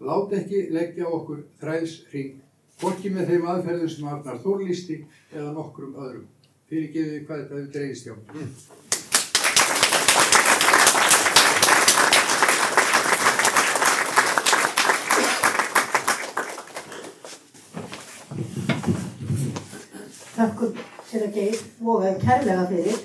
Lát 0.00 0.32
ekki 0.36 0.66
leggja 0.72 1.08
okkur 1.08 1.44
þræls 1.60 1.98
hring, 2.12 2.38
hvorki 2.80 3.12
með 3.12 3.34
þeim 3.34 3.48
aðferðum 3.52 3.92
sem 3.92 4.08
Arnar 4.08 4.40
Þórlýsti 4.44 5.02
eða 5.34 5.50
nokkrum 5.56 5.96
öðrum. 6.00 6.28
Fyrir 6.70 6.92
gefið 6.94 7.26
hvað 7.26 7.42
þetta 7.42 7.58
hefur 7.58 7.72
dreigist 7.74 8.08
hjá. 8.08 8.78
Þakkum 20.40 20.76
sér 21.04 21.24
að 21.26 21.34
geið 21.36 21.58
vogaði 21.84 22.20
kærlega 22.22 22.62
fyrir 22.70 23.00